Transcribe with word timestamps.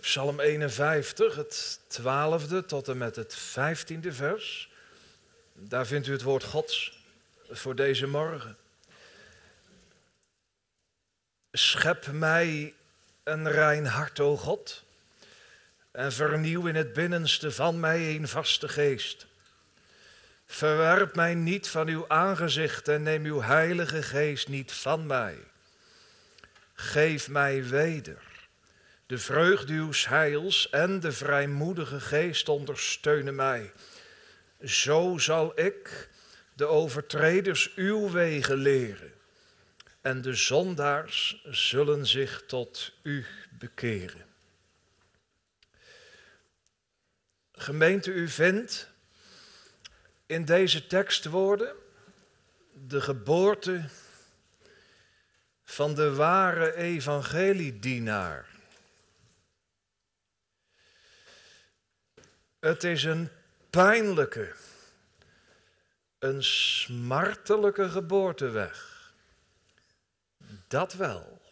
Psalm 0.00 0.40
51, 0.40 1.34
het 1.34 1.80
twaalfde 1.86 2.64
tot 2.64 2.88
en 2.88 2.98
met 2.98 3.16
het 3.16 3.34
vijftiende 3.34 4.12
vers. 4.12 4.70
Daar 5.52 5.86
vindt 5.86 6.06
u 6.06 6.12
het 6.12 6.22
woord 6.22 6.44
Gods 6.44 7.02
voor 7.50 7.74
deze 7.74 8.06
morgen. 8.06 8.56
Schep 11.52 12.06
mij 12.06 12.74
een 13.22 13.50
rein 13.50 13.86
hart, 13.86 14.20
o 14.20 14.36
God, 14.36 14.82
en 15.90 16.12
vernieuw 16.12 16.66
in 16.66 16.74
het 16.74 16.92
binnenste 16.92 17.52
van 17.52 17.80
mij 17.80 18.14
een 18.14 18.28
vaste 18.28 18.68
geest. 18.68 19.26
Verwerp 20.46 21.14
mij 21.14 21.34
niet 21.34 21.68
van 21.68 21.88
uw 21.88 22.08
aangezicht 22.08 22.88
en 22.88 23.02
neem 23.02 23.24
uw 23.24 23.40
heilige 23.40 24.02
geest 24.02 24.48
niet 24.48 24.72
van 24.72 25.06
mij. 25.06 25.38
Geef 26.74 27.28
mij 27.28 27.64
weder 27.64 28.31
de 29.12 29.18
vreugde 29.18 29.72
uws 29.72 30.08
heils 30.08 30.70
en 30.70 31.00
de 31.00 31.12
vrijmoedige 31.12 32.00
geest 32.00 32.48
ondersteunen 32.48 33.34
mij. 33.34 33.72
Zo 34.64 35.18
zal 35.18 35.60
ik 35.60 36.10
de 36.54 36.64
overtreders 36.64 37.74
uw 37.74 38.10
wegen 38.10 38.56
leren 38.56 39.12
en 40.00 40.22
de 40.22 40.34
zondaars 40.34 41.42
zullen 41.44 42.06
zich 42.06 42.42
tot 42.46 42.92
u 43.02 43.26
bekeren. 43.50 44.26
Gemeente, 47.52 48.10
u 48.10 48.28
vindt 48.28 48.90
in 50.26 50.44
deze 50.44 50.86
tekstwoorden 50.86 51.74
de 52.86 53.00
geboorte 53.00 53.84
van 55.64 55.94
de 55.94 56.14
ware 56.14 56.74
evangeliedienaar. 56.74 58.51
Het 62.62 62.84
is 62.84 63.04
een 63.04 63.30
pijnlijke, 63.70 64.54
een 66.18 66.44
smartelijke 66.44 67.90
geboorteweg. 67.90 69.12
Dat 70.68 70.92
wel. 70.92 71.42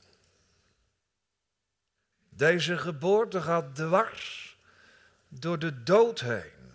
Deze 2.28 2.78
geboorte 2.78 3.42
gaat 3.42 3.74
dwars 3.74 4.56
door 5.28 5.58
de 5.58 5.82
dood 5.82 6.20
heen. 6.20 6.74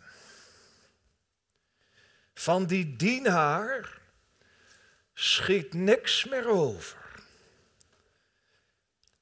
Van 2.33 2.65
die 2.65 2.95
dienaar 2.95 4.01
schiet 5.13 5.73
niks 5.73 6.25
meer 6.25 6.47
over. 6.47 7.23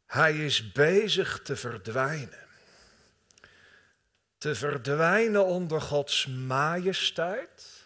Hij 0.05 0.45
is 0.45 0.71
bezig 0.71 1.41
te 1.41 1.55
verdwijnen 1.55 2.42
te 4.43 4.55
verdwijnen 4.55 5.45
onder 5.45 5.81
Gods 5.81 6.25
majesteit, 6.27 7.85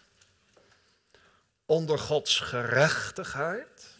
onder 1.66 1.98
Gods 1.98 2.40
gerechtigheid, 2.40 3.98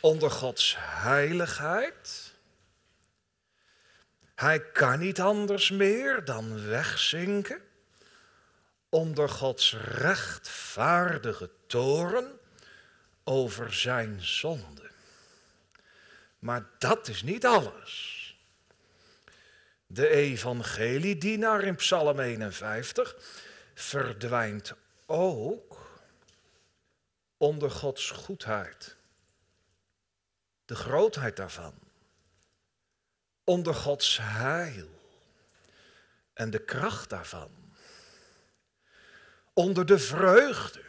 onder 0.00 0.30
Gods 0.30 0.76
heiligheid. 0.78 2.34
Hij 4.34 4.70
kan 4.70 4.98
niet 4.98 5.20
anders 5.20 5.70
meer 5.70 6.24
dan 6.24 6.66
wegzinken 6.66 7.62
onder 8.88 9.28
Gods 9.28 9.72
rechtvaardige 9.72 11.50
toren 11.66 12.40
over 13.24 13.74
zijn 13.74 14.22
zonde. 14.22 14.90
Maar 16.38 16.66
dat 16.78 17.08
is 17.08 17.22
niet 17.22 17.46
alles. 17.46 18.23
De 19.86 20.08
evangeliedienaar 20.08 21.62
in 21.62 21.74
Psalm 21.74 22.20
51 22.20 23.16
verdwijnt 23.74 24.72
ook 25.06 26.02
onder 27.36 27.70
Gods 27.70 28.10
goedheid. 28.10 28.96
De 30.64 30.74
grootheid 30.74 31.36
daarvan. 31.36 31.74
Onder 33.44 33.74
Gods 33.74 34.18
heil 34.20 34.88
en 36.32 36.50
de 36.50 36.64
kracht 36.64 37.10
daarvan. 37.10 37.50
Onder 39.52 39.86
de 39.86 39.98
vreugde 39.98 40.82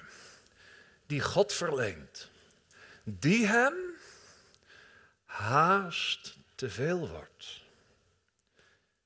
die 1.05 1.22
God 1.22 1.53
verleent, 1.53 2.29
die 3.03 3.47
hem 3.47 3.73
haast 5.23 6.38
te 6.55 6.69
veel 6.69 7.09
wordt 7.09 7.64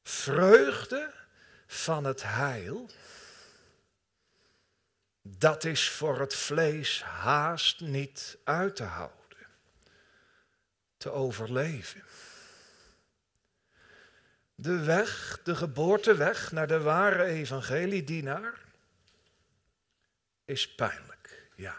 vreugde 0.10 1.14
van 1.68 2.04
het 2.04 2.24
heil, 2.24 2.90
dat 5.22 5.64
is 5.64 5.90
voor 5.90 6.20
het 6.20 6.36
vlees 6.36 7.04
haast 7.04 7.80
niet 7.80 8.38
uit 8.44 8.76
te 8.76 8.84
houden, 8.84 9.48
te 10.98 11.12
overleven. 11.12 12.04
De 14.56 14.80
weg, 14.80 15.40
de 15.44 15.56
geboorteweg 15.56 16.52
naar 16.52 16.68
de 16.68 16.80
ware 16.80 17.24
evangeliedienaar 17.24 18.60
is 20.46 20.76
pijnlijk, 20.76 21.50
ja. 21.56 21.76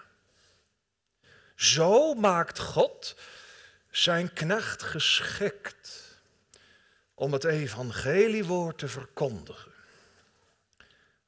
Zo 1.55 2.15
maakt 2.15 2.59
God 2.59 3.17
zijn 3.91 4.33
knecht 4.33 4.83
geschikt 4.83 6.00
om 7.21 7.33
het 7.33 7.45
evangeliewoord 7.45 8.79
te 8.79 8.89
verkondigen. 8.89 9.73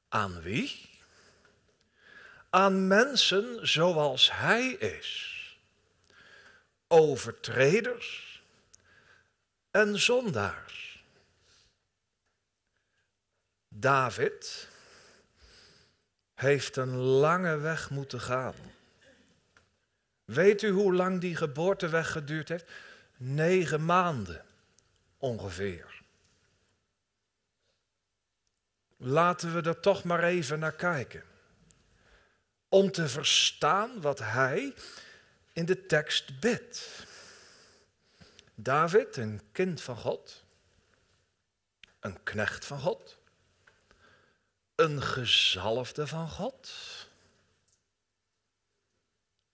Aan 0.09 0.41
wie? 0.41 0.89
Aan 2.49 2.87
mensen 2.87 3.67
zoals 3.67 4.31
hij 4.31 4.67
is. 4.69 5.31
Overtreders 6.87 8.41
en 9.71 9.99
zondaars. 9.99 11.03
David 13.67 14.67
heeft 16.33 16.75
een 16.75 16.95
lange 16.95 17.57
weg 17.57 17.89
moeten 17.89 18.21
gaan. 18.21 18.55
Weet 20.25 20.61
u 20.61 20.69
hoe 20.69 20.93
lang 20.93 21.21
die 21.21 21.35
geboorteweg 21.35 22.11
geduurd 22.11 22.49
heeft? 22.49 22.71
Negen 23.17 23.85
maanden 23.85 24.45
ongeveer. 25.23 26.01
Laten 28.97 29.53
we 29.53 29.61
er 29.69 29.79
toch 29.79 30.03
maar 30.03 30.23
even 30.23 30.59
naar 30.59 30.75
kijken. 30.75 31.23
Om 32.69 32.91
te 32.91 33.07
verstaan 33.07 34.01
wat 34.01 34.19
hij 34.19 34.73
in 35.53 35.65
de 35.65 35.85
tekst 35.85 36.39
bidt. 36.39 37.05
David, 38.55 39.17
een 39.17 39.41
kind 39.51 39.81
van 39.81 39.97
God, 39.97 40.43
een 41.99 42.23
knecht 42.23 42.65
van 42.65 42.79
God, 42.79 43.17
een 44.75 45.01
gezalfde 45.01 46.07
van 46.07 46.29
God. 46.29 46.71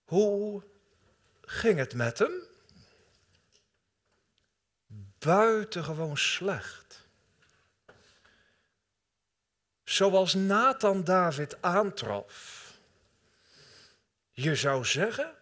Hoe 0.03 0.63
ging 1.41 1.77
het 1.77 1.93
met 1.93 2.19
hem? 2.19 2.48
Buitengewoon 5.19 6.17
slecht. 6.17 7.07
Zoals 9.83 10.33
Nathan 10.33 11.03
David 11.03 11.61
aantrof. 11.61 12.67
Je 14.31 14.55
zou 14.55 14.85
zeggen, 14.85 15.35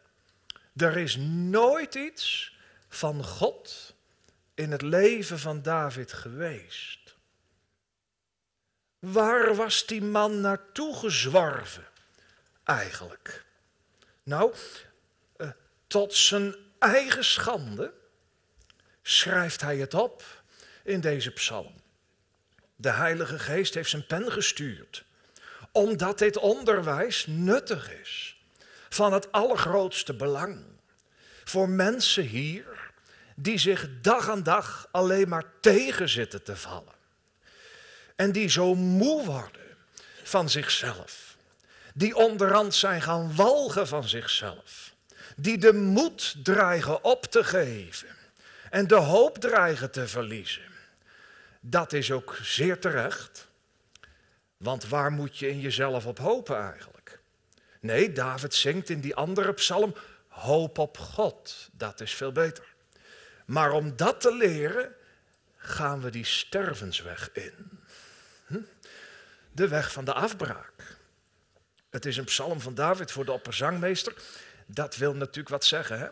er 0.76 0.98
is 0.98 1.16
nooit 1.30 1.96
iets 1.96 2.56
van 2.90 3.24
God 3.24 3.96
in 4.54 4.72
het 4.72 4.82
leven 4.82 5.40
van 5.40 5.62
David 5.62 6.14
geweest. 6.14 7.16
Waar 9.00 9.56
was 9.56 9.86
die 9.86 10.02
man 10.02 10.42
naartoe 10.42 10.96
gezworven 10.96 11.88
eigenlijk? 12.64 13.46
Nou, 14.24 14.54
eh, 15.38 15.50
tot 15.88 16.14
zijn 16.14 16.56
eigen 16.80 17.26
schande 17.26 17.94
schrijft 19.10 19.62
hij 19.62 19.78
het 19.78 19.94
op 19.94 20.24
in 20.84 21.02
deze 21.02 21.32
psalm. 21.32 21.74
De 22.76 22.90
Heilige 22.90 23.40
Geest 23.40 23.74
heeft 23.74 23.90
zijn 23.90 24.06
pen 24.06 24.32
gestuurd, 24.32 25.04
omdat 25.72 26.18
dit 26.18 26.38
onderwijs 26.38 27.26
nuttig 27.28 27.92
is, 27.92 28.38
van 28.90 29.14
het 29.14 29.32
allergrootste 29.32 30.14
belang 30.16 30.66
voor 31.44 31.70
mensen 31.70 32.24
hier 32.24 32.66
die 33.36 33.58
zich 33.58 33.88
dag 34.02 34.30
aan 34.30 34.44
dag 34.44 34.88
alleen 34.92 35.30
maar 35.30 35.44
tegen 35.62 36.10
zitten 36.10 36.44
te 36.44 36.56
vallen. 36.56 36.96
En 38.16 38.32
die 38.32 38.50
zo 38.50 38.76
moe 38.76 39.26
worden 39.26 39.78
van 40.24 40.50
zichzelf. 40.50 41.38
Die 41.94 42.16
onderhand 42.16 42.76
zijn 42.76 43.02
gaan 43.02 43.36
walgen 43.36 43.88
van 43.88 44.08
zichzelf. 44.08 44.94
Die 45.36 45.58
de 45.58 45.74
moed 45.74 46.36
dreigen 46.44 47.04
op 47.04 47.26
te 47.26 47.44
geven 47.44 48.17
en 48.70 48.88
de 48.88 48.96
hoop 48.96 49.38
dreigen 49.38 49.92
te 49.92 50.08
verliezen. 50.08 50.64
Dat 51.60 51.94
is 51.94 52.12
ook 52.12 52.38
zeer 52.42 52.80
terecht. 52.80 53.48
Want 54.58 54.88
waar 54.88 55.12
moet 55.12 55.38
je 55.38 55.50
in 55.50 55.60
jezelf 55.60 56.06
op 56.06 56.18
hopen 56.18 56.62
eigenlijk? 56.62 57.20
Nee, 57.80 58.12
David 58.12 58.54
zingt 58.54 58.90
in 58.90 59.02
die 59.02 59.16
andere 59.16 59.54
psalm, 59.54 59.96
hoop 60.28 60.78
op 60.78 60.98
God. 60.98 61.70
Dat 61.72 62.02
is 62.02 62.14
veel 62.14 62.32
beter. 62.32 62.76
Maar 63.46 63.72
om 63.72 63.96
dat 63.96 64.22
te 64.22 64.36
leren, 64.36 64.96
gaan 65.58 66.02
we 66.02 66.10
die 66.10 66.26
stervensweg 66.26 67.30
in. 67.34 67.80
Hm? 68.48 68.60
De 69.52 69.68
weg 69.68 69.92
van 69.92 70.06
de 70.06 70.14
afbraak. 70.14 70.98
Het 71.90 72.06
is 72.06 72.18
een 72.18 72.26
psalm 72.26 72.62
van 72.62 72.76
David 72.76 73.12
voor 73.12 73.26
de 73.26 73.32
opperzangmeester. 73.32 74.14
Dat 74.66 74.96
wil 74.96 75.14
natuurlijk 75.14 75.50
wat 75.50 75.66
zeggen. 75.66 76.00
Hè? 76.00 76.08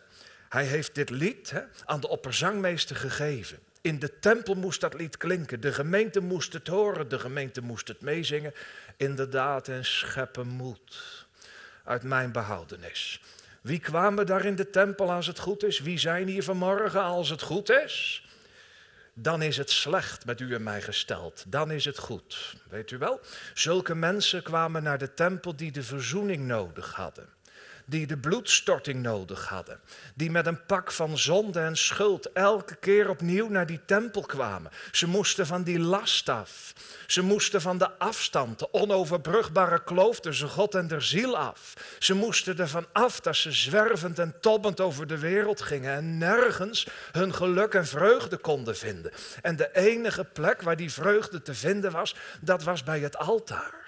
Hij 0.55 0.65
heeft 0.65 0.95
dit 0.95 1.09
lied 1.09 1.53
aan 1.85 1.99
de 1.99 2.07
opperzangmeester 2.07 2.95
gegeven. 2.95 3.59
In 3.81 3.99
de 3.99 4.19
tempel 4.19 4.55
moest 4.55 4.81
dat 4.81 4.93
lied 4.93 5.17
klinken. 5.17 5.61
De 5.61 5.73
gemeente 5.73 6.19
moest 6.19 6.53
het 6.53 6.67
horen, 6.67 7.09
de 7.09 7.19
gemeente 7.19 7.61
moest 7.61 7.87
het 7.87 8.01
meezingen. 8.01 8.53
Inderdaad, 8.97 9.67
en 9.67 9.85
scheppen 9.85 10.47
moed 10.47 11.25
uit 11.83 12.03
mijn 12.03 12.31
behoudenis. 12.31 13.21
Wie 13.61 13.79
kwamen 13.79 14.25
daar 14.25 14.45
in 14.45 14.55
de 14.55 14.69
tempel 14.69 15.11
als 15.11 15.27
het 15.27 15.39
goed 15.39 15.63
is? 15.63 15.79
Wie 15.79 15.97
zijn 15.97 16.27
hier 16.27 16.43
vanmorgen 16.43 17.01
als 17.01 17.29
het 17.29 17.41
goed 17.41 17.69
is? 17.69 18.25
Dan 19.13 19.41
is 19.41 19.57
het 19.57 19.69
slecht 19.69 20.25
met 20.25 20.39
u 20.39 20.53
en 20.53 20.63
mij 20.63 20.81
gesteld. 20.81 21.43
Dan 21.47 21.71
is 21.71 21.85
het 21.85 21.97
goed. 21.97 22.55
Weet 22.69 22.91
u 22.91 22.97
wel? 22.97 23.19
Zulke 23.53 23.95
mensen 23.95 24.43
kwamen 24.43 24.83
naar 24.83 24.97
de 24.97 25.13
tempel 25.13 25.55
die 25.55 25.71
de 25.71 25.83
verzoening 25.83 26.45
nodig 26.45 26.93
hadden 26.93 27.34
die 27.85 28.07
de 28.07 28.17
bloedstorting 28.17 29.01
nodig 29.01 29.47
hadden. 29.47 29.79
Die 30.13 30.31
met 30.31 30.45
een 30.45 30.65
pak 30.65 30.91
van 30.91 31.17
zonde 31.17 31.59
en 31.59 31.77
schuld 31.77 32.31
elke 32.31 32.75
keer 32.75 33.09
opnieuw 33.09 33.49
naar 33.49 33.65
die 33.65 33.79
tempel 33.85 34.21
kwamen. 34.21 34.71
Ze 34.91 35.07
moesten 35.07 35.47
van 35.47 35.63
die 35.63 35.79
last 35.79 36.29
af. 36.29 36.73
Ze 37.07 37.21
moesten 37.21 37.61
van 37.61 37.77
de 37.77 37.97
afstand, 37.97 38.59
de 38.59 38.73
onoverbrugbare 38.73 39.83
kloof 39.83 40.19
tussen 40.19 40.49
God 40.49 40.75
en 40.75 40.87
der 40.87 41.01
ziel 41.01 41.37
af. 41.37 41.73
Ze 41.99 42.13
moesten 42.13 42.57
ervan 42.57 42.85
af 42.91 43.19
dat 43.19 43.35
ze 43.35 43.51
zwervend 43.51 44.19
en 44.19 44.35
tobbend 44.41 44.79
over 44.79 45.07
de 45.07 45.17
wereld 45.17 45.61
gingen 45.61 45.95
en 45.95 46.17
nergens 46.17 46.87
hun 47.11 47.33
geluk 47.33 47.73
en 47.73 47.87
vreugde 47.87 48.37
konden 48.37 48.77
vinden. 48.77 49.11
En 49.41 49.55
de 49.55 49.69
enige 49.73 50.23
plek 50.23 50.61
waar 50.61 50.75
die 50.75 50.91
vreugde 50.91 51.41
te 51.41 51.53
vinden 51.53 51.91
was, 51.91 52.15
dat 52.41 52.63
was 52.63 52.83
bij 52.83 52.99
het 52.99 53.17
altaar. 53.17 53.84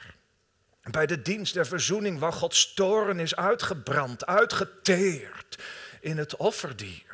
Bij 0.92 1.06
de 1.06 1.22
dienst 1.22 1.54
der 1.54 1.68
verzoening 1.68 2.20
waar 2.20 2.34
Gods 2.34 2.74
toren 2.74 3.20
is 3.20 3.36
uitgebrand, 3.36 4.26
uitgeteerd 4.26 5.58
in 6.02 6.18
het 6.18 6.36
offerdier. 6.36 7.06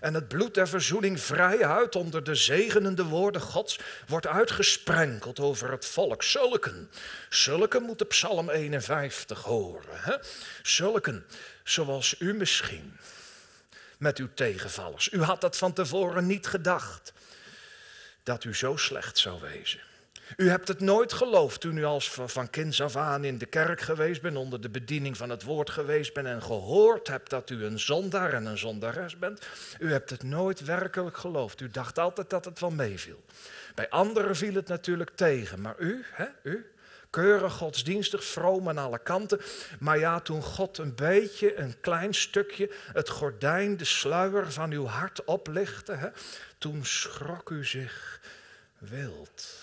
En 0.00 0.14
het 0.14 0.28
bloed 0.28 0.54
der 0.54 0.68
verzoening 0.68 1.20
vrij 1.20 1.66
uit 1.66 1.96
onder 1.96 2.24
de 2.24 2.34
zegenende 2.34 3.04
woorden 3.04 3.40
Gods 3.40 3.78
wordt 4.06 4.26
uitgesprenkeld 4.26 5.40
over 5.40 5.70
het 5.70 5.86
volk. 5.86 6.22
Zulken, 6.22 6.90
zulken 7.28 7.82
moet 7.82 8.08
Psalm 8.08 8.50
51 8.50 9.42
horen. 9.42 10.00
Hè? 10.00 10.16
Zulken, 10.62 11.26
zoals 11.64 12.14
u 12.18 12.34
misschien 12.34 12.96
met 13.98 14.18
uw 14.18 14.28
tegenvallers. 14.34 15.12
U 15.12 15.22
had 15.22 15.40
dat 15.40 15.56
van 15.56 15.72
tevoren 15.72 16.26
niet 16.26 16.46
gedacht, 16.46 17.12
dat 18.22 18.44
u 18.44 18.54
zo 18.54 18.76
slecht 18.76 19.18
zou 19.18 19.40
wezen. 19.40 19.80
U 20.36 20.48
hebt 20.48 20.68
het 20.68 20.80
nooit 20.80 21.12
geloofd 21.12 21.60
toen 21.60 21.76
u 21.76 21.84
als 21.84 22.10
van 22.10 22.50
kinds 22.50 22.80
af 22.80 22.96
aan 22.96 23.24
in 23.24 23.38
de 23.38 23.46
kerk 23.46 23.80
geweest 23.80 24.22
bent, 24.22 24.36
onder 24.36 24.60
de 24.60 24.70
bediening 24.70 25.16
van 25.16 25.30
het 25.30 25.42
woord 25.42 25.70
geweest 25.70 26.14
bent 26.14 26.26
en 26.26 26.42
gehoord 26.42 27.08
hebt 27.08 27.30
dat 27.30 27.50
u 27.50 27.64
een 27.64 27.80
zondaar 27.80 28.32
en 28.32 28.46
een 28.46 28.58
zondares 28.58 29.18
bent. 29.18 29.46
U 29.78 29.92
hebt 29.92 30.10
het 30.10 30.22
nooit 30.22 30.64
werkelijk 30.64 31.16
geloofd. 31.16 31.60
U 31.60 31.70
dacht 31.70 31.98
altijd 31.98 32.30
dat 32.30 32.44
het 32.44 32.60
wel 32.60 32.70
meeviel. 32.70 33.22
Bij 33.74 33.88
anderen 33.88 34.36
viel 34.36 34.54
het 34.54 34.68
natuurlijk 34.68 35.10
tegen, 35.14 35.60
maar 35.60 35.74
u, 35.78 36.04
hè, 36.12 36.26
u, 36.42 36.70
keurig 37.10 37.52
godsdienstig, 37.52 38.24
vroom 38.24 38.68
aan 38.68 38.78
alle 38.78 38.98
kanten. 38.98 39.40
Maar 39.78 39.98
ja, 39.98 40.20
toen 40.20 40.42
God 40.42 40.78
een 40.78 40.94
beetje, 40.94 41.58
een 41.58 41.80
klein 41.80 42.14
stukje, 42.14 42.70
het 42.92 43.08
gordijn, 43.08 43.76
de 43.76 43.84
sluier 43.84 44.52
van 44.52 44.70
uw 44.70 44.86
hart 44.86 45.24
oplichtte, 45.24 45.92
hè, 45.92 46.08
toen 46.58 46.84
schrok 46.84 47.50
u 47.50 47.64
zich 47.64 48.20
wild. 48.78 49.61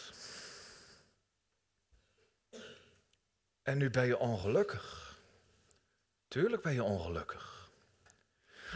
En 3.70 3.78
nu 3.78 3.90
ben 3.90 4.06
je 4.06 4.18
ongelukkig. 4.18 5.16
Tuurlijk 6.28 6.62
ben 6.62 6.74
je 6.74 6.84
ongelukkig. 6.84 7.70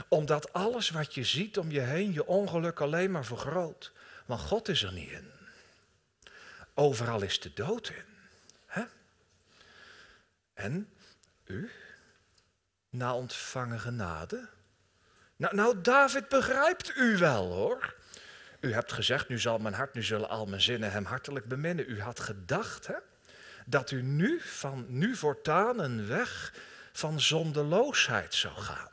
Omdat 0.07 0.54
alles 0.54 0.90
wat 0.90 1.13
je 1.13 1.24
ziet 1.24 1.57
om 1.57 1.72
je 1.72 1.80
heen 1.80 2.13
je 2.13 2.25
ongeluk 2.25 2.81
alleen 2.81 3.12
maar 3.12 3.25
vergroot. 3.25 3.92
Want 4.25 4.42
God 4.42 4.68
is 4.68 4.84
er 4.84 4.94
niet 4.94 5.12
in. 5.12 5.31
Overal 6.74 7.22
is 7.22 7.40
de 7.40 7.54
dood 7.54 7.90
in. 7.90 8.06
Hè? 8.66 8.84
En 10.54 10.90
u, 11.45 11.72
na 12.90 13.16
ontvangen 13.16 13.80
genade. 13.80 14.48
Nou, 15.36 15.56
nou, 15.56 15.81
David 15.81 16.30
begrijpt 16.30 16.95
u 16.95 17.18
wel 17.18 17.51
hoor. 17.51 17.95
U 18.60 18.74
hebt 18.74 18.92
gezegd, 18.92 19.30
nu 19.30 19.40
zal 19.40 19.57
mijn 19.57 19.74
hart, 19.74 19.94
nu 19.94 20.04
zullen 20.04 20.30
al 20.30 20.45
mijn 20.45 20.62
zinnen 20.62 20.92
hem 20.92 21.06
hartelijk 21.06 21.45
beminnen. 21.45 21.90
U 21.90 22.01
had 22.01 22.19
gedacht, 22.19 22.88
hè? 22.88 22.98
Dat 23.65 23.92
u 23.92 24.01
nu 24.01 24.42
van 24.42 24.86
nu 24.88 25.15
voortaan 25.15 25.80
een 25.80 26.07
weg 26.07 26.54
van 26.92 27.21
zondeloosheid 27.21 28.33
zou 28.33 28.56
gaan. 28.56 28.92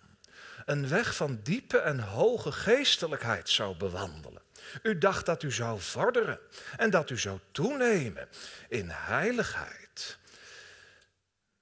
Een 0.64 0.88
weg 0.88 1.16
van 1.16 1.40
diepe 1.42 1.78
en 1.78 2.00
hoge 2.00 2.52
geestelijkheid 2.52 3.48
zou 3.48 3.76
bewandelen. 3.76 4.42
U 4.82 4.98
dacht 4.98 5.26
dat 5.26 5.42
u 5.42 5.52
zou 5.52 5.80
vorderen 5.80 6.38
en 6.76 6.90
dat 6.90 7.10
u 7.10 7.18
zou 7.18 7.38
toenemen 7.50 8.28
in 8.68 8.88
heiligheid. 8.90 10.18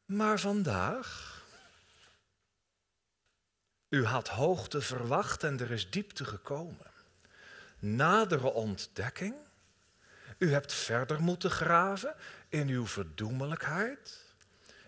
Maar 0.04 0.40
vandaag, 0.40 1.37
u 3.88 4.04
had 4.04 4.28
hoogte 4.28 4.81
verwacht 4.81 5.44
en 5.44 5.61
er 5.61 5.70
is 5.70 5.90
diepte 5.90 6.25
gekomen. 6.25 6.90
Nadere 7.78 8.52
ontdekking, 8.52 9.34
u 10.38 10.52
hebt 10.52 10.72
verder 10.72 11.20
moeten 11.22 11.50
graven 11.50 12.14
in 12.49 12.69
uw 12.69 12.87
verdoemelijkheid, 12.87 14.25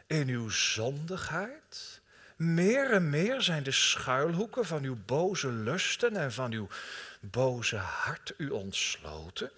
in 0.07 0.29
uw 0.29 0.49
zondigheid. 0.49 2.01
Meer 2.37 2.91
en 2.91 3.11
meer 3.11 3.43
zijn 3.43 3.63
de 3.63 3.71
schuilhoeken 3.71 4.67
van 4.67 4.83
uw 4.83 4.97
boze 5.07 5.53
lusten 5.53 6.17
en 6.17 6.33
van 6.33 6.53
uw 6.53 6.69
boze 7.21 7.77
hart 7.77 8.35
u 8.37 8.49
ontsloten. 8.49 9.51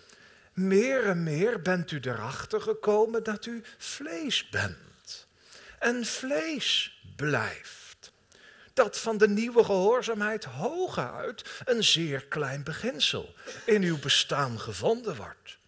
Meer 0.52 1.04
en 1.04 1.23
meer 1.23 1.62
bent 1.62 1.90
u 1.90 1.99
erachter 2.02 2.61
gekomen 2.61 3.23
dat 3.23 3.47
u 3.47 3.62
vlees 3.78 4.49
bent. 4.49 5.26
En 5.78 6.04
vlees 6.04 7.00
blijft. 7.16 8.12
Dat 8.73 8.99
van 8.99 9.18
de 9.18 9.28
nieuwe 9.28 9.64
gehoorzaamheid 9.64 10.44
hooguit 10.44 11.62
een 11.64 11.85
zeer 11.85 12.25
klein 12.25 12.62
beginsel 12.64 13.35
in 13.64 13.82
uw 13.82 13.99
bestaan 13.99 14.61
gevonden 14.61 15.16
wordt. 15.16 15.59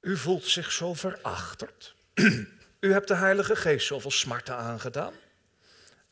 U 0.00 0.16
voelt 0.16 0.44
zich 0.44 0.72
zo 0.72 0.94
verachterd. 0.94 1.94
U 2.80 2.92
hebt 2.92 3.08
de 3.08 3.14
Heilige 3.14 3.56
Geest 3.56 3.86
zoveel 3.86 4.10
smarten 4.10 4.56
aangedaan. 4.56 5.14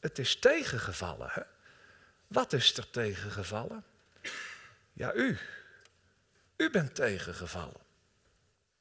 Het 0.01 0.19
is 0.19 0.39
tegengevallen, 0.39 1.29
hè? 1.31 1.43
Wat 2.27 2.53
is 2.53 2.77
er 2.77 2.91
tegengevallen? 2.91 3.85
Ja, 4.93 5.15
u. 5.15 5.39
U 6.57 6.71
bent 6.71 6.95
tegengevallen. 6.95 7.81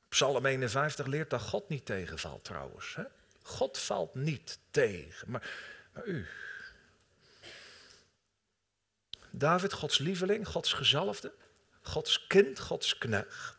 Psalm 0.09 0.45
51 0.45 1.05
leert 1.05 1.29
dat 1.29 1.41
God 1.41 1.69
niet 1.69 1.85
tegenvalt 1.85 2.43
trouwens. 2.43 2.95
Hè? 2.95 3.03
God 3.41 3.77
valt 3.77 4.15
niet 4.15 4.59
tegen, 4.71 5.31
maar, 5.31 5.49
u. 6.05 6.27
David, 9.31 9.73
Gods 9.73 9.97
lieveling, 9.97 10.47
Gods 10.47 10.73
gezalfde, 10.73 11.33
Gods 11.81 12.27
kind, 12.27 12.59
Gods 12.59 12.97
knecht. 12.97 13.54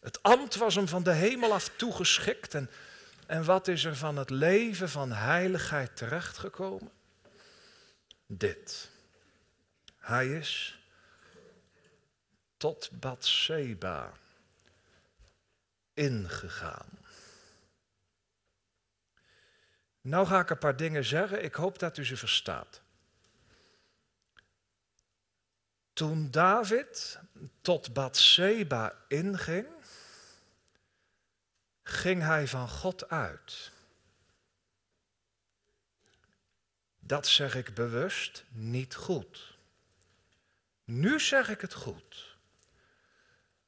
Het 0.00 0.22
ambt 0.22 0.54
was 0.54 0.74
hem 0.74 0.88
van 0.88 1.02
de 1.02 1.12
hemel 1.12 1.52
af 1.52 1.68
toegeschikt. 1.76 2.54
En, 2.54 2.70
en 3.26 3.44
wat 3.44 3.68
is 3.68 3.84
er 3.84 3.96
van 3.96 4.16
het 4.16 4.30
leven 4.30 4.88
van 4.88 5.12
heiligheid 5.12 5.96
terechtgekomen? 5.96 6.90
Dit. 8.26 8.90
Hij 9.96 10.28
is 10.28 10.78
tot 12.56 12.90
Bathseba 12.92 14.12
ingegaan. 15.94 16.88
Nou 20.00 20.26
ga 20.26 20.40
ik 20.40 20.50
een 20.50 20.58
paar 20.58 20.76
dingen 20.76 21.04
zeggen, 21.04 21.44
ik 21.44 21.54
hoop 21.54 21.78
dat 21.78 21.96
u 21.96 22.04
ze 22.04 22.16
verstaat. 22.16 22.80
Toen 25.92 26.30
David 26.30 27.18
tot 27.60 27.92
Bathseba 27.92 28.94
inging, 29.08 29.66
ging 31.88 32.22
hij 32.22 32.48
van 32.48 32.68
God 32.68 33.08
uit. 33.08 33.72
Dat 36.98 37.26
zeg 37.26 37.54
ik 37.54 37.74
bewust 37.74 38.44
niet 38.48 38.94
goed. 38.94 39.58
Nu 40.84 41.20
zeg 41.20 41.48
ik 41.48 41.60
het 41.60 41.74
goed. 41.74 42.36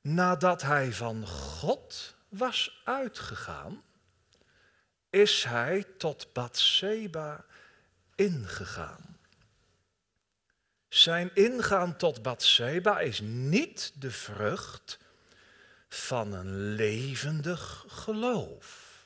nadat 0.00 0.62
hij 0.62 0.92
van 0.92 1.26
God 1.26 2.16
was 2.28 2.82
uitgegaan, 2.84 3.82
is 5.10 5.44
hij 5.44 5.84
tot 5.98 6.32
Bathseba 6.32 7.44
ingegaan. 8.14 9.18
Zijn 10.88 11.34
ingaan 11.34 11.96
tot 11.96 12.22
Bathseba 12.22 13.00
is 13.00 13.20
niet 13.20 13.92
de 13.94 14.10
vrucht 14.10 14.98
van 16.10 16.32
een 16.32 16.74
levendig 16.74 17.84
geloof 17.88 18.98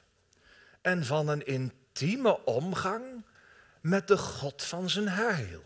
en 0.80 1.04
van 1.04 1.28
een 1.28 1.46
intieme 1.46 2.44
omgang 2.44 3.24
met 3.80 4.08
de 4.08 4.16
God 4.16 4.62
van 4.62 4.90
zijn 4.90 5.08
heil. 5.08 5.64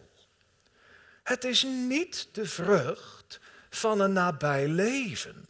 Het 1.23 1.45
is 1.45 1.63
niet 1.63 2.29
de 2.33 2.47
vrucht 2.47 3.41
van 3.71 4.01
een 4.01 4.13
nabij 4.13 4.69
leven 4.69 5.47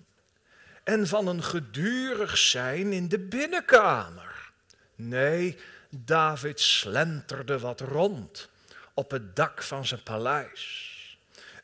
en 0.84 1.06
van 1.06 1.26
een 1.26 1.42
gedurig 1.42 2.38
zijn 2.38 2.92
in 2.92 3.08
de 3.08 3.18
binnenkamer. 3.18 4.52
Nee, 4.94 5.58
David 5.90 6.60
slenterde 6.60 7.58
wat 7.58 7.80
rond 7.80 8.48
op 8.94 9.10
het 9.10 9.36
dak 9.36 9.62
van 9.62 9.86
zijn 9.86 10.02
paleis. 10.02 10.97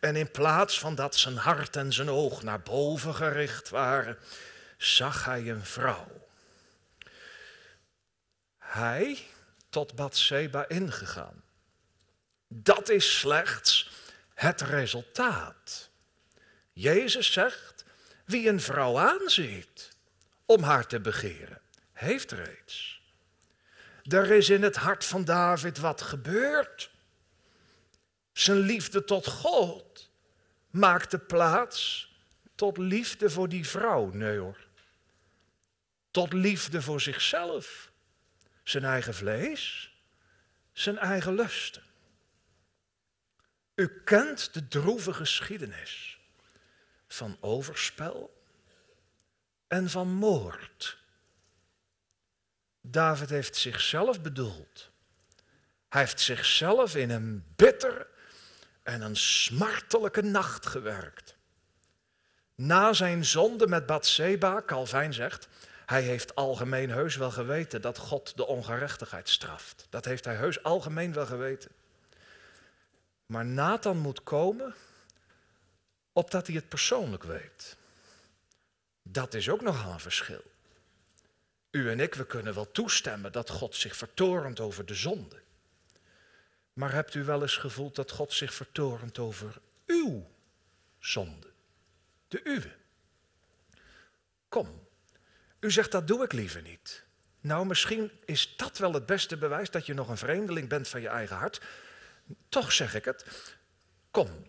En 0.04 0.16
in 0.16 0.30
plaats 0.30 0.78
van 0.78 0.94
dat 0.94 1.16
zijn 1.16 1.36
hart 1.36 1.76
en 1.76 1.92
zijn 1.92 2.10
oog 2.10 2.42
naar 2.42 2.60
boven 2.60 3.14
gericht 3.14 3.68
waren, 3.68 4.18
zag 4.76 5.24
hij 5.24 5.50
een 5.50 5.64
vrouw. 5.64 6.28
Hij 8.58 9.18
tot 9.68 9.94
Bathseba 9.94 10.68
ingegaan. 10.68 11.42
Dat 12.48 12.88
is 12.88 13.18
slechts 13.18 13.90
het 14.34 14.60
resultaat. 14.60 15.90
Jezus 16.72 17.32
zegt, 17.32 17.84
wie 18.24 18.48
een 18.48 18.60
vrouw 18.60 18.98
aanziet 18.98 19.96
om 20.46 20.62
haar 20.62 20.86
te 20.86 21.00
begeren, 21.00 21.60
heeft 21.92 22.32
reeds. 22.32 23.02
Er 24.02 24.30
is 24.30 24.50
in 24.50 24.62
het 24.62 24.76
hart 24.76 25.04
van 25.04 25.24
David 25.24 25.78
wat 25.78 26.02
gebeurd. 26.02 26.90
Zijn 28.32 28.58
liefde 28.58 29.04
tot 29.04 29.26
God 29.26 29.93
maakte 30.74 31.18
plaats 31.18 32.12
tot 32.54 32.78
liefde 32.78 33.30
voor 33.30 33.48
die 33.48 33.68
vrouw. 33.68 34.10
Nee 34.10 34.38
hoor. 34.38 34.66
Tot 36.10 36.32
liefde 36.32 36.82
voor 36.82 37.00
zichzelf. 37.00 37.92
Zijn 38.62 38.84
eigen 38.84 39.14
vlees. 39.14 39.94
Zijn 40.72 40.98
eigen 40.98 41.34
lusten. 41.34 41.82
U 43.74 44.02
kent 44.04 44.54
de 44.54 44.68
droeve 44.68 45.12
geschiedenis 45.12 46.18
van 47.06 47.36
overspel 47.40 48.42
en 49.66 49.90
van 49.90 50.08
moord. 50.08 50.98
David 52.80 53.30
heeft 53.30 53.56
zichzelf 53.56 54.20
bedoeld. 54.20 54.90
Hij 55.88 56.00
heeft 56.00 56.20
zichzelf 56.20 56.96
in 56.96 57.10
een 57.10 57.44
bitter 57.56 58.12
en 58.84 59.00
een 59.00 59.16
smartelijke 59.16 60.22
nacht 60.22 60.66
gewerkt. 60.66 61.36
Na 62.54 62.92
zijn 62.92 63.24
zonde 63.24 63.66
met 63.66 63.86
Bathseba, 63.86 64.62
Calvijn 64.66 65.14
zegt, 65.14 65.48
hij 65.86 66.02
heeft 66.02 66.34
algemeen 66.34 66.90
heus 66.90 67.16
wel 67.16 67.30
geweten 67.30 67.80
dat 67.80 67.98
God 67.98 68.36
de 68.36 68.46
ongerechtigheid 68.46 69.28
straft. 69.28 69.86
Dat 69.90 70.04
heeft 70.04 70.24
hij 70.24 70.34
heus 70.34 70.62
algemeen 70.62 71.12
wel 71.12 71.26
geweten. 71.26 71.70
Maar 73.26 73.44
Nathan 73.44 73.98
moet 73.98 74.22
komen 74.22 74.74
opdat 76.12 76.46
hij 76.46 76.56
het 76.56 76.68
persoonlijk 76.68 77.22
weet. 77.22 77.76
Dat 79.02 79.34
is 79.34 79.48
ook 79.48 79.60
nogal 79.60 79.92
een 79.92 80.00
verschil. 80.00 80.42
U 81.70 81.90
en 81.90 82.00
ik, 82.00 82.14
we 82.14 82.26
kunnen 82.26 82.54
wel 82.54 82.70
toestemmen 82.70 83.32
dat 83.32 83.50
God 83.50 83.74
zich 83.74 83.96
vertorent 83.96 84.60
over 84.60 84.86
de 84.86 84.94
zonde. 84.94 85.43
Maar 86.74 86.92
hebt 86.92 87.14
u 87.14 87.24
wel 87.24 87.42
eens 87.42 87.56
gevoeld 87.56 87.94
dat 87.94 88.10
God 88.10 88.32
zich 88.32 88.54
vertorent 88.54 89.18
over 89.18 89.60
uw 89.86 90.26
zonde? 90.98 91.52
De 92.28 92.40
uwe. 92.44 92.72
Kom, 94.48 94.86
u 95.60 95.70
zegt 95.70 95.90
dat 95.90 96.06
doe 96.06 96.24
ik 96.24 96.32
liever 96.32 96.62
niet. 96.62 97.04
Nou, 97.40 97.66
misschien 97.66 98.10
is 98.24 98.56
dat 98.56 98.78
wel 98.78 98.92
het 98.92 99.06
beste 99.06 99.36
bewijs 99.36 99.70
dat 99.70 99.86
je 99.86 99.94
nog 99.94 100.08
een 100.08 100.16
vreemdeling 100.16 100.68
bent 100.68 100.88
van 100.88 101.00
je 101.00 101.08
eigen 101.08 101.36
hart. 101.36 101.60
Toch 102.48 102.72
zeg 102.72 102.94
ik 102.94 103.04
het. 103.04 103.24
Kom. 104.10 104.46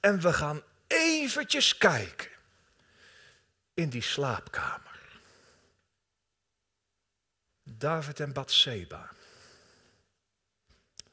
En 0.00 0.20
we 0.20 0.32
gaan 0.32 0.62
eventjes 0.86 1.78
kijken 1.78 2.30
in 3.74 3.88
die 3.88 4.02
slaapkamer. 4.02 5.00
David 7.62 8.20
en 8.20 8.32
Bathseba. 8.32 9.10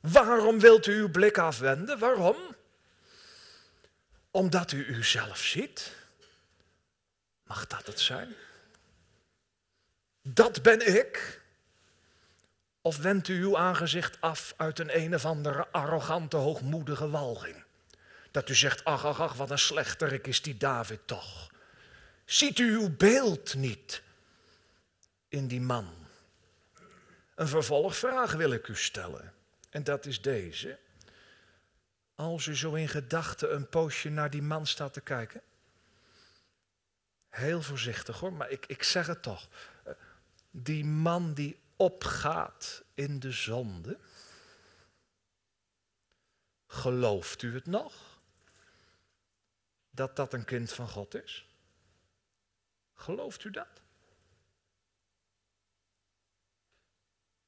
Waarom 0.02 0.60
wilt 0.60 0.86
u 0.86 1.00
uw 1.00 1.10
blik 1.10 1.38
afwenden? 1.38 2.00
Waarom? 2.00 2.56
Omdat 4.32 4.72
u 4.72 4.86
uzelf 4.86 5.38
ziet? 5.38 5.96
Mag 7.44 7.68
dat 7.68 7.86
het 7.86 8.00
zijn? 8.00 8.36
Dat 10.22 10.62
ben 10.62 10.98
ik. 10.98 11.42
Of 12.82 12.98
wendt 12.98 13.28
u 13.28 13.42
uw 13.42 13.58
aangezicht 13.58 14.22
af 14.22 14.54
uit 14.58 14.80
een 14.80 14.98
een 14.98 15.16
of 15.16 15.26
andere 15.26 15.68
arrogante, 15.72 16.38
hoogmoedige 16.38 17.10
walging? 17.10 17.64
Dat 18.32 18.50
u 18.50 18.56
zegt, 18.56 18.84
ach, 18.84 19.06
ach, 19.06 19.20
ach, 19.20 19.34
wat 19.34 19.50
een 19.50 19.60
slechterik 19.60 20.28
is 20.28 20.42
die 20.42 20.58
David 20.58 21.00
toch. 21.06 21.52
Ziet 22.26 22.60
u 22.60 22.72
uw 22.72 22.96
beeld 22.96 23.56
niet 23.56 24.02
in 25.28 25.48
die 25.48 25.62
man? 25.62 25.94
Een 27.36 27.48
vervolgvraag 27.48 28.34
wil 28.34 28.52
ik 28.52 28.68
u 28.68 28.76
stellen. 28.76 29.34
En 29.72 29.84
dat 29.84 30.06
is 30.06 30.22
deze. 30.22 30.80
Als 32.16 32.46
u 32.46 32.56
zo 32.56 32.74
in 32.74 32.88
gedachten 32.88 33.54
een 33.54 33.70
poosje 33.70 34.10
naar 34.10 34.30
die 34.30 34.42
man 34.42 34.68
staat 34.68 34.94
te 34.94 35.02
kijken. 35.02 35.42
Heel 37.30 37.62
voorzichtig 37.62 38.20
hoor, 38.20 38.34
maar 38.34 38.50
ik, 38.50 38.66
ik 38.66 38.84
zeg 38.84 39.08
het 39.08 39.22
toch. 39.22 39.48
Die 40.52 40.86
man 40.86 41.34
die 41.34 41.60
opgaat 41.76 42.84
in 42.94 43.20
de 43.20 43.32
zonde. 43.32 44.00
Gelooft 46.68 47.42
u 47.42 47.54
het 47.54 47.66
nog? 47.66 48.20
Dat 49.90 50.16
dat 50.16 50.34
een 50.34 50.46
kind 50.46 50.74
van 50.74 50.88
God 50.90 51.14
is? 51.14 51.48
Gelooft 52.94 53.44
u 53.44 53.52
dat? 53.52 53.82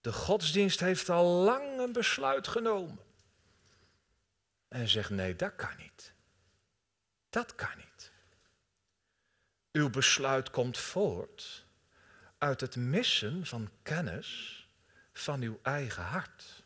De 0.04 0.14
godsdienst 0.14 0.80
heeft 0.80 1.10
al 1.10 1.26
lang 1.26 1.80
een 1.80 1.92
besluit 1.92 2.48
genomen. 2.48 3.04
En 4.68 4.88
zegt 4.88 5.10
nee, 5.10 5.36
dat 5.36 5.56
kan 5.56 5.78
niet. 5.78 6.14
Dat 7.30 7.56
kan 7.56 7.78
niet. 7.78 8.12
Uw 9.72 9.90
besluit 9.90 10.50
komt 10.50 10.78
voort 10.78 11.66
uit 12.38 12.62
het 12.62 12.76
missen 12.76 13.46
van 13.46 13.70
kennis 13.82 14.62
van 15.14 15.42
uw 15.42 15.60
eigen 15.62 16.04
hart. 16.04 16.64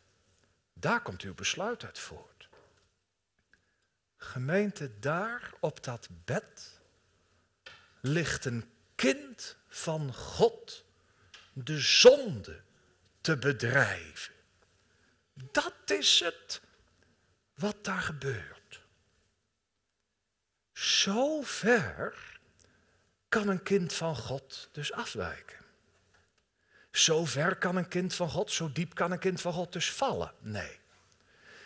Daar 0.72 1.02
komt 1.02 1.22
uw 1.22 1.34
besluit 1.34 1.84
uit 1.84 1.98
voort. 1.98 2.48
Gemeente, 4.16 4.98
daar 4.98 5.52
op 5.60 5.84
dat 5.84 6.08
bed 6.24 6.80
ligt 8.00 8.44
een 8.44 8.70
kind 8.94 9.56
van 9.68 10.14
God, 10.14 10.84
de 11.52 11.78
zonde 11.78 12.66
te 13.28 13.36
bedrijven. 13.36 14.32
Dat 15.34 15.74
is 15.86 16.20
het 16.20 16.60
wat 17.54 17.84
daar 17.84 18.00
gebeurt. 18.00 18.80
Zo 20.72 21.42
ver 21.42 22.38
kan 23.28 23.48
een 23.48 23.62
kind 23.62 23.92
van 23.92 24.16
God 24.16 24.68
dus 24.72 24.92
afwijken. 24.92 25.64
Zo 26.90 27.24
ver 27.24 27.56
kan 27.56 27.76
een 27.76 27.88
kind 27.88 28.14
van 28.14 28.30
God, 28.30 28.52
zo 28.52 28.72
diep 28.72 28.94
kan 28.94 29.12
een 29.12 29.18
kind 29.18 29.40
van 29.40 29.52
God 29.52 29.72
dus 29.72 29.92
vallen. 29.92 30.34
Nee. 30.38 30.78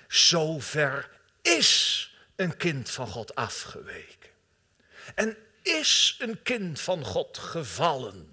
Zo 0.09 0.61
ver 0.61 1.11
is 1.43 2.11
een 2.37 2.57
kind 2.57 2.91
van 2.91 3.07
God 3.07 3.35
afgeweken. 3.35 4.31
En 5.15 5.37
is 5.63 6.17
een 6.19 6.43
kind 6.43 6.81
van 6.81 7.05
God 7.05 7.39
gevallen. 7.39 8.32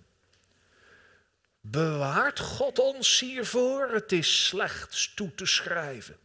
Bewaart 1.62 2.40
God 2.40 2.80
ons 2.80 3.20
hiervoor? 3.20 3.90
Het 3.90 4.12
is 4.12 4.48
slechts 4.48 5.14
toe 5.14 5.36
te 5.36 5.46
schrijven 5.46 6.18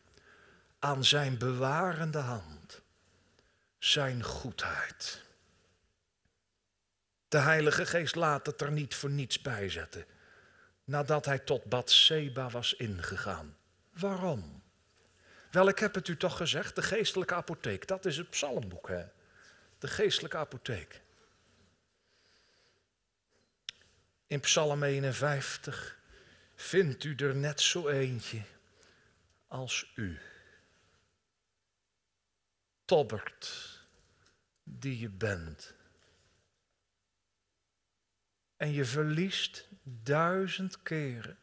aan 0.79 1.05
zijn 1.05 1.38
bewarende 1.38 2.19
hand, 2.19 2.81
zijn 3.79 4.23
goedheid. 4.23 5.23
De 7.29 7.38
Heilige 7.38 7.87
Geest 7.87 8.14
laat 8.14 8.47
het 8.47 8.61
er 8.61 8.73
niet 8.73 8.95
voor 8.95 9.11
niets 9.11 9.43
bij 9.43 9.71
zetten, 9.71 10.07
nadat 10.85 11.25
hij 11.25 11.38
tot 11.38 11.64
Bathseba 11.64 12.50
was 12.50 12.75
ingegaan. 12.75 13.57
Waarom? 13.93 14.62
Wel, 15.50 15.69
ik 15.69 15.79
heb 15.79 15.95
het 15.95 16.09
u 16.09 16.17
toch 16.17 16.37
gezegd, 16.37 16.75
de 16.75 16.83
geestelijke 16.83 17.35
apotheek, 17.35 17.87
dat 17.87 18.05
is 18.05 18.17
het 18.17 18.31
psalmboek. 18.31 18.88
Hè? 18.88 19.05
de 19.85 19.91
geestelijke 19.91 20.37
apotheek. 20.37 21.00
In 24.26 24.40
Psalm 24.40 24.83
51 24.83 25.99
vindt 26.54 27.04
u 27.04 27.14
er 27.14 27.35
net 27.37 27.61
zo 27.61 27.88
eentje 27.88 28.43
als 29.47 29.93
u. 29.95 30.21
Tobbert 32.85 33.81
die 34.62 34.99
je 34.99 35.09
bent. 35.09 35.75
En 38.57 38.73
je 38.73 38.85
verliest 38.85 39.69
duizend 39.83 40.83
keren 40.83 41.38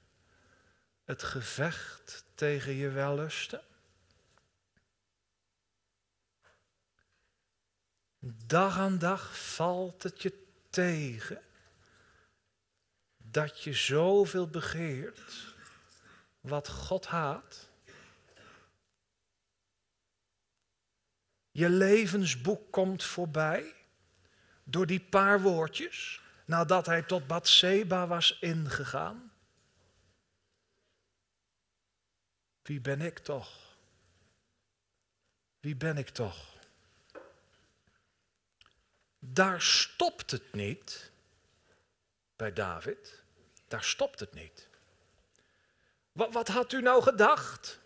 het 1.04 1.24
gevecht 1.24 2.26
tegen 2.36 2.74
je 2.74 2.90
wellusten. 2.90 3.64
Dag 8.46 8.78
aan 8.78 8.98
dag 8.98 9.54
valt 9.56 10.04
het 10.04 10.22
je 10.22 10.48
tegen 10.70 11.42
dat 13.32 13.62
je 13.62 13.74
zoveel 13.74 14.48
begeert 14.48 15.54
wat 16.42 16.68
God 16.68 17.06
haat. 17.06 17.70
Je 21.52 21.70
levensboek 21.70 22.72
komt 22.72 23.04
voorbij 23.04 23.74
door 24.64 24.86
die 24.86 25.02
paar 25.02 25.42
woordjes 25.42 26.22
nadat 26.46 26.86
hij 26.86 27.04
tot 27.04 27.28
Bathseba 27.28 28.08
was 28.08 28.40
ingegaan. 28.40 29.32
Wie 32.62 32.82
ben 32.82 33.02
ik 33.02 33.20
toch? 33.20 33.76
Wie 35.60 35.76
ben 35.76 35.98
ik 35.98 36.10
toch? 36.10 36.56
Daar 39.20 39.62
stopt 39.62 40.32
het 40.32 40.54
niet 40.54 41.12
bij 42.36 42.54
David. 42.54 43.21
Daar 43.72 43.84
stopt 43.84 44.20
het 44.20 44.34
niet. 44.34 44.68
Wat, 46.12 46.34
wat 46.34 46.48
had 46.48 46.74
u 46.74 46.82
nou 46.82 47.04
gedacht? 47.04 47.80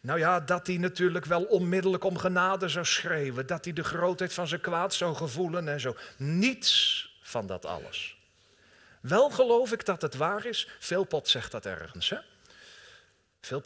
Nou 0.00 0.18
ja, 0.18 0.40
dat 0.40 0.66
hij 0.66 0.76
natuurlijk 0.76 1.24
wel 1.24 1.42
onmiddellijk 1.42 2.04
om 2.04 2.18
genade 2.18 2.68
zou 2.68 2.84
schreeuwen. 2.84 3.46
Dat 3.46 3.64
hij 3.64 3.72
de 3.72 3.84
grootheid 3.84 4.32
van 4.32 4.48
zijn 4.48 4.60
kwaad 4.60 4.94
zou 4.94 5.14
gevoelen 5.14 5.68
en 5.68 5.80
zo. 5.80 5.96
Niets 6.16 7.06
van 7.22 7.46
dat 7.46 7.66
alles. 7.66 8.16
Wel 9.00 9.30
geloof 9.30 9.72
ik 9.72 9.84
dat 9.84 10.02
het 10.02 10.14
waar 10.14 10.46
is. 10.46 10.68
Veelpot 10.78 11.28
zegt 11.28 11.50
dat 11.52 11.66
ergens. 11.66 12.10
Hè? 12.10 12.18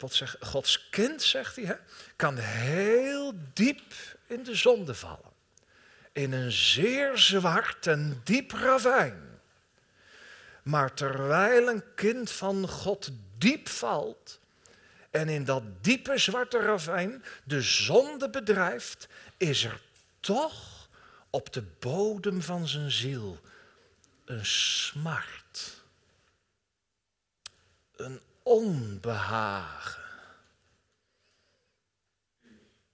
Zegt, 0.09 0.35
Gods 0.39 0.89
kind, 0.89 1.21
zegt 1.21 1.55
hij, 1.55 1.65
hè, 1.65 1.75
kan 2.15 2.37
heel 2.37 3.33
diep 3.53 3.93
in 4.27 4.43
de 4.43 4.55
zonde 4.55 4.95
vallen. 4.95 5.31
In 6.11 6.33
een 6.33 6.51
zeer 6.51 7.17
zwart 7.17 7.87
en 7.87 8.21
diep 8.23 8.51
ravijn. 8.51 9.26
Maar 10.67 10.93
terwijl 10.93 11.67
een 11.67 11.93
kind 11.95 12.31
van 12.31 12.67
God 12.67 13.09
diep 13.37 13.69
valt 13.69 14.39
en 15.11 15.29
in 15.29 15.45
dat 15.45 15.63
diepe 15.83 16.17
zwarte 16.17 16.59
ravijn 16.59 17.23
de 17.43 17.61
zonde 17.61 18.29
bedrijft, 18.29 19.07
is 19.37 19.63
er 19.63 19.81
toch 20.19 20.89
op 21.29 21.53
de 21.53 21.61
bodem 21.61 22.41
van 22.41 22.67
zijn 22.67 22.91
ziel 22.91 23.39
een 24.25 24.45
smart, 24.45 25.83
een 27.95 28.21
onbehagen. 28.43 30.03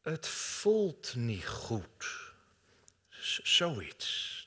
Het 0.01 0.27
voelt 0.27 1.15
niet 1.15 1.47
goed. 1.47 2.31
zoiets. 3.43 4.42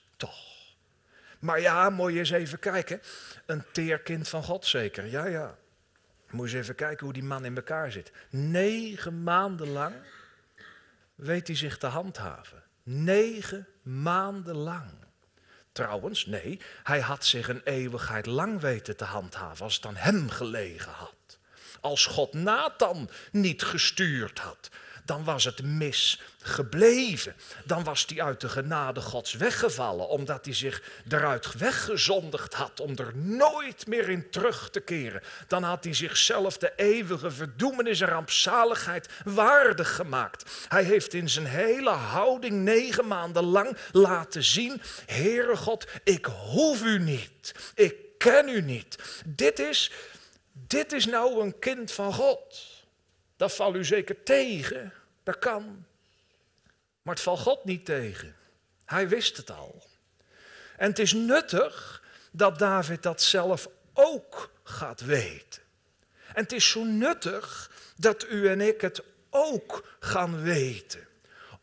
Maar 1.46 1.60
ja, 1.60 1.90
moet 1.90 2.12
je 2.12 2.18
eens 2.18 2.30
even 2.30 2.58
kijken. 2.58 3.00
Een 3.46 3.64
teerkind 3.72 4.28
van 4.28 4.42
God 4.42 4.66
zeker, 4.66 5.06
ja, 5.06 5.26
ja. 5.26 5.56
Moet 6.30 6.50
je 6.50 6.56
eens 6.56 6.64
even 6.64 6.74
kijken 6.76 7.04
hoe 7.04 7.14
die 7.14 7.22
man 7.22 7.44
in 7.44 7.56
elkaar 7.56 7.92
zit. 7.92 8.12
Negen 8.30 9.22
maanden 9.22 9.68
lang 9.68 9.94
weet 11.14 11.46
hij 11.46 11.56
zich 11.56 11.78
te 11.78 11.86
handhaven. 11.86 12.62
Negen 12.82 13.66
maanden 13.82 14.56
lang. 14.56 14.90
Trouwens, 15.72 16.26
nee, 16.26 16.60
hij 16.82 17.00
had 17.00 17.24
zich 17.24 17.48
een 17.48 17.62
eeuwigheid 17.64 18.26
lang 18.26 18.60
weten 18.60 18.96
te 18.96 19.04
handhaven 19.04 19.64
als 19.64 19.74
het 19.74 19.86
aan 19.86 19.96
hem 19.96 20.30
gelegen 20.30 20.92
had. 20.92 21.38
Als 21.80 22.06
God 22.06 22.32
Nathan 22.32 23.10
niet 23.32 23.62
gestuurd 23.62 24.38
had, 24.38 24.70
dan 25.06 25.24
was 25.24 25.44
het 25.44 25.62
mis 25.62 26.20
gebleven. 26.42 27.34
Dan 27.64 27.84
was 27.84 28.04
hij 28.08 28.22
uit 28.22 28.40
de 28.40 28.48
genade 28.48 29.00
Gods 29.00 29.34
weggevallen, 29.34 30.08
omdat 30.08 30.44
hij 30.44 30.54
zich 30.54 30.82
eruit 31.08 31.54
weggezondigd 31.54 32.54
had 32.54 32.80
om 32.80 32.96
er 32.96 33.16
nooit 33.16 33.86
meer 33.86 34.08
in 34.08 34.30
terug 34.30 34.70
te 34.70 34.80
keren. 34.80 35.22
Dan 35.48 35.62
had 35.62 35.84
hij 35.84 35.94
zichzelf 35.94 36.58
de 36.58 36.72
eeuwige 36.76 37.30
verdoemenis 37.30 38.00
en 38.00 38.08
rampzaligheid 38.08 39.08
waardig 39.24 39.94
gemaakt. 39.94 40.66
Hij 40.68 40.82
heeft 40.82 41.14
in 41.14 41.28
zijn 41.28 41.46
hele 41.46 41.90
houding 41.90 42.54
negen 42.54 43.06
maanden 43.06 43.44
lang 43.44 43.76
laten 43.92 44.44
zien, 44.44 44.82
Heere 45.06 45.56
God, 45.56 45.86
ik 46.04 46.24
hoef 46.24 46.82
u 46.82 46.98
niet, 46.98 47.54
ik 47.74 47.94
ken 48.18 48.48
u 48.48 48.62
niet. 48.62 48.98
Dit 49.26 49.58
is, 49.58 49.92
dit 50.52 50.92
is 50.92 51.06
nou 51.06 51.40
een 51.40 51.58
kind 51.58 51.92
van 51.92 52.12
God. 52.12 52.74
Dat 53.36 53.54
valt 53.54 53.74
u 53.74 53.84
zeker 53.84 54.22
tegen. 54.22 54.92
Dat 55.26 55.38
kan. 55.38 55.84
Maar 57.02 57.14
het 57.14 57.22
valt 57.22 57.38
God 57.38 57.64
niet 57.64 57.84
tegen. 57.84 58.36
Hij 58.84 59.08
wist 59.08 59.36
het 59.36 59.50
al. 59.50 59.86
En 60.76 60.88
het 60.88 60.98
is 60.98 61.12
nuttig 61.12 62.02
dat 62.30 62.58
David 62.58 63.02
dat 63.02 63.22
zelf 63.22 63.68
ook 63.92 64.50
gaat 64.62 65.00
weten. 65.00 65.62
En 66.34 66.42
het 66.42 66.52
is 66.52 66.70
zo 66.70 66.84
nuttig 66.84 67.70
dat 67.96 68.26
u 68.28 68.48
en 68.48 68.60
ik 68.60 68.80
het 68.80 69.02
ook 69.30 69.96
gaan 70.00 70.42
weten. 70.42 71.06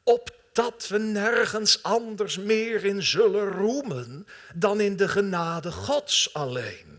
Opdat 0.04 0.88
we 0.88 0.98
nergens 0.98 1.84
anders 1.84 2.38
meer 2.38 2.86
in 2.86 3.04
zullen 3.04 3.52
roemen 3.52 4.28
dan 4.56 4.80
in 4.80 4.96
de 4.96 5.08
genade 5.08 5.72
Gods 5.72 6.34
alleen. 6.34 6.93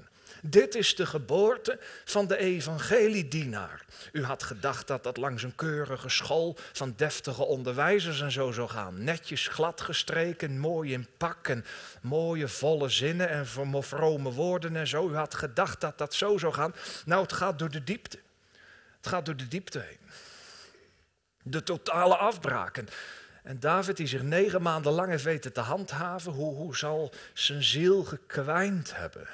Dit 0.47 0.75
is 0.75 0.95
de 0.95 1.07
geboorte 1.07 1.79
van 2.05 2.27
de 2.27 2.37
evangeliedienaar. 2.37 3.85
U 4.13 4.25
had 4.25 4.43
gedacht 4.43 4.87
dat 4.87 5.03
dat 5.03 5.17
langs 5.17 5.43
een 5.43 5.55
keurige 5.55 6.09
school 6.09 6.57
van 6.73 6.95
deftige 6.97 7.45
onderwijzers 7.45 8.21
en 8.21 8.33
zo 8.33 8.53
zou 8.53 8.69
gaan. 8.69 9.05
Netjes 9.05 9.49
gladgestreken, 9.49 10.59
mooi 10.59 10.93
in 10.93 11.07
pak 11.17 11.49
en 11.49 11.65
mooie 12.03 12.49
volle 12.49 12.89
zinnen 12.89 13.29
en 13.29 13.47
vrome 13.83 14.33
woorden 14.33 14.77
en 14.77 14.87
zo. 14.87 15.11
U 15.11 15.15
had 15.15 15.35
gedacht 15.35 15.81
dat 15.81 15.99
dat 15.99 16.15
zo 16.15 16.39
zou 16.39 16.53
gaan. 16.53 16.75
Nou, 17.05 17.23
het 17.23 17.33
gaat 17.33 17.59
door 17.59 17.71
de 17.71 17.85
diepte. 17.85 18.19
Het 18.97 19.07
gaat 19.07 19.27
door 19.27 19.37
de 19.37 19.49
diepte 19.49 19.79
heen. 19.79 20.11
De 21.43 21.63
totale 21.63 22.17
afbraken. 22.17 22.89
En 23.43 23.61
David, 23.61 23.97
die 23.97 24.07
zich 24.07 24.23
negen 24.23 24.63
maanden 24.63 24.93
lang 24.93 25.11
heeft 25.11 25.25
weten 25.25 25.53
te 25.53 25.61
handhaven, 25.61 26.33
hoe, 26.33 26.55
hoe 26.55 26.77
zal 26.77 27.13
zijn 27.33 27.63
ziel 27.63 28.05
gekwijnd 28.05 28.97
hebben? 28.97 29.29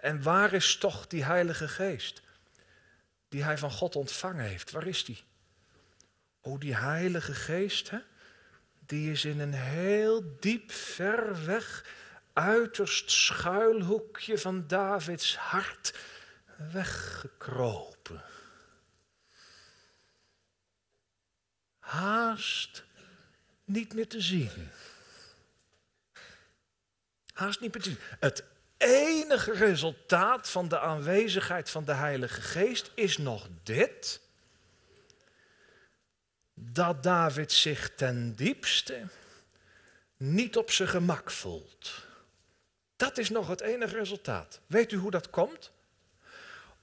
En 0.00 0.22
waar 0.22 0.52
is 0.52 0.76
toch 0.76 1.06
die 1.06 1.24
Heilige 1.24 1.68
Geest 1.68 2.22
die 3.28 3.44
hij 3.44 3.58
van 3.58 3.70
God 3.70 3.96
ontvangen 3.96 4.44
heeft? 4.44 4.70
Waar 4.70 4.86
is 4.86 5.04
die? 5.04 5.24
O, 6.40 6.58
die 6.58 6.76
Heilige 6.76 7.34
Geest, 7.34 7.90
hè? 7.90 7.98
die 8.86 9.10
is 9.10 9.24
in 9.24 9.40
een 9.40 9.52
heel 9.52 10.36
diep, 10.40 10.72
ver 10.72 11.44
weg, 11.44 11.84
uiterst 12.32 13.10
schuilhoekje 13.10 14.38
van 14.38 14.66
Davids 14.66 15.36
hart 15.36 15.94
weggekropen. 16.72 18.22
Haast 21.78 22.84
niet 23.64 23.94
meer 23.94 24.08
te 24.08 24.20
zien. 24.20 24.70
Haast 27.32 27.60
niet 27.60 27.74
meer 27.74 27.82
te 27.82 27.88
zien. 27.88 27.98
Het 28.20 28.44
enige 28.82 29.52
resultaat 29.52 30.50
van 30.50 30.68
de 30.68 30.80
aanwezigheid 30.80 31.70
van 31.70 31.84
de 31.84 31.92
Heilige 31.92 32.40
Geest 32.40 32.90
is 32.94 33.18
nog 33.18 33.48
dit. 33.62 34.20
Dat 36.54 37.02
David 37.02 37.52
zich 37.52 37.94
ten 37.94 38.34
diepste 38.34 39.06
niet 40.16 40.56
op 40.56 40.70
zijn 40.70 40.88
gemak 40.88 41.30
voelt. 41.30 42.06
Dat 42.96 43.18
is 43.18 43.30
nog 43.30 43.48
het 43.48 43.60
enige 43.60 43.96
resultaat. 43.96 44.60
Weet 44.66 44.92
u 44.92 44.96
hoe 44.96 45.10
dat 45.10 45.30
komt? 45.30 45.70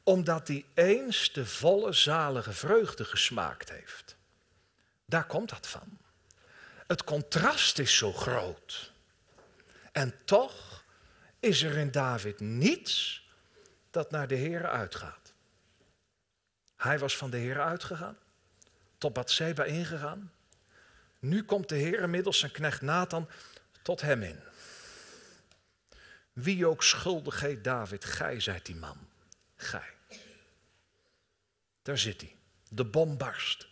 Omdat 0.03 0.47
hij 0.47 0.65
eens 0.73 1.33
de 1.33 1.45
volle 1.45 1.93
zalige 1.93 2.53
vreugde 2.53 3.05
gesmaakt 3.05 3.69
heeft. 3.69 4.15
Daar 5.05 5.25
komt 5.25 5.49
dat 5.49 5.67
van. 5.67 5.97
Het 6.87 7.03
contrast 7.03 7.79
is 7.79 7.97
zo 7.97 8.13
groot. 8.13 8.91
En 9.91 10.15
toch 10.25 10.68
is 11.39 11.61
er 11.63 11.77
in 11.77 11.91
David 11.91 12.39
niets 12.39 13.27
dat 13.91 14.11
naar 14.11 14.27
de 14.27 14.35
Heer 14.35 14.67
uitgaat. 14.67 15.33
Hij 16.75 16.99
was 16.99 17.17
van 17.17 17.29
de 17.29 17.37
Heer 17.37 17.61
uitgegaan, 17.61 18.17
tot 18.97 19.13
Bathseba 19.13 19.63
ingegaan. 19.63 20.31
Nu 21.19 21.43
komt 21.43 21.69
de 21.69 21.75
Heer 21.75 22.09
middels 22.09 22.39
zijn 22.39 22.51
knecht 22.51 22.81
Nathan 22.81 23.29
tot 23.81 24.01
hem 24.01 24.23
in. 24.23 24.39
Wie 26.33 26.65
ook 26.67 26.83
schuldig 26.83 27.39
heet 27.39 27.63
David, 27.63 28.05
gij 28.05 28.39
zijt 28.39 28.65
die 28.65 28.75
man. 28.75 28.97
Gij. 29.55 29.93
Daar 31.81 31.97
zit 31.97 32.21
hij. 32.21 32.35
De 32.69 32.85
bom 32.85 33.17
barst. 33.17 33.67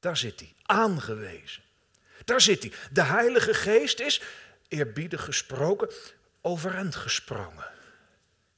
Daar 0.00 0.16
zit 0.16 0.40
hij. 0.40 0.54
Aangewezen. 0.62 1.62
Daar 2.24 2.40
zit 2.40 2.62
hij. 2.62 2.72
De 2.92 3.02
Heilige 3.02 3.54
Geest 3.54 4.00
is, 4.00 4.22
eerbiedig 4.68 5.24
gesproken, 5.24 5.90
overend 6.44 6.94
gesprongen. 6.94 7.66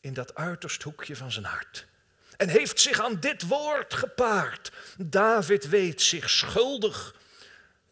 In 0.00 0.14
dat 0.14 0.34
uiterst 0.34 0.82
hoekje 0.82 1.16
van 1.16 1.32
zijn 1.32 1.44
hart. 1.44 1.86
En 2.36 2.48
heeft 2.48 2.80
zich 2.80 3.00
aan 3.00 3.20
dit 3.20 3.42
woord 3.42 3.94
gepaard. 3.94 4.72
David 4.98 5.68
weet 5.68 6.02
zich 6.02 6.30
schuldig. 6.30 7.14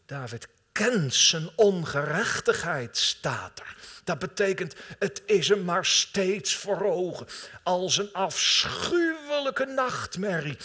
David 0.05 0.47
kent 0.71 1.13
zijn 1.13 1.49
ongerechtigheid, 1.55 2.97
staat 2.97 3.59
er. 3.59 3.75
Dat 4.03 4.19
betekent, 4.19 4.75
het 4.99 5.21
is 5.25 5.47
hem 5.47 5.63
maar 5.63 5.85
steeds 5.85 6.55
voor 6.55 6.83
ogen. 6.83 7.27
Als 7.63 7.97
een 7.97 8.13
afschuwelijke 8.13 9.65
nachtmerrie. 9.65 10.57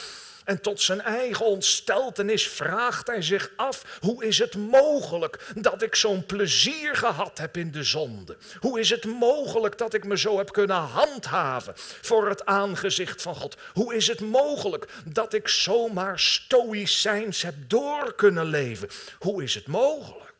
En 0.50 0.60
tot 0.60 0.80
zijn 0.80 1.00
eigen 1.00 1.46
ontsteltenis 1.46 2.48
vraagt 2.48 3.06
hij 3.06 3.22
zich 3.22 3.50
af: 3.56 3.98
hoe 4.00 4.24
is 4.24 4.38
het 4.38 4.54
mogelijk 4.54 5.50
dat 5.56 5.82
ik 5.82 5.94
zo'n 5.94 6.26
plezier 6.26 6.96
gehad 6.96 7.38
heb 7.38 7.56
in 7.56 7.70
de 7.70 7.84
zonde? 7.84 8.36
Hoe 8.60 8.80
is 8.80 8.90
het 8.90 9.04
mogelijk 9.04 9.78
dat 9.78 9.94
ik 9.94 10.04
me 10.04 10.18
zo 10.18 10.38
heb 10.38 10.52
kunnen 10.52 10.76
handhaven 10.76 11.72
voor 11.76 12.28
het 12.28 12.46
aangezicht 12.46 13.22
van 13.22 13.34
God? 13.34 13.56
Hoe 13.72 13.94
is 13.94 14.06
het 14.06 14.20
mogelijk 14.20 14.88
dat 15.04 15.32
ik 15.32 15.48
zomaar 15.48 16.18
stoïcijns 16.18 17.42
heb 17.42 17.54
door 17.66 18.14
kunnen 18.14 18.46
leven? 18.46 18.88
Hoe 19.18 19.42
is 19.42 19.54
het 19.54 19.66
mogelijk? 19.66 20.34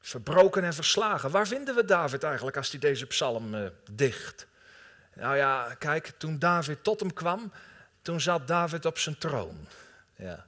Verbroken 0.00 0.64
en 0.64 0.74
verslagen. 0.74 1.30
Waar 1.30 1.46
vinden 1.46 1.74
we 1.74 1.84
David 1.84 2.22
eigenlijk 2.22 2.56
als 2.56 2.70
hij 2.70 2.80
deze 2.80 3.06
psalm 3.06 3.54
uh, 3.54 3.66
dicht? 3.90 4.47
Nou 5.18 5.36
ja, 5.36 5.74
kijk, 5.74 6.06
toen 6.06 6.38
David 6.38 6.84
tot 6.84 7.00
hem 7.00 7.12
kwam, 7.12 7.52
toen 8.02 8.20
zat 8.20 8.46
David 8.46 8.84
op 8.84 8.98
zijn 8.98 9.18
troon. 9.18 9.68
Ja. 10.16 10.46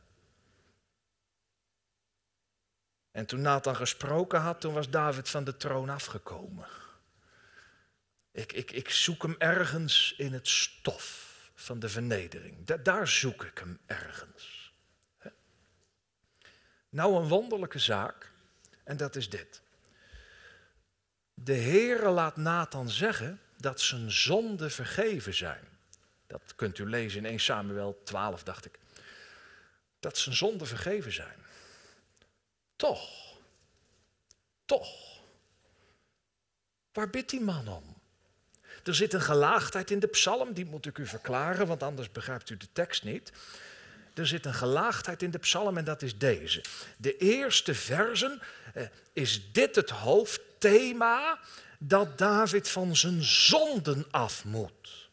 En 3.11 3.27
toen 3.27 3.41
Nathan 3.41 3.77
gesproken 3.77 4.41
had, 4.41 4.61
toen 4.61 4.75
was 4.75 4.91
David 4.91 5.29
van 5.29 5.45
de 5.45 5.57
troon 5.57 5.89
afgekomen. 5.89 6.67
Ik, 8.31 8.53
ik, 8.53 8.71
ik 8.71 8.91
zoek 8.91 9.23
hem 9.23 9.35
ergens 9.39 10.15
in 10.17 10.33
het 10.33 10.49
stof 10.49 11.35
van 11.55 11.79
de 11.79 11.89
vernedering. 11.89 12.67
daar 12.67 13.09
zoek 13.09 13.45
ik 13.45 13.59
hem 13.59 13.79
ergens. 13.87 14.73
Nou, 16.89 17.17
een 17.17 17.29
wonderlijke 17.29 17.79
zaak, 17.79 18.33
en 18.85 18.97
dat 18.97 19.17
is 19.17 19.31
dit. 19.31 19.63
De 21.35 21.57
Heere 21.57 22.09
laat 22.09 22.37
Nathan 22.37 22.89
zeggen 22.89 23.41
dat 23.61 23.81
zijn 23.81 24.11
zonden 24.11 24.71
vergeven 24.71 25.35
zijn. 25.35 25.69
Dat 26.27 26.55
kunt 26.57 26.79
u 26.79 26.89
lezen 26.89 27.19
in 27.19 27.27
1 27.27 27.41
Samuel 27.41 28.01
12, 28.05 28.43
dacht 28.43 28.65
ik. 28.65 28.79
Dat 30.01 30.19
zijn 30.19 30.35
zonden 30.35 30.67
vergeven 30.67 31.13
zijn. 31.13 31.39
Toch, 32.77 33.37
toch. 34.65 35.21
Waar 36.93 37.11
bidt 37.11 37.31
die 37.31 37.41
man 37.41 37.69
om? 37.69 37.99
Er 38.85 38.95
zit 38.95 39.13
een 39.13 39.21
gelaagdheid 39.21 39.91
in 39.91 39.99
de 39.99 40.07
psalm, 40.07 40.53
die 40.53 40.65
moet 40.65 40.87
ik 40.87 40.99
u 40.99 41.07
verklaren, 41.07 41.67
want 41.67 41.83
anders 41.83 42.13
begrijpt 42.13 42.51
u 42.51 42.57
de 42.57 42.73
tekst 42.73 43.05
niet. 43.05 43.33
Er 44.15 44.27
zit 44.27 44.47
een 44.47 44.55
gelaagdheid 44.55 45.23
in 45.23 45.31
de 45.31 45.39
psalm 45.39 45.79
en 45.79 45.85
dat 45.85 46.03
is 46.03 46.19
deze. 46.19 46.65
De 46.97 47.17
eerste 47.17 47.75
versen 47.75 48.41
eh, 48.75 48.87
is 49.13 49.53
dit 49.53 49.77
het 49.77 49.91
hoofdthema 49.91 51.39
dat 51.83 52.19
David 52.19 52.69
van 52.69 52.97
zijn 52.97 53.23
zonden 53.23 54.07
af 54.11 54.45
moet. 54.45 55.09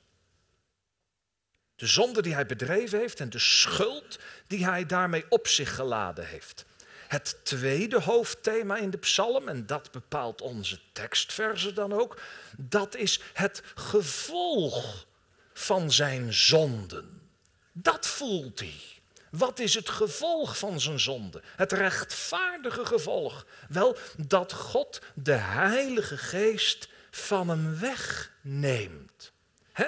De 1.76 1.88
zonde 1.88 2.22
die 2.22 2.34
hij 2.34 2.46
bedreven 2.46 3.00
heeft 3.00 3.20
en 3.20 3.30
de 3.30 3.40
schuld 3.40 4.20
die 4.48 4.66
hij 4.66 4.86
daarmee 4.86 5.26
op 5.30 5.48
zich 5.48 5.76
geladen 5.76 6.28
heeft. 6.28 6.66
Het 7.08 7.38
tweede 7.44 8.02
hoofdthema 8.02 8.78
in 8.78 8.90
de 8.90 8.98
psalm, 8.98 9.48
en 9.48 9.66
dat 9.66 9.92
bepaalt 9.92 10.42
onze 10.42 10.80
tekstverse 10.92 11.74
dan 11.74 11.94
ook, 11.94 12.22
dat 12.58 12.96
is 12.96 13.22
het 13.34 13.64
gevolg 13.76 15.06
van 15.54 15.92
zijn 15.92 16.34
zonden. 16.34 17.30
Dat 17.72 18.08
voelt 18.08 18.60
hij. 18.60 18.97
Wat 19.32 19.60
is 19.60 19.74
het 19.74 19.90
gevolg 19.90 20.58
van 20.58 20.80
zijn 20.80 21.00
zonde? 21.00 21.42
Het 21.56 21.72
rechtvaardige 21.72 22.86
gevolg. 22.86 23.46
Wel, 23.70 23.98
dat 24.18 24.54
God 24.54 25.02
de 25.14 25.32
Heilige 25.32 26.18
Geest 26.18 26.88
van 27.12 27.50
hem 27.50 27.80
wegneemt. 27.80 29.32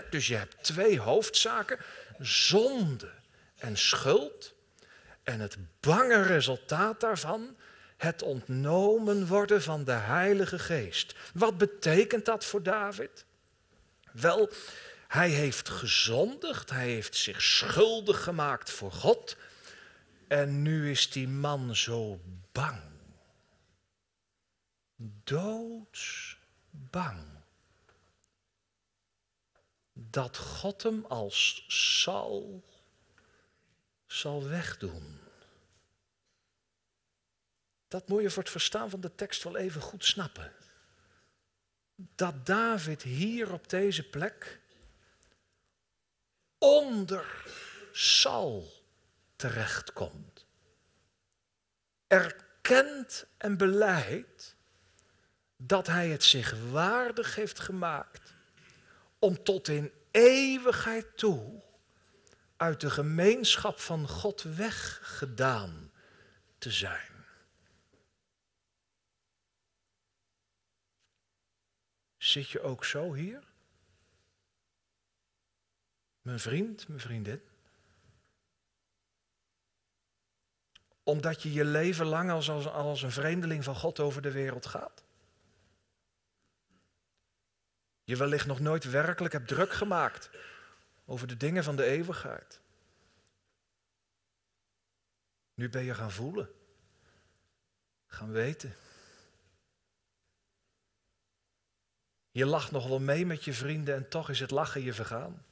dus 0.10 0.28
je 0.28 0.36
hebt 0.36 0.63
twee 0.63 0.99
hoofdzaken: 0.99 1.80
zonde 2.19 3.12
en 3.58 3.78
schuld. 3.78 4.54
En 5.23 5.39
het 5.39 5.58
bange 5.80 6.21
resultaat 6.21 6.99
daarvan, 6.99 7.58
het 7.97 8.21
ontnomen 8.21 9.28
worden 9.28 9.62
van 9.62 9.84
de 9.84 9.91
Heilige 9.91 10.60
Geest. 10.60 11.15
Wat 11.34 11.58
betekent 11.58 12.25
dat 12.25 12.45
voor 12.45 12.63
David? 12.63 13.25
Wel, 14.12 14.49
hij 15.09 15.29
heeft 15.29 15.69
gezondigd, 15.69 16.69
hij 16.69 16.89
heeft 16.89 17.15
zich 17.15 17.41
schuldig 17.41 18.23
gemaakt 18.23 18.71
voor 18.71 18.91
God. 18.91 19.37
En 20.27 20.61
nu 20.61 20.91
is 20.91 21.11
die 21.11 21.27
man 21.27 21.75
zo 21.75 22.19
bang. 22.51 22.81
Doodsbang. 25.23 26.37
Dat 29.93 30.37
God 30.37 30.83
hem 30.83 31.05
als 31.05 31.65
zal, 32.01 32.63
zal 34.05 34.47
wegdoen. 34.47 35.19
Dat 37.87 38.07
moet 38.07 38.21
je 38.21 38.29
voor 38.29 38.43
het 38.43 38.51
verstaan 38.51 38.89
van 38.89 39.01
de 39.01 39.15
tekst 39.15 39.43
wel 39.43 39.57
even 39.57 39.81
goed 39.81 40.05
snappen. 40.05 40.53
Dat 41.95 42.45
David 42.45 43.01
hier 43.01 43.53
op 43.53 43.69
deze 43.69 44.09
plek 44.09 44.58
onder 46.59 47.43
Sal 47.91 48.71
terechtkomt. 49.35 50.45
Erkent 52.07 53.25
en 53.37 53.57
beleidt 53.57 54.55
dat 55.57 55.87
hij 55.87 56.09
het 56.09 56.23
zich 56.23 56.71
waardig 56.71 57.35
heeft 57.35 57.59
gemaakt 57.59 58.33
om 59.19 59.43
tot 59.43 59.67
in 59.67 59.91
eeuwigheid 60.11 61.17
toe 61.17 61.63
uit 62.57 62.81
de 62.81 62.89
gemeenschap 62.89 63.79
van 63.79 64.07
God 64.07 64.41
weggedaan 64.41 65.91
te 66.57 66.71
zijn. 66.71 67.25
Zit 72.17 72.49
je 72.49 72.61
ook 72.61 72.85
zo 72.85 73.13
hier? 73.13 73.48
Mijn 76.21 76.39
vriend, 76.39 76.88
mijn 76.88 76.99
vriendin. 76.99 77.41
Omdat 81.03 81.43
je 81.43 81.53
je 81.53 81.65
leven 81.65 82.05
lang 82.05 82.32
als, 82.32 82.49
als, 82.49 82.67
als 82.67 83.01
een 83.01 83.12
vreemdeling 83.12 83.63
van 83.63 83.75
God 83.75 83.99
over 83.99 84.21
de 84.21 84.32
wereld 84.32 84.65
gaat. 84.65 85.03
Je 88.03 88.15
wellicht 88.15 88.47
nog 88.47 88.60
nooit 88.60 88.84
werkelijk 88.84 89.34
hebt 89.34 89.47
druk 89.47 89.71
gemaakt 89.71 90.29
over 91.05 91.27
de 91.27 91.38
dingen 91.38 91.63
van 91.63 91.75
de 91.75 91.84
eeuwigheid. 91.84 92.62
Nu 95.53 95.69
ben 95.69 95.84
je 95.84 95.93
gaan 95.93 96.12
voelen, 96.12 96.49
gaan 98.05 98.32
weten. 98.32 98.75
Je 102.32 102.45
lacht 102.45 102.71
nog 102.71 102.88
wel 102.88 102.99
mee 102.99 103.25
met 103.25 103.43
je 103.43 103.53
vrienden 103.53 103.95
en 103.95 104.10
toch 104.10 104.29
is 104.29 104.39
het 104.39 104.51
lachen 104.51 104.82
je 104.82 104.93
vergaan. 104.93 105.45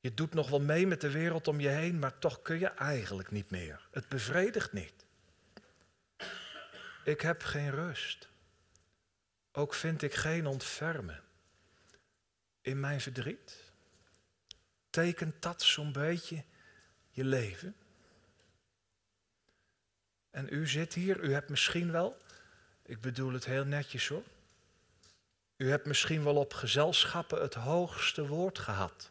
Je 0.00 0.14
doet 0.14 0.34
nog 0.34 0.48
wel 0.48 0.60
mee 0.60 0.86
met 0.86 1.00
de 1.00 1.10
wereld 1.10 1.48
om 1.48 1.60
je 1.60 1.68
heen, 1.68 1.98
maar 1.98 2.18
toch 2.18 2.42
kun 2.42 2.58
je 2.58 2.66
eigenlijk 2.66 3.30
niet 3.30 3.50
meer. 3.50 3.88
Het 3.90 4.08
bevredigt 4.08 4.72
niet. 4.72 5.06
Ik 7.04 7.20
heb 7.20 7.42
geen 7.42 7.70
rust. 7.70 8.28
Ook 9.52 9.74
vind 9.74 10.02
ik 10.02 10.14
geen 10.14 10.46
ontfermen. 10.46 11.22
In 12.60 12.80
mijn 12.80 13.00
verdriet 13.00 13.68
tekent 14.90 15.42
dat 15.42 15.62
zo'n 15.62 15.92
beetje 15.92 16.44
je 17.10 17.24
leven. 17.24 17.76
En 20.30 20.46
u 20.50 20.66
zit 20.66 20.94
hier, 20.94 21.20
u 21.20 21.32
hebt 21.32 21.48
misschien 21.48 21.92
wel, 21.92 22.16
ik 22.82 23.00
bedoel 23.00 23.32
het 23.32 23.44
heel 23.44 23.64
netjes 23.64 24.08
hoor, 24.08 24.24
u 25.56 25.70
hebt 25.70 25.86
misschien 25.86 26.24
wel 26.24 26.36
op 26.36 26.52
gezelschappen 26.54 27.40
het 27.40 27.54
hoogste 27.54 28.26
woord 28.26 28.58
gehad. 28.58 29.10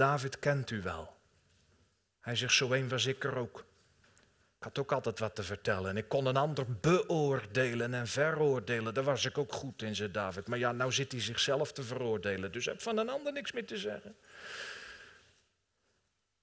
David 0.00 0.38
kent 0.38 0.70
u 0.70 0.82
wel. 0.82 1.16
Hij 2.20 2.36
zegt, 2.36 2.52
zo 2.52 2.72
een 2.72 2.88
was 2.88 3.06
ik 3.06 3.24
er 3.24 3.36
ook. 3.36 3.64
Ik 4.56 4.62
had 4.62 4.78
ook 4.78 4.92
altijd 4.92 5.18
wat 5.18 5.34
te 5.34 5.42
vertellen 5.42 5.90
en 5.90 5.96
ik 5.96 6.08
kon 6.08 6.26
een 6.26 6.36
ander 6.36 6.66
beoordelen 6.80 7.94
en 7.94 8.06
veroordelen. 8.06 8.94
Daar 8.94 9.04
was 9.04 9.24
ik 9.24 9.38
ook 9.38 9.52
goed 9.52 9.82
in, 9.82 9.96
zei 9.96 10.10
David. 10.10 10.46
Maar 10.46 10.58
ja, 10.58 10.72
nou 10.72 10.92
zit 10.92 11.12
hij 11.12 11.20
zichzelf 11.20 11.72
te 11.72 11.82
veroordelen, 11.82 12.52
dus 12.52 12.64
heb 12.64 12.82
van 12.82 12.98
een 12.98 13.08
ander 13.08 13.32
niks 13.32 13.52
meer 13.52 13.66
te 13.66 13.76
zeggen. 13.76 14.16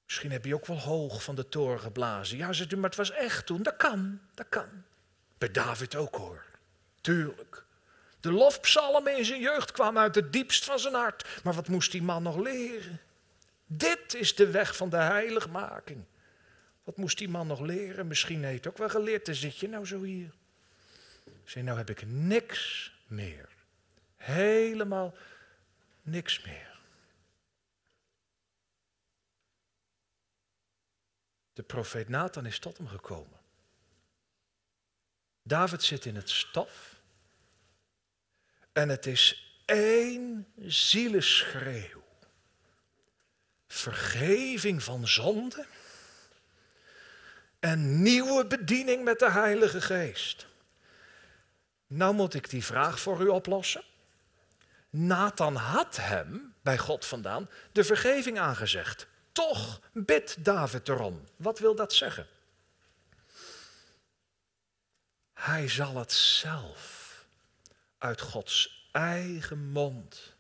Misschien 0.06 0.32
heb 0.32 0.46
je 0.46 0.56
ook 0.56 0.66
wel 0.66 0.80
hoog 0.80 1.24
van 1.24 1.36
de 1.36 1.50
toren 1.50 1.80
geblazen. 1.80 2.38
Ja, 2.38 2.54
zegt 2.54 2.72
u, 2.72 2.76
maar 2.76 2.90
het 2.90 2.98
was 2.98 3.12
echt 3.12 3.46
toen. 3.46 3.64
Dat 3.64 3.78
kan, 3.78 4.20
dat 4.34 4.50
kan. 4.50 4.84
Bij 5.38 5.52
David 5.52 5.96
ook 5.96 6.16
hoor. 6.16 6.46
Tuurlijk. 7.02 7.64
De 8.20 8.32
lofpsalmen 8.32 9.18
in 9.18 9.26
zijn 9.26 9.42
jeugd 9.42 9.72
kwamen 9.72 10.02
uit 10.02 10.16
het 10.16 10.34
diepst 10.34 10.66
van 10.66 10.80
zijn 10.80 10.94
hart. 10.94 11.42
Maar 11.44 11.54
wat 11.54 11.68
moest 11.68 11.92
die 11.92 12.04
man 12.04 12.24
nog 12.24 12.38
leren? 12.38 13.02
Dit 13.68 14.14
is 14.14 14.36
de 14.36 14.52
weg 14.52 14.76
van 14.76 14.90
de 14.90 14.98
heiligmaking. 14.98 16.04
Wat 16.84 16.98
moest 16.98 17.18
die 17.18 17.30
man 17.30 17.48
nog 17.48 17.60
leren? 17.60 18.08
Misschien 18.08 18.44
heeft 18.44 18.64
hij 18.64 18.72
ook 18.72 18.78
wel 18.78 18.90
geleerd. 18.90 19.26
Dan 19.26 19.36
zit 19.36 19.58
je 19.58 19.68
nou 19.68 19.86
zo 19.86 20.02
hier. 20.02 20.34
Zeg, 21.44 21.64
nou 21.64 21.78
heb 21.78 21.90
ik 21.90 22.06
niks 22.06 22.92
meer. 23.08 23.50
Helemaal 24.16 25.16
niks 26.02 26.44
meer. 26.44 26.80
De 31.54 31.64
profeet 31.64 32.10
Nathan 32.10 32.46
is 32.46 32.60
tot 32.60 32.78
hem 32.78 32.88
gekomen. 32.88 33.40
David 35.44 35.84
zit 35.84 36.06
in 36.06 36.16
het 36.16 36.30
stof. 36.30 37.02
En 38.72 38.90
het 38.90 39.06
is 39.06 39.54
één 39.66 40.48
zieleschreeuw. 40.58 41.97
Vergeving 43.68 44.84
van 44.84 45.08
zonde. 45.08 45.66
En 47.60 48.02
nieuwe 48.02 48.46
bediening 48.46 49.04
met 49.04 49.20
de 49.20 49.32
Heilige 49.32 49.82
Geest. 49.82 50.48
Nou 51.88 52.14
moet 52.14 52.34
ik 52.34 52.50
die 52.50 52.66
vraag 52.66 53.00
voor 53.00 53.22
u 53.22 53.28
oplossen. 53.28 53.84
Nathan 54.90 55.56
had 55.56 55.96
hem, 55.96 56.54
bij 56.62 56.78
God 56.78 57.06
vandaan, 57.06 57.50
de 57.72 57.84
vergeving 57.84 58.40
aangezegd. 58.40 59.08
Toch 59.32 59.82
bidt 59.94 60.44
David 60.44 60.90
erom. 60.90 61.24
Wat 61.36 61.60
wil 61.60 61.76
dat 61.76 61.94
zeggen? 61.94 62.28
Hij 65.34 65.68
zal 65.68 65.96
het 65.96 66.12
zelf 66.12 67.26
uit 67.98 68.22
Gods 68.22 68.88
eigen 68.92 69.70
mond 69.70 70.36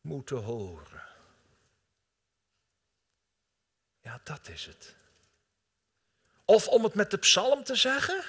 moeten 0.00 0.36
horen. 0.36 1.11
Ja, 4.02 4.20
dat 4.24 4.48
is 4.48 4.66
het. 4.66 4.94
Of 6.44 6.68
om 6.68 6.84
het 6.84 6.94
met 6.94 7.10
de 7.10 7.16
psalm 7.16 7.64
te 7.64 7.74
zeggen, 7.74 8.24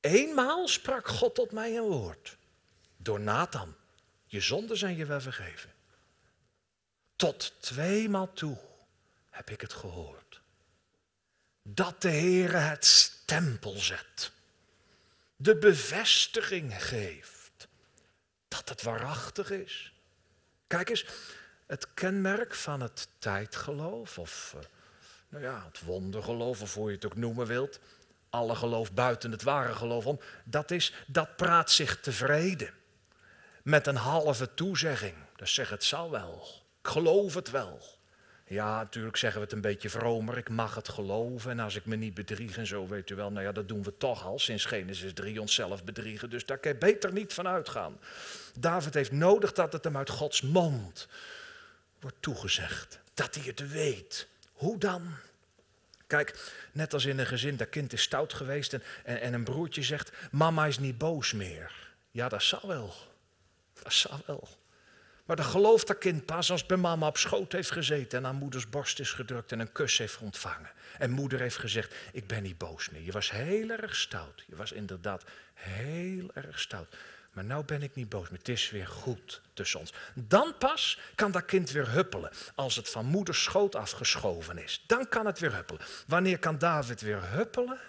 eenmaal 0.00 0.68
sprak 0.68 1.08
God 1.08 1.34
tot 1.34 1.52
mij 1.52 1.76
een 1.76 1.82
woord. 1.82 2.36
Door 2.96 3.20
Nathan, 3.20 3.74
je 4.26 4.40
zonden 4.40 4.76
zijn 4.76 4.96
je 4.96 5.06
wel 5.06 5.20
vergeven. 5.20 5.72
Tot 7.16 7.52
tweemaal 7.60 8.32
toe 8.32 8.58
heb 9.30 9.50
ik 9.50 9.60
het 9.60 9.72
gehoord. 9.72 10.40
Dat 11.62 12.02
de 12.02 12.10
Heere 12.10 12.56
het 12.56 12.84
stempel 12.84 13.78
zet 13.78 14.32
de 15.36 15.56
bevestiging 15.56 16.84
geeft 16.84 17.68
dat 18.48 18.68
het 18.68 18.82
waarachtig 18.82 19.50
is. 19.50 19.92
Kijk 20.66 20.88
eens, 20.88 21.06
het 21.66 21.94
kenmerk 21.94 22.54
van 22.54 22.80
het 22.80 23.08
tijdgeloof, 23.18 24.18
of 24.18 24.54
uh, 24.56 24.62
nou 25.28 25.44
ja, 25.44 25.64
het 25.66 25.80
wondergeloof, 25.84 26.62
of 26.62 26.74
hoe 26.74 26.88
je 26.88 26.94
het 26.94 27.04
ook 27.04 27.16
noemen 27.16 27.46
wilt, 27.46 27.80
alle 28.30 28.54
geloof 28.54 28.92
buiten 28.92 29.30
het 29.30 29.42
ware 29.42 29.74
geloof 29.74 30.06
om, 30.06 30.20
dat 30.44 30.70
is, 30.70 30.92
dat 31.06 31.36
praat 31.36 31.70
zich 31.70 32.00
tevreden 32.00 32.70
met 33.62 33.86
een 33.86 33.96
halve 33.96 34.54
toezegging. 34.54 35.14
Dat 35.36 35.48
zegt 35.48 35.70
het 35.70 35.84
zal 35.84 36.10
wel, 36.10 36.46
ik 36.80 36.88
geloof 36.88 37.34
het 37.34 37.50
wel. 37.50 37.80
Ja, 38.46 38.76
natuurlijk 38.76 39.16
zeggen 39.16 39.40
we 39.40 39.46
het 39.46 39.54
een 39.54 39.60
beetje 39.60 39.90
vromer. 39.90 40.38
Ik 40.38 40.48
mag 40.48 40.74
het 40.74 40.88
geloven. 40.88 41.50
En 41.50 41.60
als 41.60 41.76
ik 41.76 41.86
me 41.86 41.96
niet 41.96 42.14
bedrieg 42.14 42.56
en 42.56 42.66
zo, 42.66 42.86
weet 42.86 43.10
u 43.10 43.14
wel. 43.14 43.30
Nou 43.30 43.44
ja, 43.44 43.52
dat 43.52 43.68
doen 43.68 43.82
we 43.82 43.96
toch 43.96 44.24
al 44.24 44.38
sinds 44.38 44.64
Genesis 44.64 45.12
3 45.12 45.40
onszelf 45.40 45.84
bedriegen. 45.84 46.30
Dus 46.30 46.46
daar 46.46 46.58
kan 46.58 46.72
je 46.72 46.78
beter 46.78 47.12
niet 47.12 47.34
van 47.34 47.48
uitgaan. 47.48 47.98
David 48.58 48.94
heeft 48.94 49.12
nodig 49.12 49.52
dat 49.52 49.72
het 49.72 49.84
hem 49.84 49.96
uit 49.96 50.10
Gods 50.10 50.42
mond 50.42 51.08
wordt 52.04 52.22
toegezegd. 52.22 53.00
Dat 53.14 53.34
hij 53.34 53.44
het 53.44 53.70
weet. 53.70 54.28
Hoe 54.52 54.78
dan? 54.78 55.14
Kijk, 56.06 56.52
net 56.72 56.92
als 56.92 57.04
in 57.04 57.18
een 57.18 57.26
gezin, 57.26 57.56
dat 57.56 57.68
kind 57.68 57.92
is 57.92 58.02
stout 58.02 58.32
geweest 58.32 58.72
en, 58.72 58.82
en, 59.04 59.20
en 59.20 59.32
een 59.32 59.44
broertje 59.44 59.82
zegt, 59.82 60.12
mama 60.30 60.66
is 60.66 60.78
niet 60.78 60.98
boos 60.98 61.32
meer. 61.32 61.92
Ja, 62.10 62.28
dat 62.28 62.42
zal 62.42 62.60
wel. 62.66 62.94
Dat 63.82 63.92
zal 63.92 64.20
wel. 64.26 64.48
Maar 65.24 65.36
dan 65.36 65.44
gelooft 65.44 65.86
dat 65.86 65.98
kind 65.98 66.24
pas 66.26 66.50
als 66.50 66.66
bij 66.66 66.76
mama 66.76 67.06
op 67.06 67.16
schoot 67.16 67.52
heeft 67.52 67.70
gezeten 67.70 68.18
en 68.18 68.26
aan 68.26 68.36
moeders 68.36 68.68
borst 68.68 69.00
is 69.00 69.10
gedrukt 69.10 69.52
en 69.52 69.60
een 69.60 69.72
kus 69.72 69.98
heeft 69.98 70.18
ontvangen. 70.18 70.70
En 70.98 71.10
moeder 71.10 71.40
heeft 71.40 71.56
gezegd, 71.56 71.94
ik 72.12 72.26
ben 72.26 72.42
niet 72.42 72.58
boos 72.58 72.90
meer. 72.90 73.02
Je 73.02 73.12
was 73.12 73.30
heel 73.30 73.70
erg 73.70 73.96
stout. 73.96 74.44
Je 74.46 74.56
was 74.56 74.72
inderdaad 74.72 75.24
heel 75.54 76.30
erg 76.34 76.60
stout. 76.60 76.96
Maar 77.34 77.44
nou 77.44 77.64
ben 77.64 77.82
ik 77.82 77.94
niet 77.94 78.08
boos 78.08 78.28
meer. 78.28 78.38
Het 78.38 78.48
is 78.48 78.70
weer 78.70 78.86
goed 78.86 79.40
tussen 79.52 79.80
ons. 79.80 79.92
Dan 80.14 80.54
pas 80.58 80.98
kan 81.14 81.32
dat 81.32 81.44
kind 81.44 81.70
weer 81.70 81.90
huppelen. 81.90 82.30
Als 82.54 82.76
het 82.76 82.88
van 82.88 83.06
moeders 83.06 83.42
schoot 83.42 83.74
afgeschoven 83.74 84.58
is. 84.58 84.84
Dan 84.86 85.08
kan 85.08 85.26
het 85.26 85.38
weer 85.38 85.54
huppelen. 85.54 85.82
Wanneer 86.06 86.38
kan 86.38 86.58
David 86.58 87.00
weer 87.00 87.30
huppelen? 87.30 87.80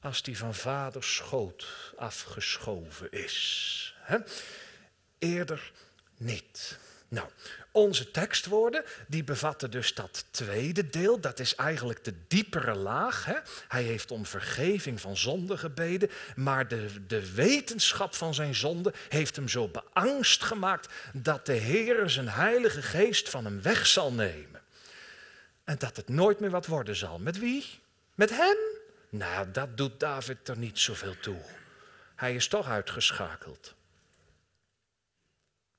Als 0.00 0.22
die 0.22 0.38
van 0.38 0.54
vaders 0.54 1.14
schoot 1.14 1.92
afgeschoven 1.96 3.10
is. 3.10 3.96
Eerder 5.18 5.72
niet. 6.16 6.78
Nou, 7.12 7.28
onze 7.70 8.10
tekstwoorden, 8.10 8.84
die 9.06 9.24
bevatten 9.24 9.70
dus 9.70 9.94
dat 9.94 10.24
tweede 10.30 10.88
deel. 10.88 11.20
Dat 11.20 11.38
is 11.38 11.54
eigenlijk 11.54 12.04
de 12.04 12.14
diepere 12.28 12.74
laag. 12.74 13.24
Hè? 13.24 13.36
Hij 13.68 13.82
heeft 13.82 14.10
om 14.10 14.26
vergeving 14.26 15.00
van 15.00 15.16
zonde 15.16 15.56
gebeden. 15.56 16.10
Maar 16.36 16.68
de, 16.68 17.06
de 17.06 17.32
wetenschap 17.34 18.14
van 18.14 18.34
zijn 18.34 18.54
zonde 18.54 18.92
heeft 19.08 19.36
hem 19.36 19.48
zo 19.48 19.68
beangst 19.68 20.42
gemaakt... 20.42 20.92
dat 21.12 21.46
de 21.46 21.52
Heer 21.52 22.10
zijn 22.10 22.28
heilige 22.28 22.82
geest 22.82 23.28
van 23.28 23.44
hem 23.44 23.62
weg 23.62 23.86
zal 23.86 24.12
nemen. 24.12 24.60
En 25.64 25.78
dat 25.78 25.96
het 25.96 26.08
nooit 26.08 26.40
meer 26.40 26.50
wat 26.50 26.66
worden 26.66 26.96
zal. 26.96 27.18
Met 27.18 27.38
wie? 27.38 27.80
Met 28.14 28.30
hem? 28.30 28.56
Nou, 29.08 29.50
dat 29.50 29.76
doet 29.76 30.00
David 30.00 30.48
er 30.48 30.58
niet 30.58 30.78
zoveel 30.78 31.16
toe. 31.20 31.40
Hij 32.14 32.34
is 32.34 32.48
toch 32.48 32.68
uitgeschakeld. 32.68 33.74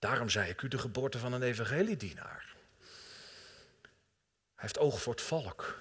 Daarom 0.04 0.30
zei 0.30 0.50
ik 0.50 0.62
u 0.62 0.68
de 0.68 0.78
geboorte 0.78 1.20
van 1.20 1.34
een 1.34 1.44
evangeliedienaar. 1.44 2.56
Hij 4.56 4.56
heeft 4.56 4.80
oog 4.80 5.02
voor 5.02 5.13
het 5.13 5.22
volk. 5.22 5.80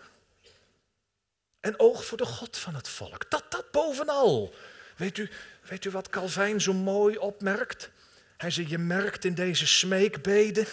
En 1.60 1.78
oog 1.78 2.04
voor 2.04 2.18
de 2.18 2.26
God 2.26 2.58
van 2.58 2.74
het 2.74 2.88
volk. 2.88 3.30
Dat, 3.30 3.44
dat 3.48 3.70
bovenal. 3.70 4.54
Weet 4.96 5.18
u, 5.18 5.30
weet 5.62 5.84
u 5.84 5.90
wat 5.90 6.08
Calvijn 6.08 6.60
zo 6.60 6.72
mooi 6.72 7.18
opmerkt? 7.18 7.90
Hij 8.36 8.50
zei, 8.50 8.68
je 8.68 8.78
merkt 8.78 9.24
in 9.24 9.34
deze 9.34 9.66
smeekbeden 9.66 10.66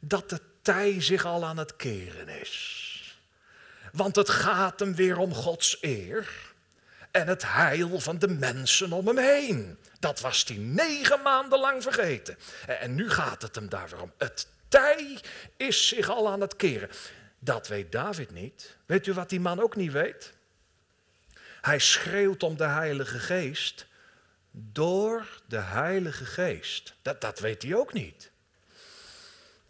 dat 0.00 0.30
de 0.30 0.40
tij 0.62 1.02
zich 1.02 1.24
al 1.24 1.44
aan 1.44 1.58
het 1.58 1.76
keren 1.76 2.28
is. 2.28 3.18
Want 3.92 4.16
het 4.16 4.28
gaat 4.28 4.80
hem 4.80 4.94
weer 4.94 5.18
om 5.18 5.34
Gods 5.34 5.78
eer 5.80 6.52
en 7.10 7.26
het 7.26 7.42
heil 7.42 8.00
van 8.00 8.18
de 8.18 8.28
mensen 8.28 8.92
om 8.92 9.06
hem 9.06 9.18
heen. 9.18 9.78
Dat 10.00 10.20
was 10.20 10.44
hij 10.46 10.56
negen 10.56 11.22
maanden 11.22 11.58
lang 11.58 11.82
vergeten. 11.82 12.38
En 12.66 12.94
nu 12.94 13.10
gaat 13.10 13.42
het 13.42 13.54
hem 13.54 13.68
daarom. 13.68 14.12
Het 14.18 14.48
tij 14.68 15.20
is 15.56 15.88
zich 15.88 16.08
al 16.08 16.28
aan 16.28 16.40
het 16.40 16.56
keren. 16.56 16.90
Dat 17.38 17.68
weet 17.68 17.92
David 17.92 18.30
niet. 18.30 18.76
Weet 18.86 19.06
u 19.06 19.12
wat 19.12 19.28
die 19.28 19.40
man 19.40 19.60
ook 19.60 19.76
niet 19.76 19.92
weet? 19.92 20.32
Hij 21.60 21.78
schreeuwt 21.78 22.42
om 22.42 22.56
de 22.56 22.64
Heilige 22.64 23.18
Geest 23.18 23.86
door 24.50 25.40
de 25.46 25.60
Heilige 25.60 26.24
Geest. 26.24 26.94
Dat, 27.02 27.20
dat 27.20 27.38
weet 27.38 27.62
hij 27.62 27.74
ook 27.74 27.92
niet. 27.92 28.30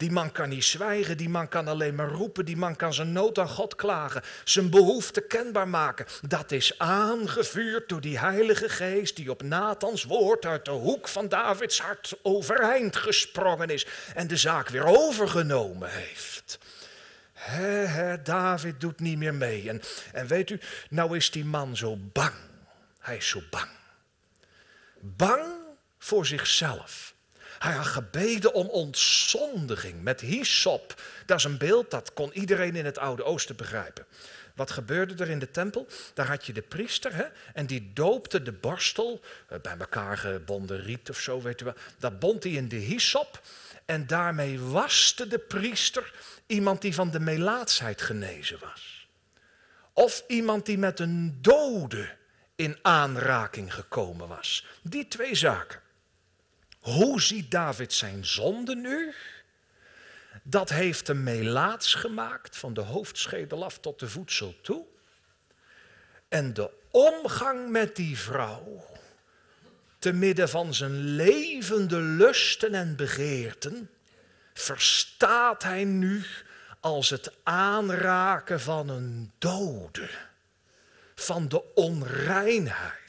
Die 0.01 0.11
man 0.11 0.31
kan 0.31 0.49
niet 0.49 0.63
zwijgen, 0.63 1.17
die 1.17 1.29
man 1.29 1.47
kan 1.47 1.67
alleen 1.67 1.95
maar 1.95 2.09
roepen, 2.09 2.45
die 2.45 2.57
man 2.57 2.75
kan 2.75 2.93
zijn 2.93 3.11
nood 3.11 3.39
aan 3.39 3.47
God 3.47 3.75
klagen, 3.75 4.21
zijn 4.43 4.69
behoefte 4.69 5.21
kenbaar 5.21 5.67
maken. 5.67 6.05
Dat 6.27 6.51
is 6.51 6.77
aangevuurd 6.77 7.89
door 7.89 8.01
die 8.01 8.19
Heilige 8.19 8.69
Geest 8.69 9.15
die 9.15 9.31
op 9.31 9.43
Nathans 9.43 10.03
woord 10.03 10.45
uit 10.45 10.65
de 10.65 10.71
hoek 10.71 11.07
van 11.07 11.29
Davids 11.29 11.79
hart 11.79 12.17
overeind 12.21 12.95
gesprongen 12.95 13.69
is 13.69 13.87
en 14.13 14.27
de 14.27 14.37
zaak 14.37 14.69
weer 14.69 14.85
overgenomen 14.85 15.89
heeft. 15.89 16.59
He, 17.33 18.21
David 18.21 18.79
doet 18.81 18.99
niet 18.99 19.17
meer 19.17 19.35
mee. 19.35 19.69
En, 19.69 19.81
en 20.13 20.27
weet 20.27 20.49
u, 20.49 20.59
nou 20.89 21.15
is 21.17 21.31
die 21.31 21.45
man 21.45 21.77
zo 21.77 21.97
bang. 21.97 22.35
Hij 22.99 23.17
is 23.17 23.27
zo 23.27 23.41
bang. 23.49 23.69
Bang 24.99 25.45
voor 25.97 26.25
zichzelf. 26.25 27.10
Hij 27.61 27.73
had 27.73 27.85
gebeden 27.85 28.53
om 28.53 28.67
ontzondiging 28.67 30.01
met 30.01 30.21
hyssop. 30.21 31.01
Dat 31.25 31.37
is 31.37 31.43
een 31.43 31.57
beeld 31.57 31.91
dat 31.91 32.13
kon 32.13 32.33
iedereen 32.33 32.75
in 32.75 32.85
het 32.85 32.97
Oude 32.97 33.23
Oosten 33.23 33.55
begrijpen. 33.55 34.05
Wat 34.55 34.71
gebeurde 34.71 35.23
er 35.23 35.29
in 35.29 35.39
de 35.39 35.51
tempel? 35.51 35.87
Daar 36.13 36.27
had 36.27 36.45
je 36.45 36.53
de 36.53 36.61
priester 36.61 37.13
hè, 37.15 37.25
en 37.53 37.65
die 37.65 37.91
doopte 37.93 38.43
de 38.43 38.51
borstel, 38.51 39.21
eh, 39.47 39.59
bij 39.59 39.75
elkaar 39.79 40.17
gebonden 40.17 40.81
riet 40.81 41.09
of 41.09 41.19
zo, 41.19 41.41
weet 41.41 41.61
u 41.61 41.65
wel. 41.65 41.73
Dat 41.97 42.19
bond 42.19 42.43
hij 42.43 42.51
in 42.53 42.67
de 42.67 42.75
hyssop 42.75 43.41
en 43.85 44.07
daarmee 44.07 44.59
waste 44.59 45.27
de 45.27 45.39
priester 45.39 46.13
iemand 46.45 46.81
die 46.81 46.93
van 46.93 47.11
de 47.11 47.19
melaatsheid 47.19 48.01
genezen 48.01 48.59
was. 48.59 49.07
Of 49.93 50.23
iemand 50.27 50.65
die 50.65 50.77
met 50.77 50.99
een 50.99 51.37
dode 51.41 52.09
in 52.55 52.77
aanraking 52.81 53.73
gekomen 53.73 54.27
was. 54.27 54.65
Die 54.81 55.07
twee 55.07 55.35
zaken. 55.35 55.79
Hoe 56.81 57.21
ziet 57.21 57.51
David 57.51 57.93
zijn 57.93 58.25
zonde 58.25 58.75
nu? 58.75 59.13
Dat 60.43 60.69
heeft 60.69 61.07
hem 61.07 61.23
melaats 61.23 61.93
gemaakt, 61.93 62.57
van 62.57 62.73
de 62.73 62.81
hoofdschedel 62.81 63.63
af 63.63 63.79
tot 63.79 63.99
de 63.99 64.09
voedsel 64.09 64.55
toe. 64.61 64.85
En 66.27 66.53
de 66.53 66.71
omgang 66.91 67.69
met 67.69 67.95
die 67.95 68.17
vrouw, 68.17 68.85
te 69.99 70.13
midden 70.13 70.49
van 70.49 70.73
zijn 70.73 70.97
levende 71.15 71.97
lusten 71.97 72.73
en 72.73 72.95
begeerten, 72.95 73.89
verstaat 74.53 75.63
hij 75.63 75.83
nu 75.83 76.25
als 76.79 77.09
het 77.09 77.31
aanraken 77.43 78.59
van 78.61 78.89
een 78.89 79.31
dode, 79.37 80.09
van 81.15 81.47
de 81.47 81.73
onreinheid. 81.73 83.00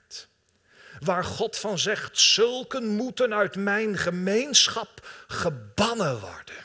Waar 1.05 1.25
God 1.25 1.59
van 1.59 1.79
zegt, 1.79 2.19
zulken 2.19 2.87
moeten 2.87 3.35
uit 3.35 3.57
mijn 3.57 3.99
gemeenschap 3.99 5.09
gebannen 5.27 6.21
worden. 6.21 6.65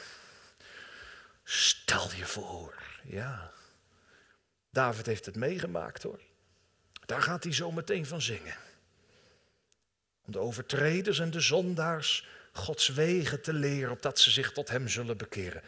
Stel 1.44 2.10
je 2.16 2.26
voor, 2.26 2.76
ja. 3.04 3.52
David 4.70 5.06
heeft 5.06 5.26
het 5.26 5.36
meegemaakt 5.36 6.04
hoor. 6.04 6.20
Daar 7.06 7.22
gaat 7.22 7.44
hij 7.44 7.54
zo 7.54 7.72
meteen 7.72 8.06
van 8.06 8.22
zingen. 8.22 8.56
Om 10.26 10.32
de 10.32 10.40
overtreders 10.40 11.20
en 11.20 11.32
de 11.32 11.42
zondaars 11.42 12.28
Gods 12.52 12.88
wegen 12.88 13.42
te 13.42 13.54
leren, 13.54 13.92
opdat 13.92 14.20
ze 14.20 14.32
zich 14.32 14.52
tot 14.52 14.70
Hem 14.70 14.88
zullen 14.88 15.18
bekeren. 15.18 15.64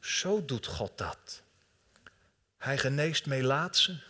Zo 0.00 0.44
doet 0.44 0.66
God 0.66 0.98
dat. 0.98 1.42
Hij 2.56 2.78
geneest 2.78 3.26
melaatsen 3.26 4.02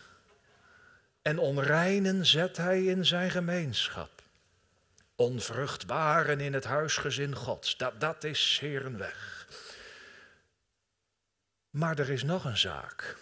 en 1.29 1.39
onreinen 1.39 2.25
zet 2.25 2.57
Hij 2.57 2.83
in 2.83 3.05
zijn 3.05 3.31
gemeenschap. 3.31 4.09
Onvruchtbaren 5.15 6.39
in 6.39 6.53
het 6.53 6.63
huisgezin 6.63 7.35
Gods, 7.35 7.77
dat, 7.77 8.01
dat 8.01 8.23
is 8.23 8.55
zeer 8.55 8.97
weg. 8.97 9.47
Maar 11.69 11.99
er 11.99 12.09
is 12.09 12.23
nog 12.23 12.45
een 12.45 12.57
zaak. 12.57 13.15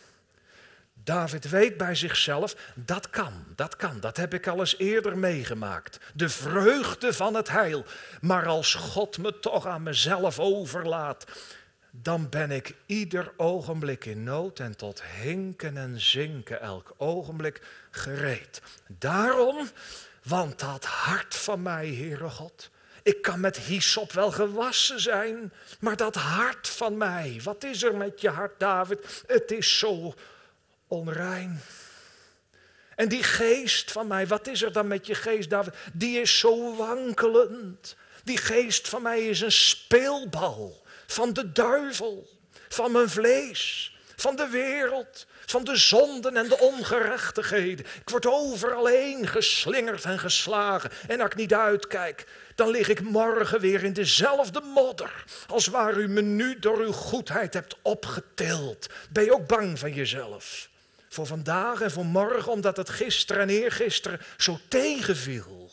David 0.94 1.50
weet 1.50 1.78
bij 1.78 1.96
zichzelf, 1.96 2.56
dat 2.74 3.10
kan, 3.10 3.34
dat 3.56 3.76
kan, 3.76 4.00
dat 4.00 4.18
heb 4.18 4.34
ik 4.34 4.48
al 4.48 4.60
eens 4.60 4.78
eerder 4.78 5.18
meegemaakt. 5.18 6.00
De 6.14 6.30
vreugde 6.30 7.14
van 7.14 7.34
het 7.34 7.50
heil. 7.50 7.86
Maar 8.22 8.46
als 8.46 8.74
God 8.74 9.18
me 9.18 9.40
toch 9.40 9.66
aan 9.66 9.84
mezelf 9.84 10.40
overlaat, 10.40 11.26
dan 12.02 12.30
ben 12.30 12.52
ik 12.52 12.74
ieder 12.86 13.32
ogenblik 13.38 14.06
in 14.06 14.24
nood 14.24 14.60
en 14.60 14.78
tot 14.78 15.04
hinken 15.04 15.78
en 15.78 16.02
zinken 16.02 16.62
elk 16.62 16.94
ogenblik 16.98 17.62
gereed. 17.92 18.62
Daarom, 18.88 19.70
want 20.24 20.60
dat 20.60 20.86
hart 20.86 21.36
van 21.36 21.62
mij, 21.62 21.88
Heere 21.88 22.30
God, 22.30 22.70
ik 23.04 23.22
kan 23.22 23.40
met 23.40 23.58
hyssop 23.58 24.12
wel 24.12 24.32
gewassen 24.32 25.00
zijn, 25.00 25.54
maar 25.80 25.98
dat 25.98 26.16
hart 26.16 26.68
van 26.68 26.98
mij, 26.98 27.40
wat 27.44 27.64
is 27.64 27.84
er 27.84 27.96
met 27.96 28.22
je 28.22 28.30
hart, 28.30 28.60
David? 28.60 29.24
Het 29.28 29.52
is 29.52 29.78
zo 29.78 30.14
onrein. 30.88 31.62
En 32.96 33.08
die 33.08 33.24
geest 33.24 33.92
van 33.92 34.08
mij, 34.08 34.28
wat 34.28 34.48
is 34.48 34.62
er 34.62 34.72
dan 34.72 34.88
met 34.88 35.08
je 35.08 35.16
geest, 35.16 35.50
David? 35.50 35.74
Die 35.94 36.20
is 36.20 36.40
zo 36.40 36.76
wankelend. 36.76 37.96
Die 38.24 38.38
geest 38.38 38.90
van 38.90 39.02
mij 39.02 39.28
is 39.28 39.42
een 39.42 39.52
speelbal 39.52 40.86
van 41.08 41.34
de 41.34 41.52
duivel, 41.52 42.30
van 42.70 42.92
mijn 42.92 43.10
vlees, 43.10 43.96
van 44.16 44.36
de 44.36 44.48
wereld, 44.48 45.26
van 45.46 45.64
de 45.64 45.76
zonden 45.76 46.38
en 46.38 46.48
de 46.48 46.60
ongerechtigheden. 46.60 47.86
Ik 48.02 48.10
word 48.10 48.26
overal 48.26 48.86
heen 48.86 49.28
geslingerd 49.28 50.04
en 50.04 50.20
geslagen. 50.20 50.92
En 51.08 51.22
als 51.22 51.30
ik 51.30 51.36
niet 51.36 51.54
uitkijk, 51.54 52.28
dan 52.56 52.70
lig 52.70 52.90
ik 52.90 53.02
morgen 53.02 53.60
weer 53.60 53.84
in 53.84 53.94
dezelfde 53.94 54.62
modder. 54.62 55.24
Als 55.48 55.68
waar 55.68 55.98
u 55.98 56.08
me 56.08 56.22
nu 56.22 56.60
door 56.60 56.78
uw 56.78 56.92
goedheid 56.92 57.54
hebt 57.54 57.76
opgetild. 57.82 58.88
Ben 59.10 59.24
je 59.24 59.34
ook 59.34 59.48
bang 59.48 59.80
van 59.80 59.94
jezelf? 59.94 60.70
Voor 61.10 61.26
vandaag 61.26 61.82
en 61.82 61.92
voor 61.92 62.06
morgen, 62.06 62.52
omdat 62.52 62.78
het 62.78 62.90
gisteren 62.90 63.42
en 63.42 63.50
eergisteren 63.50 64.22
zo 64.38 64.60
tegenviel. 64.68 65.67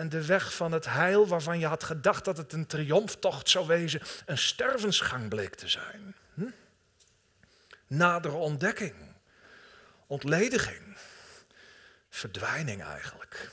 En 0.00 0.08
de 0.08 0.26
weg 0.26 0.54
van 0.54 0.72
het 0.72 0.84
heil, 0.84 1.26
waarvan 1.26 1.58
je 1.58 1.66
had 1.66 1.84
gedacht 1.84 2.24
dat 2.24 2.36
het 2.36 2.52
een 2.52 2.66
triomftocht 2.66 3.48
zou 3.48 3.66
wezen, 3.66 4.02
een 4.26 4.38
stervensgang 4.38 5.28
bleek 5.28 5.54
te 5.54 5.68
zijn. 5.68 6.14
Hm? 6.34 6.50
Nadere 7.86 8.34
ontdekking, 8.34 8.94
ontlediging, 10.06 10.96
verdwijning 12.08 12.82
eigenlijk. 12.82 13.50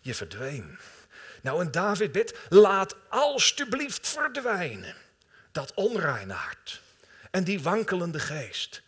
Je 0.00 0.14
verdween. 0.14 0.78
Nou, 1.42 1.60
en 1.60 1.70
David 1.70 2.12
bidt, 2.12 2.38
laat 2.48 2.94
alstublieft 3.08 4.08
verdwijnen 4.08 4.94
dat 5.52 5.74
onreine 5.74 6.32
hart 6.32 6.82
en 7.30 7.44
die 7.44 7.62
wankelende 7.62 8.20
geest. 8.20 8.82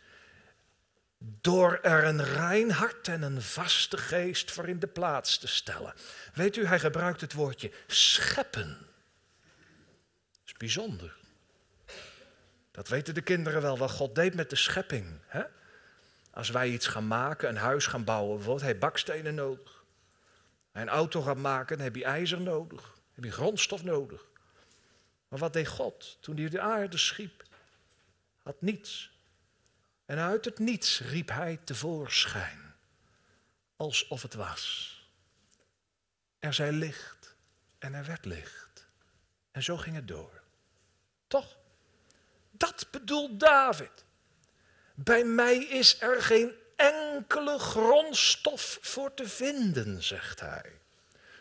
Door 1.23 1.79
er 1.81 2.03
een 2.03 2.23
rein 2.23 2.71
hart 2.71 3.07
en 3.07 3.21
een 3.21 3.41
vaste 3.41 3.97
geest 3.97 4.51
voor 4.51 4.67
in 4.67 4.79
de 4.79 4.87
plaats 4.87 5.37
te 5.37 5.47
stellen. 5.47 5.93
Weet 6.33 6.55
u, 6.55 6.65
hij 6.65 6.79
gebruikt 6.79 7.21
het 7.21 7.33
woordje 7.33 7.71
scheppen. 7.87 8.77
Dat 10.31 10.41
is 10.45 10.53
bijzonder. 10.53 11.15
Dat 12.71 12.87
weten 12.87 13.13
de 13.13 13.21
kinderen 13.21 13.61
wel, 13.61 13.77
wat 13.77 13.91
God 13.91 14.15
deed 14.15 14.33
met 14.33 14.49
de 14.49 14.55
schepping. 14.55 15.05
Hè? 15.25 15.43
Als 16.31 16.49
wij 16.49 16.69
iets 16.69 16.87
gaan 16.87 17.07
maken, 17.07 17.49
een 17.49 17.57
huis 17.57 17.85
gaan 17.85 18.03
bouwen, 18.03 18.35
bijvoorbeeld, 18.35 18.65
hij 18.65 18.77
bakstenen 18.77 19.35
nodig 19.35 19.81
een 20.71 20.89
auto 20.89 21.21
gaat 21.21 21.37
maken, 21.37 21.75
dan 21.75 21.85
heb 21.85 21.95
je 21.95 22.03
ijzer 22.03 22.41
nodig. 22.41 22.97
heb 23.13 23.23
je 23.23 23.31
grondstof 23.31 23.83
nodig. 23.83 24.25
Maar 25.27 25.39
wat 25.39 25.53
deed 25.53 25.67
God 25.67 26.17
toen 26.21 26.37
hij 26.37 26.49
de 26.49 26.59
aarde 26.59 26.97
schiep? 26.97 27.43
Had 28.43 28.61
niets. 28.61 29.10
En 30.11 30.19
uit 30.19 30.45
het 30.45 30.59
niets 30.59 30.99
riep 30.99 31.29
hij 31.29 31.59
tevoorschijn. 31.63 32.73
Alsof 33.75 34.21
het 34.21 34.33
was. 34.33 34.95
Er 36.39 36.53
zij 36.53 36.71
licht 36.71 37.35
en 37.79 37.93
er 37.93 38.05
werd 38.05 38.25
licht. 38.25 38.87
En 39.51 39.63
zo 39.63 39.77
ging 39.77 39.95
het 39.95 40.07
door. 40.07 40.41
Toch? 41.27 41.57
Dat 42.51 42.87
bedoelt 42.91 43.39
David. 43.39 44.05
Bij 44.93 45.23
mij 45.23 45.57
is 45.57 46.01
er 46.01 46.21
geen 46.21 46.51
enkele 46.75 47.59
grondstof 47.59 48.77
voor 48.81 49.13
te 49.13 49.27
vinden, 49.27 50.03
zegt 50.03 50.39
hij. 50.39 50.71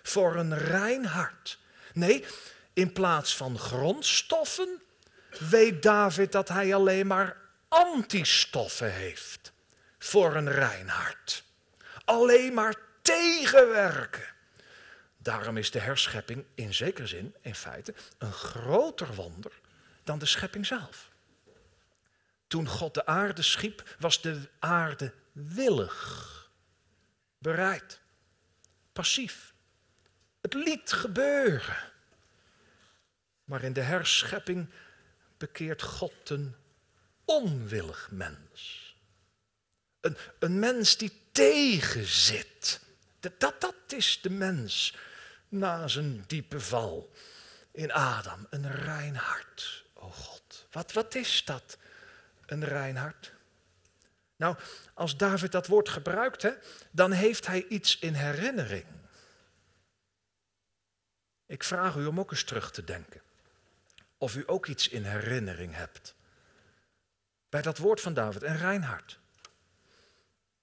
Voor 0.03 0.37
een 0.37 0.59
rein 0.59 1.05
hart. 1.05 1.59
Nee, 1.93 2.25
in 2.73 2.93
plaats 2.93 3.37
van 3.37 3.59
grondstoffen 3.59 4.83
weet 5.39 5.83
David 5.83 6.33
dat 6.33 6.49
hij 6.49 6.75
alleen 6.75 7.07
maar 7.07 7.40
antistoffen 7.71 8.93
heeft 8.93 9.53
voor 9.99 10.35
een 10.37 10.51
rein 10.51 10.89
hart. 10.89 11.45
Alleen 12.05 12.55
maar 12.55 12.75
tegenwerken. 13.03 14.29
Daarom 15.17 15.57
is 15.57 15.71
de 15.71 15.79
herschepping 15.79 16.45
in 16.55 16.75
zekere 16.75 17.07
zin, 17.07 17.35
in 17.41 17.55
feite, 17.55 17.95
een 18.19 18.33
groter 18.33 19.15
wonder 19.15 19.53
dan 20.05 20.19
de 20.19 20.27
schepping 20.27 20.67
zelf. 20.67 21.11
Toen 22.47 22.69
God 22.69 22.95
de 22.95 23.07
aarde 23.07 23.43
schiep, 23.43 23.97
was 23.99 24.21
de 24.23 24.49
aarde 24.59 25.15
willig, 25.33 26.51
bereid, 27.39 28.01
passief. 28.93 29.55
Het 30.41 30.55
liet 30.55 30.93
gebeuren. 30.93 31.93
Maar 33.45 33.63
in 33.63 33.73
de 33.73 33.81
herschepping 33.81 34.71
bekeert 35.37 35.83
God 35.83 36.31
een 36.31 36.55
onwillig 37.31 38.09
mens. 38.11 38.95
Een, 40.01 40.17
een 40.39 40.59
mens 40.59 40.97
die 40.97 41.13
tegenzit. 41.33 42.81
Dat, 43.21 43.61
dat, 43.61 43.75
is 43.89 44.21
de 44.23 44.31
mens 44.31 44.97
na 45.49 45.89
zijn 45.89 46.25
diepe 46.27 46.61
val 46.61 47.13
in 47.73 47.93
Adam. 47.93 48.47
Een 48.51 48.73
rein 48.73 49.17
hart, 49.17 49.85
o 49.95 50.07
oh 50.07 50.13
God. 50.13 50.67
Wat, 50.71 50.93
wat 50.93 51.15
is 51.15 51.45
dat, 51.45 51.79
een 52.47 52.65
rein 52.65 52.97
hart? 52.97 53.33
Nou, 54.37 54.57
als 54.95 55.17
David 55.17 55.53
dat 55.53 55.67
woord 55.67 55.89
gebruikt, 55.89 56.49
dan 56.91 57.13
heeft 57.13 57.47
hij 57.47 57.67
iets 57.67 57.99
in 57.99 58.15
herinnering. 58.15 58.87
Ik 61.47 61.65
vraag 61.65 61.97
u 61.97 62.07
om 62.07 62.21
ook 62.21 62.31
eens 62.31 62.45
terug 62.45 62.71
te 62.71 62.85
denken. 62.85 63.21
Of 64.19 64.37
u 64.37 64.43
ook 64.47 64.67
iets 64.67 64.89
in 64.89 65.05
herinnering 65.05 65.75
hebt. 65.75 66.15
Bij 67.51 67.63
dat 67.63 67.79
woord 67.79 68.01
van 68.01 68.15
David 68.15 68.43
en 68.43 68.57
Reinhard. 68.57 69.19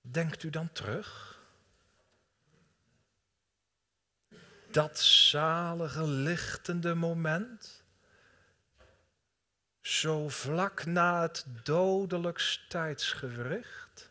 Denkt 0.02 0.44
u 0.44 0.50
dan 0.50 0.72
terug? 0.72 1.40
Dat 4.72 5.00
zalige 5.00 6.04
lichtende 6.04 6.96
moment. 6.96 7.84
Zo 9.82 10.30
vlak 10.30 10.86
na 10.86 11.22
het 11.22 11.46
dodelijks 11.64 12.66
tijdsgewricht. 12.70 14.10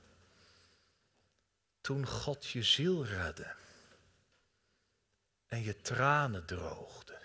Toen 1.81 2.07
God 2.07 2.47
je 2.47 2.63
ziel 2.63 3.05
redde 3.05 3.55
en 5.47 5.63
je 5.63 5.77
tranen 5.81 6.47
droogde. 6.47 7.19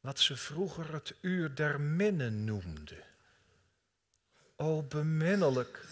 Wat 0.00 0.20
ze 0.20 0.36
vroeger 0.36 0.92
het 0.92 1.14
uur 1.20 1.54
der 1.54 1.80
minnen 1.80 2.44
noemden. 2.44 3.11
O 4.62 4.82
beminnelijk, 4.82 5.84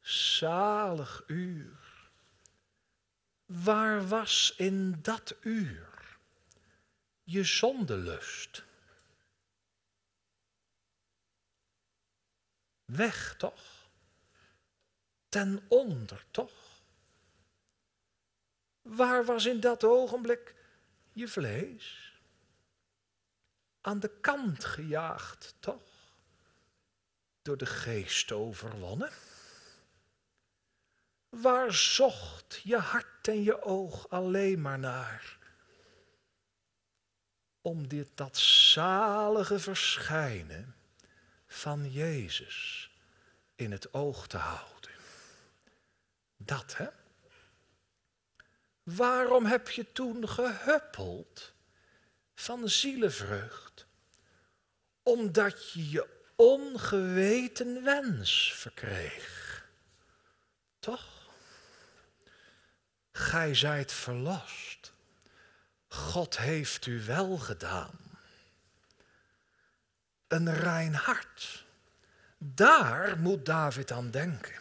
zalig 0.00 1.24
uur. 1.26 2.10
Waar 3.46 4.08
was 4.08 4.54
in 4.56 5.02
dat 5.02 5.34
uur 5.40 6.18
je 7.22 7.44
zondelust? 7.44 8.64
Weg 12.84 13.36
toch? 13.36 13.90
Ten 15.28 15.64
onder 15.68 16.24
toch? 16.30 16.82
Waar 18.82 19.24
was 19.24 19.46
in 19.46 19.60
dat 19.60 19.84
ogenblik 19.84 20.54
je 21.12 21.28
vlees? 21.28 22.18
Aan 23.80 24.00
de 24.00 24.20
kant 24.20 24.64
gejaagd, 24.64 25.54
toch? 25.58 25.87
Door 27.48 27.56
de 27.56 27.66
geest 27.66 28.32
overwonnen? 28.32 29.10
Waar 31.28 31.72
zocht 31.72 32.60
je 32.64 32.76
hart 32.76 33.28
en 33.28 33.42
je 33.42 33.62
oog 33.62 34.08
alleen 34.08 34.60
maar 34.60 34.78
naar? 34.78 35.38
Om 37.60 37.88
dit 37.88 38.08
dat 38.14 38.38
zalige 38.38 39.58
verschijnen 39.58 40.74
van 41.46 41.90
Jezus 41.90 42.90
in 43.54 43.72
het 43.72 43.94
oog 43.94 44.26
te 44.26 44.36
houden. 44.36 44.92
Dat, 46.36 46.76
hè? 46.76 46.88
Waarom 48.82 49.44
heb 49.44 49.68
je 49.68 49.92
toen 49.92 50.28
gehuppeld 50.28 51.52
van 52.34 52.68
zielenvreugd? 52.68 53.86
Omdat 55.02 55.72
je 55.72 55.90
je 55.90 56.17
ongeweten 56.40 57.84
wens 57.84 58.52
verkreeg. 58.54 59.66
Toch? 60.78 61.28
Gij 63.12 63.54
zijt 63.54 63.92
verlost. 63.92 64.92
God 65.88 66.38
heeft 66.38 66.86
u 66.86 67.02
wel 67.04 67.36
gedaan. 67.36 67.98
Een 70.28 70.54
rein 70.54 70.94
hart. 70.94 71.64
Daar 72.38 73.18
moet 73.18 73.46
David 73.46 73.92
aan 73.92 74.10
denken. 74.10 74.60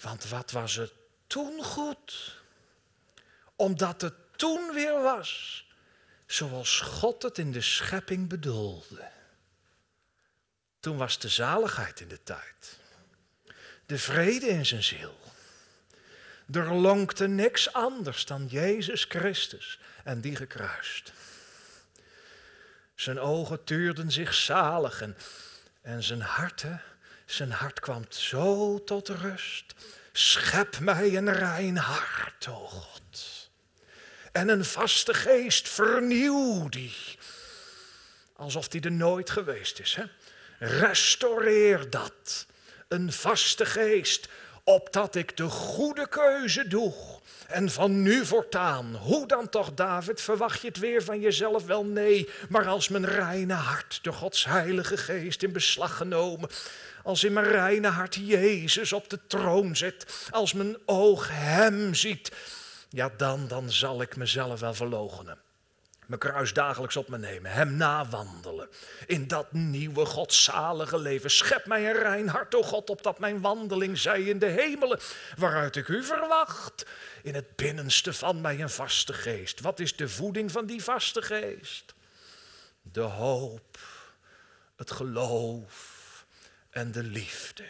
Want 0.00 0.28
wat 0.28 0.50
was 0.50 0.74
het 0.74 0.92
toen 1.26 1.64
goed? 1.64 2.40
Omdat 3.56 4.00
het 4.00 4.14
toen 4.36 4.72
weer 4.72 5.02
was 5.02 5.64
zoals 6.26 6.80
God 6.80 7.22
het 7.22 7.38
in 7.38 7.52
de 7.52 7.60
schepping 7.60 8.28
bedoelde. 8.28 9.10
Toen 10.82 10.96
was 10.96 11.18
de 11.18 11.28
zaligheid 11.28 12.00
in 12.00 12.08
de 12.08 12.22
tijd. 12.22 12.78
De 13.86 13.98
vrede 13.98 14.46
in 14.46 14.66
zijn 14.66 14.82
ziel. 14.82 15.18
Er 16.52 16.74
lonkte 16.74 17.26
niks 17.26 17.72
anders 17.72 18.26
dan 18.26 18.46
Jezus 18.46 19.04
Christus 19.04 19.78
en 20.04 20.20
die 20.20 20.36
gekruist. 20.36 21.12
Zijn 22.94 23.20
ogen 23.20 23.64
tuurden 23.64 24.10
zich 24.10 24.34
zalig 24.34 25.02
en, 25.82 26.02
zijn 26.02 26.20
hart, 26.20 26.64
zijn 27.26 27.52
hart 27.52 27.80
kwam 27.80 28.04
zo 28.08 28.84
tot 28.84 29.08
rust. 29.08 29.74
Schep 30.12 30.78
mij 30.78 31.16
een 31.16 31.32
rein 31.32 31.76
hart, 31.76 32.48
o 32.48 32.66
God 32.68 32.92
en 34.32 34.48
een 34.48 34.64
vaste 34.64 35.14
geest, 35.14 35.68
vernieuw 35.68 36.68
die. 36.68 36.94
Alsof 38.36 38.68
die 38.68 38.80
er 38.80 38.92
nooit 38.92 39.30
geweest 39.30 39.78
is. 39.78 39.94
Hè? 39.94 40.04
Restaureer 40.64 41.90
dat, 41.90 42.46
een 42.88 43.12
vaste 43.12 43.66
geest, 43.66 44.28
opdat 44.64 45.14
ik 45.14 45.36
de 45.36 45.48
goede 45.48 46.08
keuze 46.08 46.68
doe. 46.68 46.94
En 47.46 47.70
van 47.70 48.02
nu 48.02 48.26
voortaan, 48.26 48.94
hoe 48.94 49.26
dan 49.26 49.48
toch, 49.48 49.74
David, 49.74 50.20
verwacht 50.20 50.60
je 50.60 50.68
het 50.68 50.78
weer 50.78 51.02
van 51.02 51.20
jezelf? 51.20 51.66
Wel 51.66 51.84
nee, 51.84 52.28
maar 52.48 52.68
als 52.68 52.88
mijn 52.88 53.06
reine 53.06 53.54
hart 53.54 53.98
door 54.02 54.12
Gods 54.12 54.44
heilige 54.44 54.96
geest 54.96 55.42
in 55.42 55.52
beslag 55.52 55.96
genomen, 55.96 56.48
als 57.02 57.24
in 57.24 57.32
mijn 57.32 57.48
reine 57.48 57.88
hart 57.88 58.14
Jezus 58.14 58.92
op 58.92 59.10
de 59.10 59.18
troon 59.26 59.76
zit, 59.76 60.28
als 60.30 60.52
mijn 60.52 60.76
oog 60.84 61.28
Hem 61.30 61.94
ziet, 61.94 62.32
ja 62.88 63.10
dan, 63.16 63.48
dan 63.48 63.70
zal 63.70 64.02
ik 64.02 64.16
mezelf 64.16 64.60
wel 64.60 64.74
verloochenen. 64.74 65.38
Mijn 66.06 66.20
kruis 66.20 66.52
dagelijks 66.52 66.96
op 66.96 67.08
me 67.08 67.18
nemen, 67.18 67.50
hem 67.50 67.76
nawandelen. 67.76 68.41
In 69.06 69.28
dat 69.28 69.52
nieuwe 69.52 70.04
godzalige 70.04 70.98
leven. 70.98 71.30
Schep 71.30 71.66
mij 71.66 71.90
een 71.90 72.02
rein 72.02 72.28
hart, 72.28 72.54
o 72.54 72.62
God, 72.62 72.90
opdat 72.90 73.18
mijn 73.18 73.40
wandeling 73.40 73.98
zij 73.98 74.22
in 74.22 74.38
de 74.38 74.46
hemelen, 74.46 74.98
waaruit 75.36 75.76
ik 75.76 75.88
u 75.88 76.04
verwacht. 76.04 76.86
In 77.22 77.34
het 77.34 77.56
binnenste 77.56 78.12
van 78.12 78.40
mij 78.40 78.60
een 78.60 78.70
vaste 78.70 79.12
geest. 79.12 79.60
Wat 79.60 79.80
is 79.80 79.96
de 79.96 80.08
voeding 80.08 80.52
van 80.52 80.66
die 80.66 80.82
vaste 80.82 81.22
geest? 81.22 81.94
De 82.82 83.00
hoop, 83.00 83.78
het 84.76 84.90
geloof 84.90 86.00
en 86.70 86.92
de 86.92 87.02
liefde. 87.02 87.64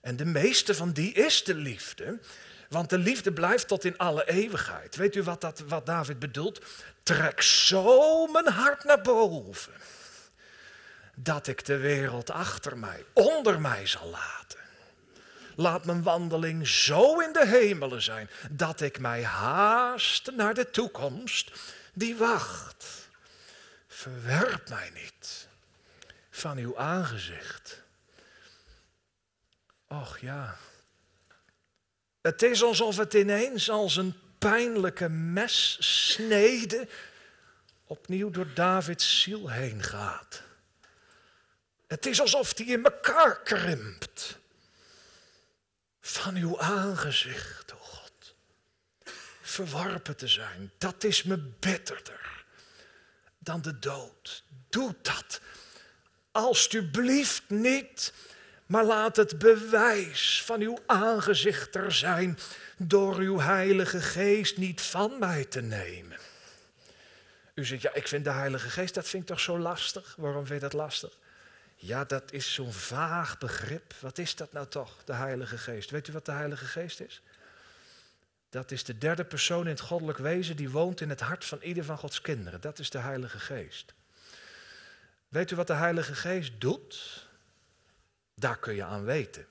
En 0.00 0.16
de 0.16 0.24
meeste 0.24 0.74
van 0.74 0.92
die 0.92 1.12
is 1.12 1.44
de 1.44 1.54
liefde. 1.54 2.18
Want 2.70 2.90
de 2.90 2.98
liefde 2.98 3.32
blijft 3.32 3.68
tot 3.68 3.84
in 3.84 3.98
alle 3.98 4.28
eeuwigheid. 4.28 4.96
Weet 4.96 5.16
u 5.16 5.22
wat, 5.22 5.40
dat, 5.40 5.58
wat 5.58 5.86
David 5.86 6.18
bedoelt? 6.18 6.60
Trek 7.02 7.42
zo 7.42 8.26
mijn 8.26 8.48
hart 8.48 8.84
naar 8.84 9.00
boven. 9.00 9.72
Dat 11.14 11.46
ik 11.46 11.64
de 11.64 11.76
wereld 11.76 12.30
achter 12.30 12.78
mij, 12.78 13.04
onder 13.12 13.60
mij 13.60 13.86
zal 13.86 14.06
laten. 14.06 14.58
Laat 15.56 15.84
mijn 15.84 16.02
wandeling 16.02 16.68
zo 16.68 17.20
in 17.20 17.32
de 17.32 17.46
hemelen 17.46 18.02
zijn 18.02 18.30
dat 18.50 18.80
ik 18.80 18.98
mij 18.98 19.24
haast 19.24 20.30
naar 20.30 20.54
de 20.54 20.70
toekomst 20.70 21.50
die 21.94 22.16
wacht. 22.16 23.08
Verwerp 23.86 24.68
mij 24.68 24.90
niet 24.94 25.48
van 26.30 26.58
uw 26.58 26.78
aangezicht. 26.78 27.82
Och 29.88 30.18
ja, 30.18 30.56
het 32.20 32.42
is 32.42 32.62
alsof 32.62 32.96
het 32.96 33.14
ineens 33.14 33.70
als 33.70 33.96
een 33.96 34.14
pijnlijke 34.38 35.08
messnede 35.08 36.88
opnieuw 37.84 38.30
door 38.30 38.54
Davids 38.54 39.22
ziel 39.22 39.48
heen 39.48 39.82
gaat. 39.82 40.42
Het 41.86 42.06
is 42.06 42.20
alsof 42.20 42.54
die 42.54 42.66
in 42.66 42.84
elkaar 42.84 43.40
krimpt. 43.42 44.38
Van 46.00 46.36
uw 46.36 46.60
aangezicht, 46.60 47.72
o 47.72 47.76
oh 47.76 47.82
God. 47.82 48.34
Verwarpen 49.40 50.16
te 50.16 50.28
zijn, 50.28 50.72
dat 50.78 51.04
is 51.04 51.22
me 51.22 51.36
bitterder 51.38 52.44
dan 53.38 53.62
de 53.62 53.78
dood. 53.78 54.44
Doe 54.68 54.94
dat. 55.02 55.40
Alsjeblieft 56.30 57.42
niet 57.48 58.12
maar 58.70 58.84
laat 58.84 59.16
het 59.16 59.38
bewijs 59.38 60.42
van 60.44 60.60
uw 60.60 60.78
aangezicht 60.86 61.74
er 61.74 61.92
zijn 61.92 62.38
door 62.76 63.16
uw 63.16 63.40
Heilige 63.40 64.00
Geest 64.00 64.56
niet 64.56 64.80
van 64.80 65.18
mij 65.18 65.44
te 65.44 65.60
nemen. 65.60 66.18
U 67.54 67.64
zegt, 67.64 67.82
ja, 67.82 67.94
ik 67.94 68.08
vind 68.08 68.24
de 68.24 68.30
Heilige 68.30 68.68
Geest, 68.68 68.94
dat 68.94 69.08
vind 69.08 69.22
ik 69.22 69.28
toch 69.28 69.40
zo 69.40 69.58
lastig? 69.58 70.14
Waarom 70.16 70.46
vind 70.46 70.60
je 70.60 70.68
dat 70.68 70.80
lastig? 70.80 71.16
Ja, 71.76 72.04
dat 72.04 72.32
is 72.32 72.54
zo'n 72.54 72.72
vaag 72.72 73.38
begrip. 73.38 73.94
Wat 74.00 74.18
is 74.18 74.36
dat 74.36 74.52
nou 74.52 74.66
toch, 74.66 75.04
de 75.04 75.14
Heilige 75.14 75.58
Geest? 75.58 75.90
Weet 75.90 76.08
u 76.08 76.12
wat 76.12 76.26
de 76.26 76.32
Heilige 76.32 76.64
Geest 76.64 77.00
is? 77.00 77.22
Dat 78.50 78.70
is 78.70 78.84
de 78.84 78.98
derde 78.98 79.24
persoon 79.24 79.64
in 79.64 79.70
het 79.70 79.80
goddelijk 79.80 80.18
wezen 80.18 80.56
die 80.56 80.70
woont 80.70 81.00
in 81.00 81.08
het 81.08 81.20
hart 81.20 81.44
van 81.44 81.58
ieder 81.62 81.84
van 81.84 81.98
Gods 81.98 82.20
kinderen. 82.20 82.60
Dat 82.60 82.78
is 82.78 82.90
de 82.90 82.98
Heilige 82.98 83.38
Geest. 83.38 83.94
Weet 85.28 85.50
u 85.50 85.56
wat 85.56 85.66
de 85.66 85.72
Heilige 85.72 86.14
Geest 86.14 86.52
doet? 86.58 87.28
Daar 88.40 88.58
kun 88.58 88.74
je 88.74 88.84
aan 88.84 89.04
weten 89.04 89.46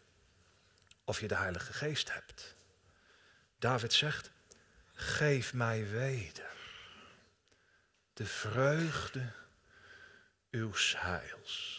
of 1.03 1.19
je 1.19 1.27
de 1.27 1.35
Heilige 1.35 1.73
Geest 1.73 2.13
hebt. 2.13 2.55
David 3.57 3.93
zegt, 3.93 4.31
geef 4.93 5.53
mij 5.53 5.89
weder 5.89 6.57
de 8.13 8.25
vreugde 8.25 9.31
uw 10.51 10.71
heils. 10.75 11.77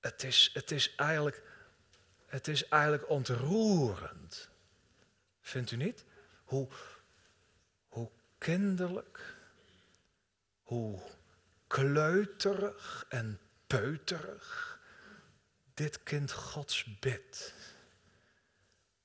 Het 0.00 0.22
is, 0.22 0.50
het 0.52 0.70
is, 0.70 0.94
eigenlijk, 0.94 1.42
het 2.26 2.48
is 2.48 2.68
eigenlijk 2.68 3.08
ontroerend. 3.08 4.48
Vindt 5.40 5.70
u 5.70 5.76
niet? 5.76 6.04
Hoe, 6.44 6.68
hoe 7.88 8.10
kinderlijk, 8.38 9.36
hoe 10.62 11.00
kleuterig 11.66 13.06
en 13.08 13.40
peuterig 13.66 14.71
dit 15.82 16.02
kind 16.02 16.32
Gods 16.32 16.84
bidt. 17.00 17.54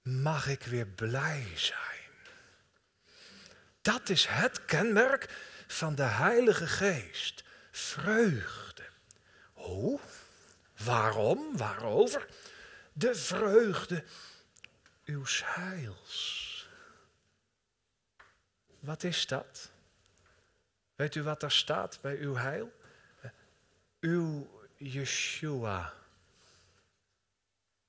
Mag 0.01 0.47
ik 0.47 0.63
weer 0.63 0.87
blij 0.87 1.51
zijn? 1.55 2.11
Dat 3.81 4.09
is 4.09 4.25
het 4.25 4.65
kenmerk 4.65 5.29
van 5.67 5.95
de 5.95 6.03
Heilige 6.03 6.67
Geest. 6.67 7.43
Vreugde. 7.71 8.83
Hoe? 9.53 9.99
Waarom? 10.83 11.57
Waarover? 11.57 12.27
De 12.93 13.15
vreugde 13.15 14.03
uw 15.05 15.23
heils. 15.43 16.67
Wat 18.79 19.03
is 19.03 19.27
dat? 19.27 19.71
Weet 20.95 21.15
u 21.15 21.23
wat 21.23 21.39
daar 21.39 21.51
staat 21.51 21.99
bij 22.01 22.17
uw 22.17 22.35
heil? 22.35 22.71
Uw 23.99 24.49
Yeshua. 24.75 25.93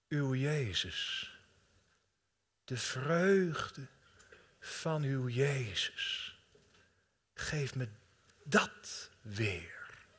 Uw 0.08 0.34
Jezus. 0.34 1.30
De 2.64 2.76
vreugde 2.76 3.86
van 4.60 5.02
uw 5.02 5.28
Jezus. 5.28 6.38
Geef 7.34 7.74
me 7.74 7.88
dat 8.44 9.10
weer. 9.20 9.76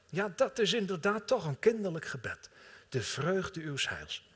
Ja, 0.10 0.34
dat 0.36 0.60
is 0.60 0.74
inderdaad 0.74 1.28
toch 1.28 1.46
een 1.46 1.60
kinderlijk 1.60 2.06
gebed. 2.06 2.50
De 2.90 3.02
vreugde 3.02 3.62
uw 3.62 3.76
heils. 3.80 4.28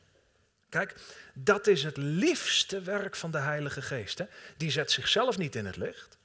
Kijk, 0.69 0.95
dat 1.33 1.67
is 1.67 1.83
het 1.83 1.97
liefste 1.97 2.81
werk 2.81 3.15
van 3.15 3.31
de 3.31 3.37
Heilige 3.37 3.81
Geest. 3.81 4.17
Hè? 4.17 4.25
Die 4.57 4.71
zet 4.71 4.91
zichzelf 4.91 5.37
niet 5.37 5.55
in 5.55 5.65
het 5.65 5.75
licht, 5.75 6.17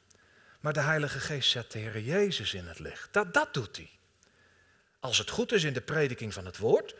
maar 0.60 0.72
de 0.72 0.80
Heilige 0.80 1.20
Geest 1.20 1.50
zet 1.50 1.72
de 1.72 1.78
Heer 1.78 2.00
Jezus 2.00 2.54
in 2.54 2.66
het 2.66 2.78
licht. 2.78 3.12
Dat, 3.12 3.34
dat 3.34 3.54
doet 3.54 3.76
hij. 3.76 3.90
Als 5.00 5.18
het 5.18 5.30
goed 5.30 5.52
is 5.52 5.64
in 5.64 5.72
de 5.72 5.80
prediking 5.80 6.34
van 6.34 6.46
het 6.46 6.56
woord, 6.56 6.94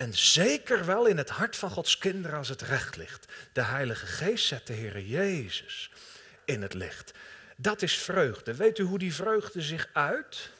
en 0.00 0.14
zeker 0.14 0.86
wel 0.86 1.06
in 1.06 1.16
het 1.16 1.30
hart 1.30 1.56
van 1.56 1.70
Gods 1.70 1.98
kinderen 1.98 2.38
als 2.38 2.48
het 2.48 2.62
recht 2.62 2.96
ligt. 2.96 3.32
De 3.52 3.62
Heilige 3.62 4.06
Geest 4.06 4.46
zet 4.46 4.66
de 4.66 4.72
Heer 4.72 5.00
Jezus 5.00 5.90
in 6.44 6.62
het 6.62 6.74
licht. 6.74 7.12
Dat 7.56 7.82
is 7.82 7.98
vreugde. 7.98 8.54
Weet 8.54 8.78
u 8.78 8.82
hoe 8.82 8.98
die 8.98 9.14
vreugde 9.14 9.62
zich 9.62 9.88
uit? 9.92 10.50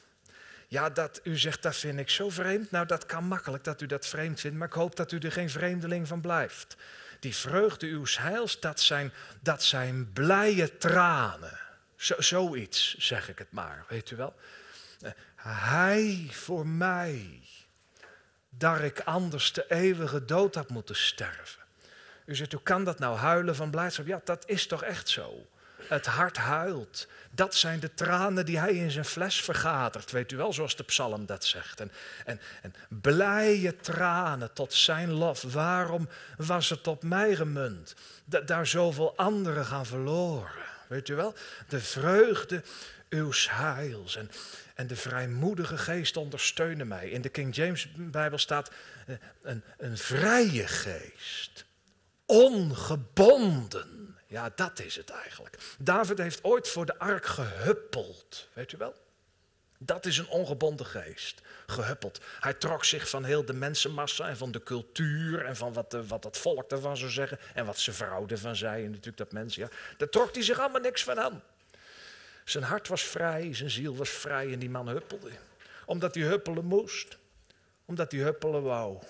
Ja, 0.67 0.89
dat 0.89 1.19
u 1.23 1.37
zegt, 1.37 1.63
dat 1.63 1.75
vind 1.75 1.99
ik 1.99 2.09
zo 2.09 2.29
vreemd. 2.29 2.71
Nou, 2.71 2.85
dat 2.85 3.05
kan 3.05 3.23
makkelijk 3.23 3.63
dat 3.63 3.81
u 3.81 3.85
dat 3.85 4.07
vreemd 4.07 4.39
vindt, 4.39 4.57
maar 4.57 4.67
ik 4.67 4.73
hoop 4.73 4.95
dat 4.95 5.11
u 5.11 5.17
er 5.17 5.31
geen 5.31 5.49
vreemdeling 5.49 6.07
van 6.07 6.21
blijft. 6.21 6.75
Die 7.19 7.35
vreugde 7.35 7.87
uw 7.87 8.05
heils, 8.05 8.59
dat 8.59 8.79
zijn, 8.79 9.13
dat 9.39 9.63
zijn 9.63 10.13
blije 10.13 10.77
tranen. 10.77 11.59
Zo, 11.95 12.15
zoiets, 12.17 12.95
zeg 12.97 13.29
ik 13.29 13.37
het 13.37 13.51
maar, 13.51 13.85
weet 13.87 14.11
u 14.11 14.15
wel. 14.15 14.35
Hij 15.35 16.27
voor 16.31 16.67
mij, 16.67 17.41
daar 18.57 18.83
ik 18.83 18.99
anders 18.99 19.53
de 19.53 19.65
eeuwige 19.67 20.25
dood 20.25 20.55
had 20.55 20.69
moeten 20.69 20.95
sterven. 20.95 21.61
U 22.25 22.35
zegt, 22.35 22.51
hoe 22.51 22.61
kan 22.61 22.83
dat 22.83 22.99
nou 22.99 23.17
huilen 23.17 23.55
van 23.55 23.71
blijdschap? 23.71 24.05
Ja, 24.05 24.21
dat 24.23 24.43
is 24.45 24.67
toch 24.67 24.83
echt 24.83 25.09
zo. 25.09 25.45
Het 25.87 26.05
hart 26.05 26.37
huilt. 26.37 27.07
Dat 27.31 27.55
zijn 27.55 27.79
de 27.79 27.93
tranen 27.93 28.45
die 28.45 28.59
hij 28.59 28.73
in 28.73 28.91
zijn 28.91 29.05
fles 29.05 29.41
vergadert, 29.41 30.11
weet 30.11 30.31
u 30.31 30.37
wel, 30.37 30.53
zoals 30.53 30.75
de 30.75 30.83
psalm 30.83 31.25
dat 31.25 31.45
zegt. 31.45 31.79
En, 31.79 31.91
en, 32.25 32.41
en 32.61 32.73
blije 32.89 33.75
tranen 33.75 34.53
tot 34.53 34.73
zijn 34.73 35.11
lof. 35.11 35.41
Waarom 35.41 36.09
was 36.37 36.69
het 36.69 36.87
op 36.87 37.03
mij 37.03 37.35
gemunt? 37.35 37.95
Dat 38.25 38.47
daar 38.47 38.67
zoveel 38.67 39.17
anderen 39.17 39.65
gaan 39.65 39.85
verloren, 39.85 40.51
weet 40.87 41.07
u 41.09 41.15
wel? 41.15 41.33
De 41.67 41.79
vreugde 41.79 42.63
uws 43.09 43.49
heils. 43.51 44.15
En, 44.15 44.31
en 44.81 44.87
de 44.87 44.95
vrijmoedige 44.95 45.77
geest 45.77 46.17
ondersteunen 46.17 46.87
mij. 46.87 47.09
In 47.09 47.21
de 47.21 47.29
King 47.29 47.55
James 47.55 47.87
Bijbel 47.95 48.37
staat 48.37 48.71
eh, 49.07 49.15
een, 49.41 49.63
een 49.77 49.97
vrije 49.97 50.67
geest. 50.67 51.65
Ongebonden. 52.25 54.17
Ja, 54.27 54.51
dat 54.55 54.79
is 54.79 54.95
het 54.95 55.09
eigenlijk. 55.09 55.57
David 55.79 56.17
heeft 56.17 56.43
ooit 56.43 56.67
voor 56.67 56.85
de 56.85 56.99
ark 56.99 57.25
gehuppeld, 57.25 58.47
weet 58.53 58.71
u 58.71 58.77
wel? 58.77 58.95
Dat 59.77 60.05
is 60.05 60.17
een 60.17 60.27
ongebonden 60.27 60.85
geest, 60.85 61.41
gehuppeld. 61.65 62.21
Hij 62.39 62.53
trok 62.53 62.85
zich 62.85 63.09
van 63.09 63.23
heel 63.23 63.45
de 63.45 63.53
mensenmassa 63.53 64.27
en 64.27 64.37
van 64.37 64.51
de 64.51 64.63
cultuur 64.63 65.45
en 65.45 65.55
van 65.55 65.73
wat, 65.73 65.91
de, 65.91 66.07
wat 66.07 66.23
het 66.23 66.37
volk 66.37 66.71
ervan 66.71 66.97
zou 66.97 67.11
zeggen 67.11 67.39
en 67.53 67.65
wat 67.65 67.79
zijn 67.79 67.95
vrouw 67.95 68.27
ervan 68.27 68.55
zei 68.55 68.83
en 68.83 68.89
natuurlijk 68.89 69.17
dat 69.17 69.31
mensen, 69.31 69.61
ja. 69.61 69.69
Daar 69.97 70.09
trok 70.09 70.33
hij 70.33 70.43
zich 70.43 70.59
allemaal 70.59 70.81
niks 70.81 71.03
van 71.03 71.19
aan. 71.19 71.43
Zijn 72.43 72.63
hart 72.63 72.87
was 72.87 73.01
vrij, 73.01 73.53
zijn 73.53 73.69
ziel 73.69 73.95
was 73.95 74.09
vrij 74.09 74.53
en 74.53 74.59
die 74.59 74.69
man 74.69 74.87
huppelde. 74.87 75.31
Omdat 75.85 76.15
hij 76.15 76.23
huppelen 76.23 76.65
moest, 76.65 77.17
omdat 77.85 78.11
hij 78.11 78.21
huppelen 78.21 78.63
wou, 78.63 79.03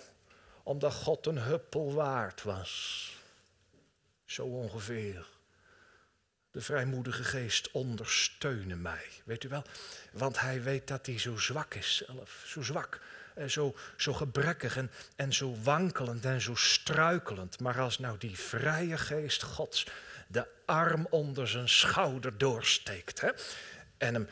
omdat 0.63 0.93
God 0.93 1.25
een 1.25 1.37
huppel 1.37 1.93
waard 1.93 2.43
was. 2.43 3.05
Zo 4.25 4.45
ongeveer. 4.45 5.25
De 6.51 6.61
vrijmoedige 6.61 7.23
geest 7.23 7.71
ondersteunen 7.71 8.81
mij. 8.81 9.05
Weet 9.23 9.43
u 9.43 9.49
wel? 9.49 9.63
Want 10.11 10.39
hij 10.39 10.63
weet 10.63 10.87
dat 10.87 11.05
hij 11.05 11.19
zo 11.19 11.37
zwak 11.37 11.73
is 11.73 12.03
zelf. 12.07 12.43
Zo 12.47 12.61
zwak. 12.61 13.01
En 13.35 13.51
zo, 13.51 13.75
zo 13.97 14.13
gebrekkig 14.13 14.77
en, 14.77 14.91
en 15.15 15.33
zo 15.33 15.55
wankelend 15.63 16.25
en 16.25 16.41
zo 16.41 16.55
struikelend. 16.55 17.59
Maar 17.59 17.79
als 17.79 17.99
nou 17.99 18.17
die 18.17 18.37
vrije 18.37 18.97
geest 18.97 19.43
Gods 19.43 19.87
de 20.31 20.47
arm 20.65 21.07
onder 21.09 21.47
zijn 21.47 21.69
schouder 21.69 22.37
doorsteekt. 22.37 23.21
Hè? 23.21 23.29
En, 23.97 24.13
hem, 24.13 24.27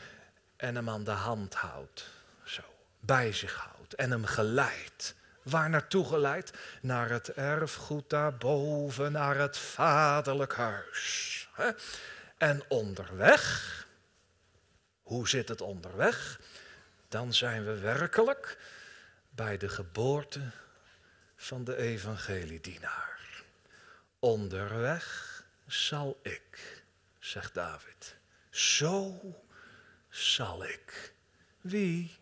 en 0.56 0.74
hem 0.74 0.88
aan 0.88 1.04
de 1.04 1.10
hand 1.10 1.54
houdt. 1.54 2.06
Zo. 2.44 2.62
Bij 3.00 3.32
zich 3.32 3.54
houdt. 3.54 3.94
En 3.94 4.10
hem 4.10 4.24
geleidt. 4.24 5.14
Waar 5.42 5.70
naartoe 5.70 6.06
geleid? 6.06 6.52
Naar 6.80 7.08
het 7.08 7.28
erfgoed 7.28 8.10
daarboven, 8.10 9.12
naar 9.12 9.36
het 9.36 9.58
vaderlijk 9.58 10.54
huis. 10.54 11.48
En 12.38 12.62
onderweg, 12.68 13.86
hoe 15.02 15.28
zit 15.28 15.48
het 15.48 15.60
onderweg? 15.60 16.40
Dan 17.08 17.34
zijn 17.34 17.64
we 17.64 17.78
werkelijk 17.78 18.58
bij 19.30 19.56
de 19.56 19.68
geboorte 19.68 20.40
van 21.36 21.64
de 21.64 21.76
evangeliedienaar. 21.76 23.18
Onderweg 24.18 25.29
zal 25.72 26.20
ik, 26.22 26.82
zegt 27.18 27.54
David. 27.54 28.16
Zo 28.50 29.20
zal 30.08 30.64
ik. 30.64 31.14
Wie? 31.60 32.18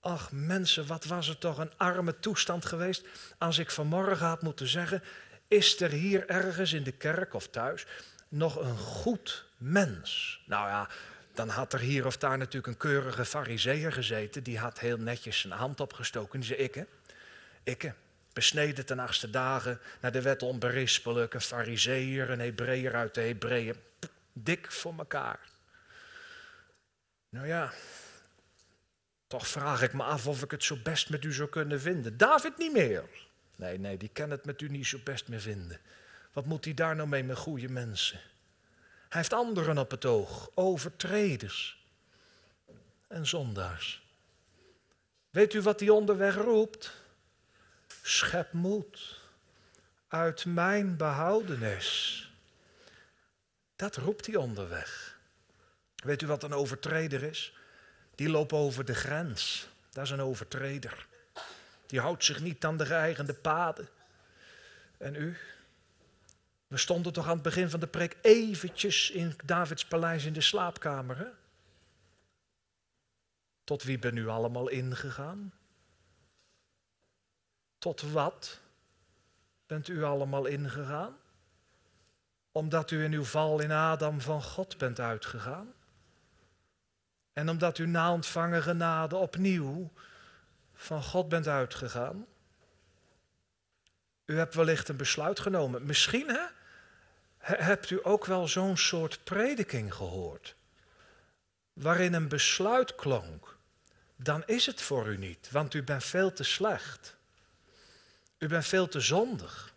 Ach 0.00 0.32
mensen, 0.32 0.86
wat 0.86 1.04
was 1.04 1.26
het 1.26 1.40
toch 1.40 1.58
een 1.58 1.76
arme 1.76 2.18
toestand 2.18 2.64
geweest 2.64 3.06
als 3.38 3.58
ik 3.58 3.70
vanmorgen 3.70 4.26
had 4.26 4.42
moeten 4.42 4.68
zeggen, 4.68 5.02
is 5.48 5.80
er 5.80 5.90
hier 5.90 6.28
ergens 6.28 6.72
in 6.72 6.82
de 6.82 6.92
kerk 6.92 7.34
of 7.34 7.48
thuis 7.48 7.86
nog 8.28 8.56
een 8.60 8.78
goed 8.78 9.44
mens? 9.56 10.40
Nou 10.46 10.68
ja, 10.68 10.88
dan 11.34 11.48
had 11.48 11.72
er 11.72 11.80
hier 11.80 12.06
of 12.06 12.16
daar 12.16 12.38
natuurlijk 12.38 12.66
een 12.66 12.76
keurige 12.76 13.24
fariseer 13.24 13.92
gezeten, 13.92 14.42
die 14.42 14.58
had 14.58 14.78
heel 14.78 14.96
netjes 14.96 15.40
zijn 15.40 15.52
hand 15.52 15.80
opgestoken. 15.80 16.40
Die 16.40 16.48
zei, 16.48 16.60
ikke, 16.60 16.86
ikke, 17.64 17.94
besneden 18.36 18.86
ten 18.86 18.98
achtste 18.98 19.30
dagen, 19.30 19.80
naar 20.00 20.12
de 20.12 20.22
wet 20.22 20.42
onberispelijk, 20.42 21.34
een 21.34 21.40
fariseer, 21.40 22.30
een 22.30 22.40
Hebreeër 22.40 22.94
uit 22.94 23.14
de 23.14 23.20
Hebreeën, 23.20 23.76
dik 24.32 24.72
voor 24.72 24.94
elkaar. 24.98 25.40
Nou 27.28 27.46
ja, 27.46 27.72
toch 29.26 29.48
vraag 29.48 29.82
ik 29.82 29.92
me 29.92 30.02
af 30.02 30.26
of 30.26 30.42
ik 30.42 30.50
het 30.50 30.64
zo 30.64 30.76
best 30.82 31.10
met 31.10 31.24
u 31.24 31.32
zou 31.32 31.48
kunnen 31.48 31.80
vinden. 31.80 32.16
David 32.16 32.58
niet 32.58 32.72
meer. 32.72 33.04
Nee, 33.56 33.78
nee, 33.78 33.96
die 33.96 34.10
kan 34.12 34.30
het 34.30 34.44
met 34.44 34.60
u 34.60 34.68
niet 34.68 34.86
zo 34.86 34.98
best 35.04 35.28
meer 35.28 35.40
vinden. 35.40 35.80
Wat 36.32 36.46
moet 36.46 36.64
hij 36.64 36.74
daar 36.74 36.96
nou 36.96 37.08
mee 37.08 37.24
met 37.24 37.36
goede 37.36 37.68
mensen? 37.68 38.20
Hij 39.08 39.20
heeft 39.20 39.32
anderen 39.32 39.78
op 39.78 39.90
het 39.90 40.04
oog, 40.04 40.50
overtreders 40.54 41.84
en 43.08 43.26
zondaars. 43.26 44.02
Weet 45.30 45.54
u 45.54 45.62
wat 45.62 45.80
hij 45.80 45.88
onderweg 45.88 46.34
roept? 46.34 47.04
Schep 48.06 48.52
moed 48.52 49.20
uit 50.08 50.44
mijn 50.44 50.96
behoudenis. 50.96 52.20
Dat 53.76 53.96
roept 53.96 54.26
hij 54.26 54.36
onderweg. 54.36 55.18
Weet 55.96 56.22
u 56.22 56.26
wat 56.26 56.42
een 56.42 56.52
overtreder 56.52 57.22
is? 57.22 57.54
die 58.16 58.28
loopt 58.28 58.52
over 58.52 58.84
de 58.84 58.94
grens. 58.94 59.68
Dat 59.90 60.04
is 60.04 60.10
een 60.10 60.20
overtreder. 60.20 61.06
Die 61.86 62.00
houdt 62.00 62.24
zich 62.24 62.40
niet 62.40 62.64
aan 62.64 62.76
de 62.76 62.86
geëigende 62.86 63.34
paden. 63.34 63.88
En 64.98 65.14
u? 65.14 65.36
We 66.66 66.76
stonden 66.76 67.12
toch 67.12 67.26
aan 67.26 67.34
het 67.34 67.42
begin 67.42 67.70
van 67.70 67.80
de 67.80 67.86
preek 67.86 68.16
eventjes 68.22 69.10
in 69.10 69.36
Davids 69.44 69.84
paleis 69.84 70.24
in 70.24 70.32
de 70.32 70.40
slaapkamer. 70.40 71.32
Tot 73.64 73.82
wie 73.82 73.98
ben 73.98 74.16
u 74.16 74.28
allemaal 74.28 74.68
ingegaan? 74.68 75.52
Tot 77.86 78.02
wat 78.12 78.60
bent 79.66 79.88
u 79.88 80.04
allemaal 80.04 80.46
ingegaan? 80.46 81.16
Omdat 82.52 82.90
u 82.90 83.04
in 83.04 83.12
uw 83.12 83.24
val 83.24 83.60
in 83.60 83.72
Adam 83.72 84.20
van 84.20 84.42
God 84.42 84.78
bent 84.78 85.00
uitgegaan? 85.00 85.72
En 87.32 87.48
omdat 87.48 87.78
u 87.78 87.86
na 87.86 88.12
ontvangen 88.12 88.62
genade 88.62 89.16
opnieuw 89.16 89.90
van 90.74 91.02
God 91.02 91.28
bent 91.28 91.46
uitgegaan? 91.46 92.26
U 94.24 94.36
hebt 94.36 94.54
wellicht 94.54 94.88
een 94.88 94.96
besluit 94.96 95.40
genomen. 95.40 95.86
Misschien 95.86 96.38
hebt 97.38 97.90
u 97.90 98.00
ook 98.02 98.24
wel 98.24 98.48
zo'n 98.48 98.76
soort 98.76 99.24
prediking 99.24 99.94
gehoord. 99.94 100.56
Waarin 101.72 102.14
een 102.14 102.28
besluit 102.28 102.94
klonk. 102.94 103.56
Dan 104.16 104.42
is 104.46 104.66
het 104.66 104.82
voor 104.82 105.06
u 105.06 105.16
niet, 105.16 105.50
want 105.50 105.74
u 105.74 105.82
bent 105.82 106.04
veel 106.04 106.32
te 106.32 106.44
slecht. 106.44 107.15
U 108.38 108.46
bent 108.46 108.66
veel 108.66 108.88
te 108.88 109.00
zondig. 109.00 109.72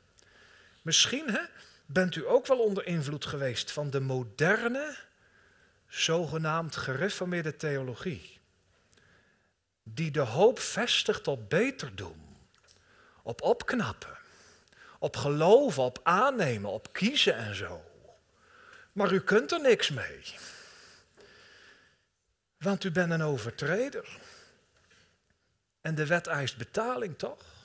Misschien 0.82 1.30
hè, 1.30 1.42
bent 1.86 2.16
u 2.16 2.28
ook 2.28 2.48
wel 2.48 2.60
onder 2.60 2.86
invloed 2.86 3.26
geweest 3.26 3.72
van 3.72 3.90
de 3.90 4.00
moderne, 4.00 4.98
zogenaamd 5.88 6.76
gereformeerde 6.76 7.56
theologie. 7.56 8.40
Die 9.84 10.12
de 10.12 10.20
hoop 10.20 10.60
vestigt 10.60 11.28
op 11.28 11.50
beter 11.50 11.96
doen, 11.96 12.38
op 13.24 13.42
opknappen, 13.42 14.18
op 15.00 15.16
geloven, 15.18 15.84
op 15.84 16.00
aannemen, 16.04 16.72
op 16.72 16.94
kiezen 16.94 17.36
en 17.36 17.56
zo. 17.56 17.84
Maar 18.92 19.12
u 19.12 19.22
kunt 19.22 19.52
er 19.52 19.62
niks 19.62 19.90
mee. 19.90 20.24
Want 22.58 22.84
u 22.84 22.92
bent 22.92 23.12
een 23.12 23.22
overtreder. 23.22 24.20
En 25.82 25.96
de 25.96 26.06
wet 26.06 26.28
eist 26.28 26.58
betaling, 26.58 27.18
toch? 27.18 27.59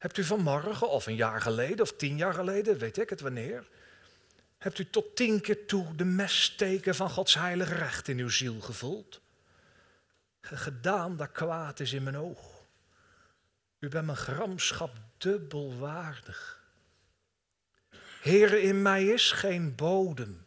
Hebt 0.00 0.16
u 0.16 0.24
vanmorgen, 0.24 0.88
of 0.88 1.06
een 1.06 1.14
jaar 1.14 1.40
geleden, 1.40 1.80
of 1.80 1.92
tien 1.92 2.16
jaar 2.16 2.34
geleden, 2.34 2.78
weet 2.78 2.98
ik 2.98 3.10
het 3.10 3.20
wanneer, 3.20 3.68
hebt 4.58 4.78
u 4.78 4.90
tot 4.90 5.16
tien 5.16 5.40
keer 5.40 5.66
toe 5.66 5.94
de 5.94 6.04
messteken 6.04 6.94
van 6.94 7.10
Gods 7.10 7.34
heilige 7.34 7.74
recht 7.74 8.08
in 8.08 8.18
uw 8.18 8.28
ziel 8.28 8.60
gevoeld? 8.60 9.20
Gedaan 10.40 11.16
dat 11.16 11.32
kwaad 11.32 11.80
is 11.80 11.92
in 11.92 12.02
mijn 12.02 12.16
oog. 12.16 12.64
U 13.78 13.88
bent 13.88 14.06
mijn 14.06 14.18
gramschap 14.18 14.96
dubbel 15.16 15.78
waardig. 15.78 16.62
Heere, 18.20 18.62
in 18.62 18.82
mij 18.82 19.04
is 19.04 19.32
geen 19.32 19.74
bodem 19.74 20.46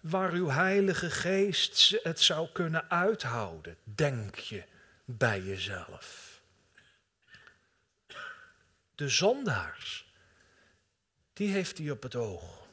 waar 0.00 0.32
uw 0.32 0.48
heilige 0.48 1.10
geest 1.10 1.98
het 2.02 2.20
zou 2.20 2.48
kunnen 2.52 2.90
uithouden, 2.90 3.76
denk 3.84 4.36
je 4.36 4.64
bij 5.04 5.40
jezelf. 5.40 6.21
De 8.94 9.08
zondaars, 9.08 10.12
die 11.32 11.52
heeft 11.52 11.78
hij 11.78 11.90
op 11.90 12.02
het 12.02 12.14
oog. 12.14 12.66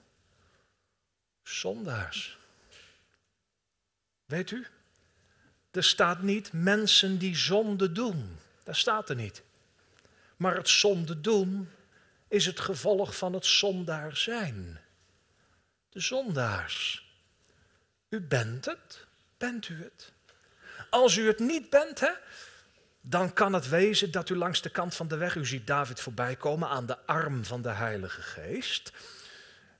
Zondaars. 1.43 2.38
Weet 4.26 4.51
u, 4.51 4.67
er 5.72 5.84
staat 5.84 6.22
niet 6.22 6.53
mensen 6.53 7.17
die 7.17 7.36
zonde 7.36 7.91
doen. 7.91 8.38
Dat 8.63 8.76
staat 8.76 9.09
er 9.09 9.15
niet. 9.15 9.43
Maar 10.38 10.55
het 10.55 10.70
zonde 10.70 11.22
doen 11.22 11.70
is 12.28 12.45
het 12.45 12.59
gevolg 12.59 13.17
van 13.17 13.34
het 13.34 13.45
zondaar 13.45 14.17
zijn. 14.17 14.80
De 15.89 15.99
zondaars. 15.99 17.07
U 18.09 18.22
bent 18.22 18.65
het, 18.65 19.05
bent 19.38 19.70
u 19.70 19.84
het? 19.84 20.11
Als 20.89 21.15
u 21.15 21.28
het 21.28 21.39
niet 21.39 21.70
bent, 21.70 21.99
hè, 21.99 22.11
dan 23.10 23.34
kan 23.34 23.53
het 23.53 23.70
wezen 23.70 24.12
dat 24.12 24.30
u 24.30 24.36
langs 24.36 24.62
de 24.62 24.70
kant 24.70 24.95
van 24.95 25.07
de 25.07 25.18
weg, 25.18 25.36
u 25.36 25.45
ziet 25.45 25.68
David 25.68 25.99
voorbij 25.99 26.36
komen 26.36 26.70
aan 26.70 26.86
de 26.86 27.05
arm 27.05 27.45
van 27.45 27.62
de 27.62 27.70
Heilige 27.70 28.22
Geest. 28.22 28.91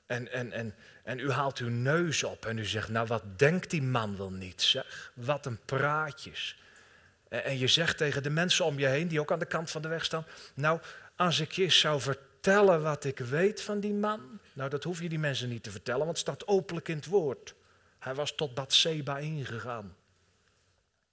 En, 0.06 0.32
en, 0.32 0.52
en, 0.52 0.76
en 1.04 1.20
u 1.20 1.32
haalt 1.32 1.58
uw 1.58 1.70
neus 1.70 2.24
op 2.24 2.46
en 2.46 2.58
u 2.58 2.66
zegt, 2.66 2.90
nou 2.90 3.08
wat 3.08 3.40
denkt 3.40 3.70
die 3.70 3.82
man 3.82 4.18
wel 4.18 4.32
niet, 4.32 4.62
zeg. 4.62 5.12
Wat 5.14 5.46
een 5.46 5.60
praatjes. 5.66 6.58
En 7.28 7.58
je 7.58 7.68
zegt 7.68 7.98
tegen 7.98 8.24
de 8.24 8.30
mensen 8.30 8.66
om 8.66 8.80
je 8.80 8.88
heen, 8.88 9.08
die 9.08 9.20
ook 9.20 9.32
aan 9.32 9.40
de 9.40 9.46
kant 9.46 9.72
van 9.72 9.82
de 9.82 9.88
weg 9.88 10.06
staan, 10.06 10.26
nou, 10.54 10.80
als 11.16 11.40
ik 11.40 11.52
je 11.52 11.70
zou 11.70 12.02
vertellen 12.02 12.82
wat 12.82 13.04
ik 13.04 13.20
weet 13.20 13.62
van 13.62 13.80
die 13.80 13.94
man, 13.94 14.40
nou 14.54 14.70
dat 14.70 14.84
hoef 14.84 15.02
je 15.02 15.10
die 15.10 15.20
mensen 15.20 15.50
niet 15.50 15.64
te 15.64 15.72
vertellen, 15.72 16.06
want 16.06 16.18
het 16.18 16.28
staat 16.28 16.48
openlijk 16.48 16.88
in 16.88 16.96
het 16.96 17.06
woord. 17.06 17.56
Hij 18.00 18.16
was 18.16 18.36
tot 18.36 18.54
Bathseba 18.54 19.18
ingegaan. 19.18 19.96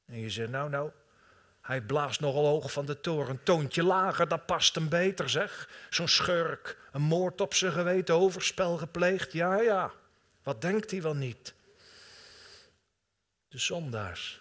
En 0.07 0.21
je 0.21 0.31
zegt, 0.31 0.51
nou, 0.51 0.71
nou, 0.71 0.91
hij 1.67 1.81
blaast 1.81 2.21
nogal 2.21 2.47
hoog 2.47 2.73
van 2.73 2.87
de 2.87 3.01
toren. 3.01 3.43
Toontje 3.43 3.83
lager, 3.83 4.29
dat 4.29 4.47
past 4.47 4.75
hem 4.75 4.89
beter, 4.89 5.31
zeg. 5.31 5.69
Zo'n 5.91 6.09
schurk, 6.09 6.79
een 6.93 7.03
moord 7.03 7.41
op 7.41 7.55
zijn 7.55 7.73
geweten, 7.73 8.15
overspel 8.15 8.77
gepleegd. 8.77 9.33
Ja, 9.33 9.61
ja, 9.61 9.93
wat 10.43 10.61
denkt 10.61 10.91
hij 10.91 11.03
wel 11.03 11.15
niet? 11.15 11.55
De 13.49 13.59
zondaars. 13.59 14.41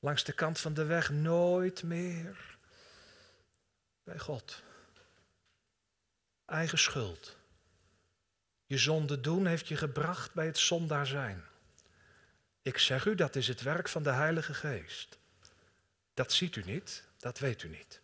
Langs 0.00 0.24
de 0.24 0.32
kant 0.32 0.58
van 0.58 0.74
de 0.74 0.84
weg 0.84 1.10
nooit 1.10 1.82
meer 1.82 2.56
bij 4.04 4.18
God. 4.18 4.62
Eigen 6.46 6.78
schuld. 6.78 7.36
Je 8.66 8.78
zonde 8.78 9.20
doen 9.20 9.46
heeft 9.46 9.68
je 9.68 9.76
gebracht 9.76 10.34
bij 10.34 10.46
het 10.46 10.58
zondaar 10.58 11.06
zijn. 11.06 11.44
Ik 12.62 12.78
zeg 12.78 13.04
u, 13.04 13.14
dat 13.14 13.36
is 13.36 13.48
het 13.48 13.62
werk 13.62 13.88
van 13.88 14.02
de 14.02 14.12
Heilige 14.12 14.54
Geest. 14.54 15.17
Dat 16.18 16.32
ziet 16.32 16.56
u 16.56 16.62
niet, 16.66 17.04
dat 17.18 17.38
weet 17.38 17.62
u 17.62 17.68
niet. 17.68 18.00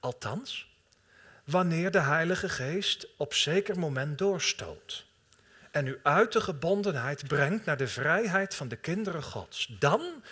Althans, 0.00 0.76
wanneer 1.44 1.90
de 1.90 2.00
Heilige 2.00 2.48
Geest 2.48 3.06
op 3.16 3.34
zeker 3.34 3.78
moment 3.78 4.18
doorstoot 4.18 5.06
en 5.70 5.86
u 5.86 6.00
uit 6.02 6.32
de 6.32 6.40
gebondenheid 6.40 7.28
brengt 7.28 7.64
naar 7.64 7.76
de 7.76 7.88
vrijheid 7.88 8.54
van 8.54 8.68
de 8.68 8.76
kinderen 8.76 9.22
Gods, 9.22 9.76
dan 9.78 10.22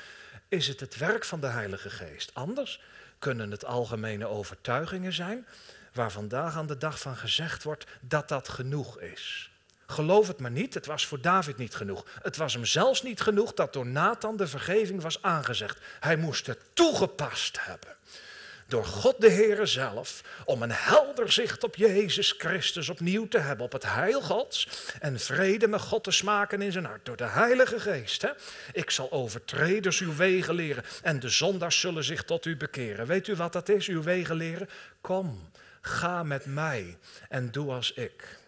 is 0.48 0.68
het 0.68 0.80
het 0.80 0.96
werk 0.96 1.24
van 1.24 1.40
de 1.40 1.46
Heilige 1.46 1.90
Geest. 1.90 2.34
Anders 2.34 2.80
kunnen 3.18 3.50
het 3.50 3.64
algemene 3.64 4.26
overtuigingen 4.26 5.12
zijn 5.12 5.46
waar 5.92 6.12
vandaag 6.12 6.56
aan 6.56 6.66
de 6.66 6.78
dag 6.78 7.00
van 7.00 7.16
gezegd 7.16 7.62
wordt 7.62 7.86
dat 8.00 8.28
dat 8.28 8.48
genoeg 8.48 9.00
is. 9.00 9.51
Geloof 9.93 10.28
het 10.28 10.40
maar 10.40 10.51
niet, 10.51 10.74
het 10.74 10.86
was 10.86 11.07
voor 11.07 11.20
David 11.20 11.57
niet 11.57 11.74
genoeg. 11.74 12.05
Het 12.22 12.36
was 12.36 12.53
hem 12.53 12.64
zelfs 12.64 13.03
niet 13.03 13.20
genoeg 13.20 13.53
dat 13.55 13.72
door 13.72 13.86
Nathan 13.86 14.36
de 14.36 14.47
vergeving 14.47 15.03
was 15.03 15.22
aangezegd. 15.22 15.78
Hij 16.01 16.16
moest 16.16 16.47
het 16.47 16.59
toegepast 16.72 17.59
hebben. 17.61 17.97
Door 18.66 18.84
God 18.84 19.20
de 19.20 19.30
Heere 19.30 19.66
zelf, 19.66 20.20
om 20.45 20.62
een 20.62 20.72
helder 20.72 21.32
zicht 21.32 21.64
op 21.64 21.76
Jezus 21.76 22.34
Christus 22.38 22.88
opnieuw 22.88 23.28
te 23.28 23.38
hebben, 23.38 23.64
op 23.64 23.72
het 23.72 23.82
heil 23.82 24.20
Gods 24.20 24.68
en 25.01 25.20
vrede 25.20 25.68
met 25.68 25.80
God 25.80 26.05
te 26.05 26.11
smaken 26.11 26.62
in 26.62 26.72
zijn 26.72 26.84
hart, 26.84 27.05
door 27.05 27.16
de 27.16 27.28
Heilige 27.28 27.80
Geest. 27.80 28.22
Hè? 28.22 28.30
Ik 28.72 28.90
zal 28.90 29.11
overtreders 29.11 30.01
uw 30.01 30.16
wegen 30.16 30.55
leren 30.55 30.84
en 31.03 31.20
de 31.20 31.28
zondaars 31.28 31.80
zullen 31.80 32.05
zich 32.05 32.24
tot 32.24 32.45
u 32.45 32.57
bekeren. 32.57 33.07
Weet 33.07 33.28
u 33.28 33.34
wat 33.34 33.53
dat 33.53 33.68
is, 33.68 33.88
uw 33.88 34.03
wegen 34.03 34.36
leren? 34.36 34.68
Kom, 35.01 35.51
ga 35.80 36.22
met 36.22 36.47
mij 36.47 36.99
en 37.28 37.51
doe 37.51 37.72
als 37.72 37.93
ik. 37.93 38.40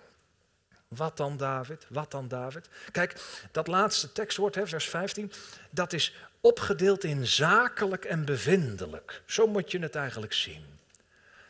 Wat 0.96 1.16
dan 1.16 1.36
David? 1.36 1.86
Wat 1.88 2.10
dan 2.10 2.28
David? 2.28 2.68
Kijk, 2.92 3.16
dat 3.52 3.66
laatste 3.66 4.12
tekstwoord, 4.12 4.58
vers 4.62 4.88
15, 4.88 5.32
dat 5.70 5.92
is 5.92 6.14
opgedeeld 6.40 7.04
in 7.04 7.26
zakelijk 7.26 8.04
en 8.04 8.24
bevindelijk. 8.24 9.22
Zo 9.26 9.46
moet 9.46 9.70
je 9.70 9.78
het 9.78 9.94
eigenlijk 9.94 10.32
zien. 10.32 10.64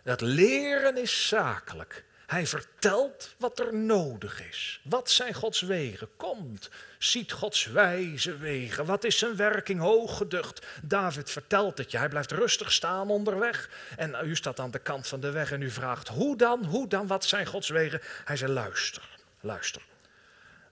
Dat 0.02 0.20
leren 0.20 0.96
is 0.96 1.28
zakelijk. 1.28 2.04
Hij 2.26 2.46
vertelt 2.46 3.34
wat 3.38 3.58
er 3.58 3.74
nodig 3.74 4.48
is. 4.48 4.80
Wat 4.84 5.10
zijn 5.10 5.34
Gods 5.34 5.60
wegen? 5.60 6.08
Komt, 6.16 6.70
ziet 6.98 7.32
Gods 7.32 7.66
wijze 7.66 8.36
wegen. 8.36 8.84
Wat 8.84 9.04
is 9.04 9.18
zijn 9.18 9.36
werking 9.36 9.80
hooggeducht? 9.80 10.66
David 10.82 11.30
vertelt 11.30 11.78
het 11.78 11.90
je. 11.90 11.98
Hij 11.98 12.08
blijft 12.08 12.30
rustig 12.32 12.72
staan 12.72 13.10
onderweg. 13.10 13.70
En 13.96 14.16
u 14.24 14.36
staat 14.36 14.60
aan 14.60 14.70
de 14.70 14.78
kant 14.78 15.08
van 15.08 15.20
de 15.20 15.30
weg 15.30 15.52
en 15.52 15.62
u 15.62 15.70
vraagt: 15.70 16.08
hoe 16.08 16.36
dan? 16.36 16.64
Hoe 16.64 16.88
dan? 16.88 17.06
Wat 17.06 17.24
zijn 17.24 17.46
Gods 17.46 17.68
wegen? 17.68 18.00
Hij 18.24 18.36
zei: 18.36 18.52
luister. 18.52 19.13
Luister. 19.44 19.82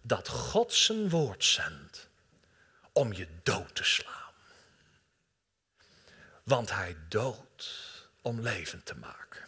Dat 0.03 0.29
God 0.29 0.73
zijn 0.73 1.09
woord 1.09 1.45
zendt 1.45 2.09
om 2.93 3.13
je 3.13 3.27
dood 3.43 3.75
te 3.75 3.85
slaan. 3.85 4.33
Want 6.43 6.71
hij 6.71 6.97
doodt 7.09 7.69
om 8.23 8.41
leven 8.41 8.83
te 8.83 8.95
maken. 8.95 9.43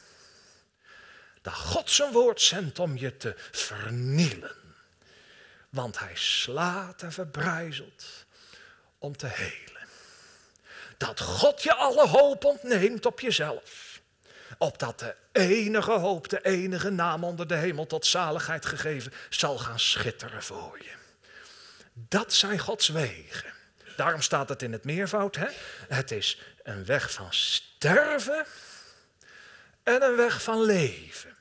Dat 1.42 1.54
God 1.54 1.90
zijn 1.90 2.12
woord 2.12 2.40
zendt 2.40 2.78
om 2.78 2.96
je 2.96 3.16
te 3.16 3.34
vernielen. 3.50 4.76
Want 5.68 5.98
hij 5.98 6.16
slaat 6.16 7.02
en 7.02 7.12
verbrijzelt 7.12 8.26
om 8.98 9.16
te 9.16 9.26
helen. 9.26 9.88
Dat 10.96 11.20
God 11.20 11.62
je 11.62 11.74
alle 11.74 12.08
hoop 12.08 12.44
ontneemt 12.44 13.06
op 13.06 13.20
jezelf 13.20 13.93
Opdat 14.58 14.98
de 14.98 15.14
enige 15.32 15.92
hoop, 15.92 16.28
de 16.28 16.42
enige 16.42 16.90
naam 16.90 17.24
onder 17.24 17.46
de 17.46 17.54
hemel 17.54 17.86
tot 17.86 18.06
zaligheid 18.06 18.66
gegeven, 18.66 19.12
zal 19.28 19.58
gaan 19.58 19.80
schitteren 19.80 20.42
voor 20.42 20.78
je. 20.82 20.92
Dat 21.92 22.32
zijn 22.32 22.58
Gods 22.58 22.88
wegen. 22.88 23.52
Daarom 23.96 24.20
staat 24.20 24.48
het 24.48 24.62
in 24.62 24.72
het 24.72 24.84
meervoud. 24.84 25.36
Hè? 25.36 25.48
Het 25.88 26.10
is 26.10 26.40
een 26.62 26.84
weg 26.84 27.12
van 27.12 27.32
sterven 27.32 28.46
en 29.82 30.02
een 30.02 30.16
weg 30.16 30.42
van 30.42 30.62
leven. 30.62 31.36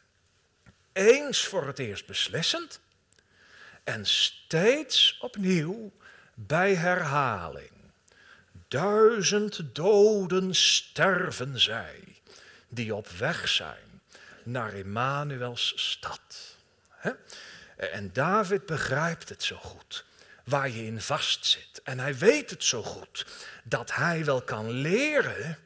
Eens 0.93 1.45
voor 1.45 1.68
het 1.68 1.80
eerst 1.80 2.05
beslissend 2.05 2.80
en 3.84 4.05
steeds 4.05 5.18
opnieuw 5.22 5.91
bij 6.34 6.76
herhaling. 6.76 7.72
Duizend 8.68 9.76
doden 9.76 10.55
sterven 10.55 11.59
zij 11.59 12.22
die 12.74 12.96
op 12.96 13.08
weg 13.08 13.48
zijn 13.48 14.02
naar 14.44 14.74
Emmanuels 14.74 15.74
stad. 15.76 16.56
En 17.76 18.14
David 18.14 18.66
begrijpt 18.66 19.30
het 19.30 19.44
zo 19.44 19.56
goed, 19.56 20.06
waar 20.44 20.70
je 20.70 20.86
in 20.86 21.02
vastzit. 21.02 21.82
En 21.84 22.00
hij 22.00 22.18
weet 22.18 22.50
het 22.50 22.64
zo 22.64 22.84
goed, 22.84 23.26
dat 23.64 23.94
hij 23.96 24.26
wel 24.26 24.42
kan 24.42 24.70
leren, 24.70 25.58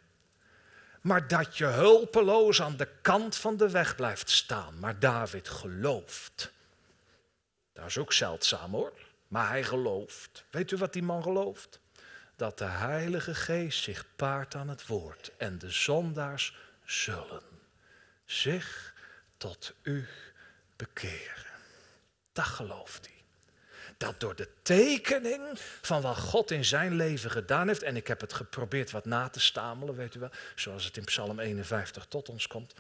maar 1.02 1.28
dat 1.28 1.58
je 1.58 1.66
hulpeloos 1.66 2.62
aan 2.62 2.78
de 2.78 2.88
kant 3.02 3.36
van 3.36 3.58
de 3.58 3.70
weg 3.70 3.96
blijft 3.96 4.30
staan. 4.30 4.80
Maar 4.80 5.00
David 5.00 5.50
gelooft. 5.50 6.52
Dat 7.74 7.86
is 7.86 7.98
ook 7.98 8.14
zeldzaam 8.14 8.72
hoor, 8.72 8.94
maar 9.28 9.48
hij 9.48 9.64
gelooft. 9.64 10.44
Weet 10.50 10.72
u 10.72 10.78
wat 10.78 10.94
die 10.94 11.04
man 11.04 11.24
gelooft? 11.24 11.80
Dat 12.36 12.58
de 12.58 12.66
Heilige 12.66 13.36
Geest 13.36 13.84
zich 13.84 14.06
paart 14.16 14.56
aan 14.56 14.70
het 14.70 14.88
woord 14.88 15.32
en 15.38 15.58
de 15.58 15.70
zondaars 15.70 16.56
zullen 16.88 17.42
zich 18.26 18.94
tot 19.38 19.74
u 19.82 20.08
bekeren. 20.76 21.46
Dat 22.32 22.46
gelooft 22.46 23.06
hij. 23.06 23.16
Dat 23.98 24.20
door 24.20 24.36
de 24.36 24.50
tekening 24.62 25.60
van 25.82 26.02
wat 26.02 26.18
God 26.18 26.52
in 26.52 26.66
zijn 26.66 26.96
leven 26.96 27.32
gedaan 27.32 27.68
heeft, 27.68 27.84
en 27.84 27.96
ik 27.96 28.08
heb 28.08 28.22
het 28.22 28.34
geprobeerd 28.34 28.92
wat 28.92 29.06
na 29.06 29.30
te 29.30 29.40
stamelen, 29.40 29.96
weet 29.96 30.16
u 30.16 30.20
wel, 30.20 30.32
zoals 30.56 30.86
het 30.86 30.98
in 30.98 31.04
Psalm 31.04 31.40
51 31.40 32.06
tot 32.06 32.30
ons 32.30 32.48
komt, 32.48 32.74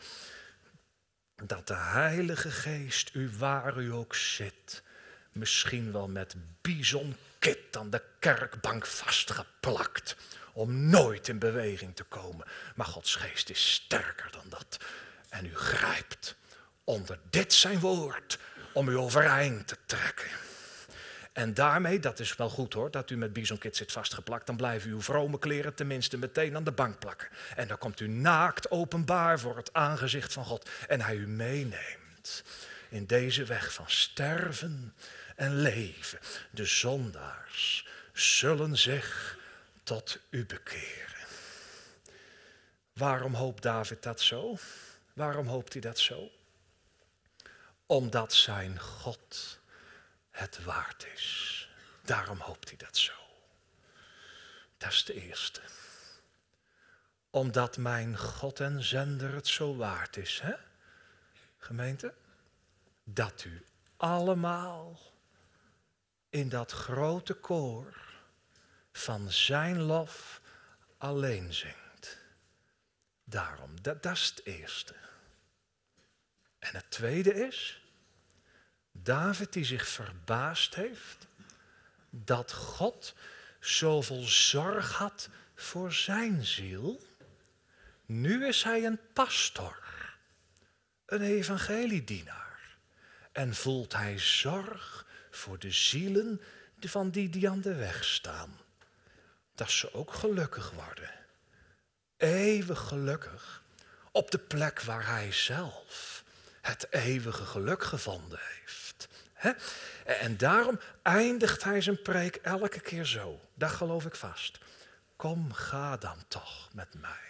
dat 1.35 1.67
de 1.67 1.75
Heilige 1.75 2.51
Geest 2.51 3.09
u 3.13 3.29
waar 3.37 3.77
u 3.77 3.91
ook 3.91 4.15
zit, 4.15 4.83
misschien 5.31 5.91
wel 5.91 6.07
met 6.07 6.35
bizonkit 6.61 7.77
aan 7.77 7.89
de 7.89 8.01
kerkbank 8.19 8.85
vastgeplakt, 8.85 10.15
om 10.57 10.89
nooit 10.89 11.27
in 11.27 11.39
beweging 11.39 11.95
te 11.95 12.03
komen. 12.03 12.47
Maar 12.75 12.85
Gods 12.85 13.15
geest 13.15 13.49
is 13.49 13.73
sterker 13.73 14.31
dan 14.31 14.49
dat. 14.49 14.77
En 15.29 15.45
u 15.45 15.55
grijpt 15.55 16.35
onder 16.83 17.19
dit 17.29 17.53
zijn 17.53 17.79
woord 17.79 18.39
om 18.73 18.89
u 18.89 18.97
overeind 18.97 19.67
te 19.67 19.77
trekken. 19.85 20.29
En 21.33 21.53
daarmee, 21.53 21.99
dat 21.99 22.19
is 22.19 22.35
wel 22.35 22.49
goed 22.49 22.73
hoor, 22.73 22.91
dat 22.91 23.09
u 23.09 23.17
met 23.17 23.33
bizonkit 23.33 23.75
zit 23.75 23.91
vastgeplakt, 23.91 24.45
dan 24.45 24.57
blijven 24.57 24.89
uw 24.89 25.01
vrome 25.01 25.39
kleren 25.39 25.73
tenminste 25.73 26.17
meteen 26.17 26.55
aan 26.55 26.63
de 26.63 26.71
bank 26.71 26.99
plakken. 26.99 27.27
En 27.55 27.67
dan 27.67 27.77
komt 27.77 27.99
u 27.99 28.07
naakt 28.07 28.71
openbaar 28.71 29.39
voor 29.39 29.57
het 29.57 29.73
aangezicht 29.73 30.33
van 30.33 30.45
God 30.45 30.69
en 30.87 31.01
hij 31.01 31.15
u 31.15 31.27
meeneemt 31.27 32.43
in 32.89 33.05
deze 33.05 33.43
weg 33.43 33.73
van 33.73 33.89
sterven 33.89 34.93
en 35.35 35.55
leven. 35.55 36.19
De 36.51 36.65
zondaars 36.65 37.87
zullen 38.13 38.77
zich 38.77 39.36
tot 39.87 40.19
u 40.29 40.45
bekeren. 40.45 41.27
Waarom 42.93 43.33
hoopt 43.33 43.61
David 43.61 44.03
dat 44.03 44.21
zo? 44.21 44.57
Waarom 45.13 45.47
hoopt 45.47 45.73
hij 45.73 45.81
dat 45.81 45.99
zo? 45.99 46.29
Omdat 47.85 48.33
zijn 48.33 48.79
God 48.79 49.59
het 50.29 50.63
waard 50.63 51.07
is. 51.13 51.69
Daarom 52.01 52.39
hoopt 52.39 52.69
hij 52.69 52.77
dat 52.77 52.97
zo. 52.97 53.13
Dat 54.77 54.91
is 54.91 55.05
de 55.05 55.13
eerste. 55.13 55.61
Omdat 57.29 57.77
mijn 57.77 58.17
God 58.17 58.59
en 58.59 58.83
zender 58.83 59.33
het 59.33 59.47
zo 59.47 59.75
waard 59.75 60.17
is, 60.17 60.39
hè? 60.39 60.53
Gemeente? 61.57 62.13
Dat 63.03 63.43
u 63.43 63.65
allemaal 63.97 64.99
in 66.29 66.49
dat 66.49 66.71
grote 66.71 67.33
koor 67.33 68.06
van 68.97 69.31
zijn 69.31 69.81
lof 69.81 70.41
alleen 70.97 71.53
zingt. 71.53 72.17
Daarom, 73.23 73.81
dat, 73.81 74.03
dat 74.03 74.15
is 74.15 74.33
het 74.35 74.45
eerste. 74.45 74.95
En 76.59 76.75
het 76.75 76.91
tweede 76.91 77.33
is, 77.33 77.81
David 78.91 79.53
die 79.53 79.65
zich 79.65 79.87
verbaasd 79.87 80.75
heeft 80.75 81.27
dat 82.09 82.53
God 82.53 83.15
zoveel 83.59 84.23
zorg 84.23 84.91
had 84.91 85.29
voor 85.55 85.93
zijn 85.93 86.45
ziel. 86.45 87.01
Nu 88.05 88.47
is 88.47 88.63
hij 88.63 88.85
een 88.85 88.99
pastor, 89.13 89.83
een 91.05 91.21
evangeliedienaar. 91.21 92.77
En 93.31 93.55
voelt 93.55 93.93
hij 93.93 94.19
zorg 94.19 95.05
voor 95.29 95.59
de 95.59 95.71
zielen 95.71 96.41
van 96.79 97.09
die 97.09 97.29
die 97.29 97.49
aan 97.49 97.61
de 97.61 97.75
weg 97.75 98.05
staan. 98.05 98.65
Dat 99.57 99.71
ze 99.71 99.93
ook 99.93 100.13
gelukkig 100.13 100.71
worden. 100.71 101.11
Eeuwig 102.17 102.79
gelukkig 102.79 103.63
op 104.11 104.31
de 104.31 104.37
plek 104.37 104.81
waar 104.81 105.07
hij 105.07 105.31
zelf 105.31 106.23
het 106.61 106.87
eeuwige 106.89 107.45
geluk 107.45 107.83
gevonden 107.83 108.39
heeft. 108.41 109.07
En 110.05 110.37
daarom 110.37 110.79
eindigt 111.01 111.63
hij 111.63 111.81
zijn 111.81 112.01
preek 112.01 112.35
elke 112.35 112.79
keer 112.79 113.05
zo. 113.05 113.39
Dat 113.53 113.71
geloof 113.71 114.05
ik 114.05 114.15
vast. 114.15 114.57
Kom, 115.15 115.53
ga 115.53 115.97
dan 115.97 116.23
toch 116.27 116.69
met 116.73 116.93
mij 116.93 117.27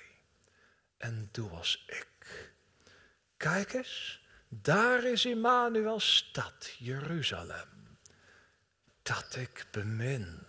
en 0.97 1.29
doe 1.31 1.49
als 1.49 1.83
ik. 1.87 2.07
Kijk 3.37 3.73
eens, 3.73 4.25
daar 4.47 5.03
is 5.03 5.25
Immanuel's 5.25 6.15
stad, 6.15 6.71
Jeruzalem, 6.77 7.97
dat 9.01 9.35
ik 9.35 9.65
bemin. 9.71 10.45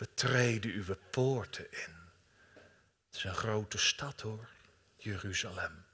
We 0.00 0.14
treden 0.14 0.70
uw 0.70 0.96
poorten 1.10 1.66
in. 1.70 1.94
Het 3.06 3.16
is 3.16 3.24
een 3.24 3.34
grote 3.34 3.78
stad 3.78 4.20
hoor, 4.20 4.48
Jeruzalem. 4.96 5.84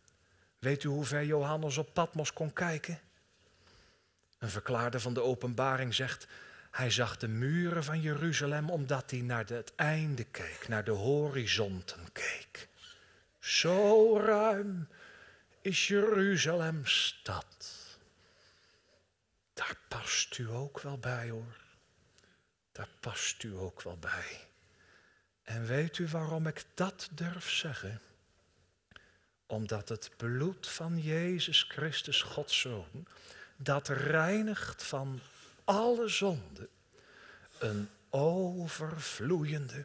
Weet 0.59 0.83
u 0.83 0.89
hoe 0.89 1.05
ver 1.05 1.25
Johannes 1.25 1.77
op 1.77 1.95
Patmos 1.95 2.33
kon 2.33 2.53
kijken? 2.53 3.01
Een 4.39 4.49
verklaarder 4.49 5.01
van 5.01 5.15
de 5.15 5.23
openbaring 5.23 5.95
zegt, 5.95 6.27
hij 6.71 6.91
zag 6.91 7.17
de 7.17 7.29
muren 7.29 7.85
van 7.85 8.01
Jeruzalem 8.01 8.71
omdat 8.71 9.11
hij 9.11 9.21
naar 9.21 9.47
het 9.47 9.73
einde 9.75 10.25
keek, 10.25 10.69
naar 10.69 10.85
de 10.85 10.91
horizonten 10.91 12.13
keek. 12.13 12.69
Zo 13.39 14.19
ruim 14.19 14.89
is 15.61 15.89
Jeruzalem 15.89 16.87
stad. 16.87 17.75
Daar 19.55 19.77
past 19.89 20.39
u 20.39 20.51
ook 20.51 20.81
wel 20.81 20.99
bij 20.99 21.31
hoor. 21.31 21.66
Daar 22.77 22.89
past 23.01 23.43
u 23.43 23.57
ook 23.57 23.83
wel 23.83 23.97
bij. 23.97 24.49
En 25.43 25.67
weet 25.67 25.99
u 25.99 26.09
waarom 26.09 26.47
ik 26.47 26.65
dat 26.75 27.09
durf 27.13 27.51
zeggen? 27.51 28.01
Omdat 29.47 29.89
het 29.89 30.11
bloed 30.17 30.69
van 30.69 30.99
Jezus 31.01 31.63
Christus, 31.63 32.23
Gods 32.23 32.61
Zoon, 32.61 33.07
dat 33.57 33.89
reinigt 33.89 34.83
van 34.83 35.21
alle 35.65 36.09
zonde, 36.09 36.69
een 37.59 37.89
overvloeiende 38.11 39.85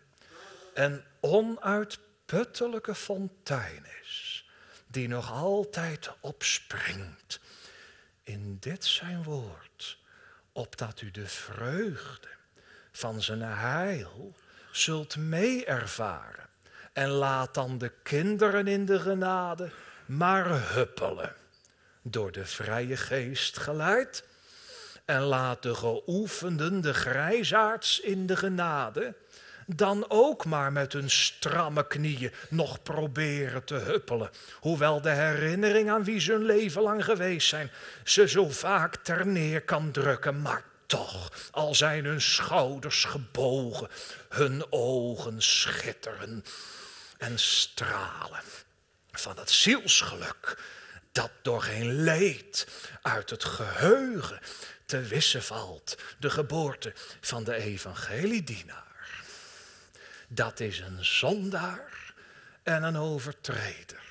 en 0.74 1.06
onuitputtelijke 1.20 2.96
fontein 2.96 3.86
is, 4.02 4.46
die 4.88 5.08
nog 5.08 5.32
altijd 5.32 6.12
opspringt. 6.20 7.40
In 8.24 8.58
dit 8.60 8.86
zijn 8.86 9.24
woord, 9.24 9.98
opdat 10.52 11.02
u 11.02 11.12
de 11.12 11.28
vreugde 11.28 12.40
van 12.92 13.22
zijn 13.22 13.42
heil 13.42 14.34
zult 14.72 15.18
mee 15.18 15.66
ervaren. 15.66 16.50
En 16.94 17.10
laat 17.10 17.54
dan 17.54 17.78
de 17.78 17.92
kinderen 18.04 18.68
in 18.68 18.86
de 18.86 19.00
genade 19.00 19.70
maar 20.06 20.74
huppelen 20.74 21.34
door 22.02 22.32
de 22.32 22.46
vrije 22.46 22.98
geest 22.98 23.58
geleid. 23.58 24.24
En 25.06 25.22
laat 25.22 25.64
de 25.64 25.76
geoefenden, 25.76 26.82
de 26.82 26.94
grijzaards 26.94 28.00
in 28.00 28.26
de 28.26 28.38
genade, 28.38 29.14
dan 29.66 30.06
ook 30.08 30.46
maar 30.46 30.72
met 30.72 30.94
hun 30.94 31.10
stramme 31.10 31.88
knieën 31.88 32.32
nog 32.50 32.84
proberen 32.84 33.64
te 33.64 33.76
huppelen. 33.76 34.30
Hoewel 34.60 35.02
de 35.02 35.10
herinnering 35.10 35.90
aan 35.90 36.04
wie 36.04 36.20
ze 36.20 36.32
hun 36.32 36.46
leven 36.46 36.82
lang 36.82 37.06
geweest 37.06 37.48
zijn, 37.48 37.72
ze 38.04 38.28
zo 38.28 38.50
vaak 38.50 38.96
ter 38.96 39.28
neer 39.28 39.62
kan 39.62 39.92
drukken. 39.92 40.42
Maar 40.42 40.64
toch, 40.92 41.32
al 41.52 41.76
zijn 41.76 42.06
hun 42.06 42.22
schouders 42.22 43.04
gebogen, 43.04 43.88
hun 44.30 44.72
ogen 44.72 45.42
schitteren 45.42 46.46
en 47.18 47.40
stralen. 47.40 48.44
van 49.12 49.38
het 49.38 49.52
zielsgeluk 49.52 50.58
dat 51.12 51.32
door 51.42 51.62
geen 51.62 52.04
leed 52.04 52.68
uit 53.02 53.30
het 53.30 53.44
geheugen 53.44 54.40
te 54.86 55.02
wissen 55.02 55.44
valt. 55.44 55.98
De 56.20 56.30
geboorte 56.30 56.94
van 57.22 57.44
de 57.44 57.54
evangeliedienaar. 57.56 59.24
Dat 60.28 60.60
is 60.60 60.80
een 60.80 61.06
zondaar 61.06 62.14
en 62.64 62.84
een 62.84 62.98
overtreder 62.98 64.04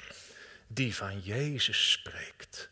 die 0.67 0.95
van 0.97 1.21
Jezus 1.21 1.91
spreekt. 1.91 2.69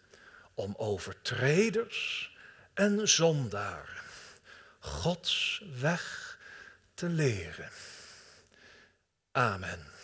Om 0.54 0.74
overtreders 0.76 2.30
en 2.74 3.08
zondaren 3.08 3.97
Gods 4.78 5.62
weg 5.80 6.38
te 6.94 7.08
leren. 7.08 7.70
Amen. 9.32 9.97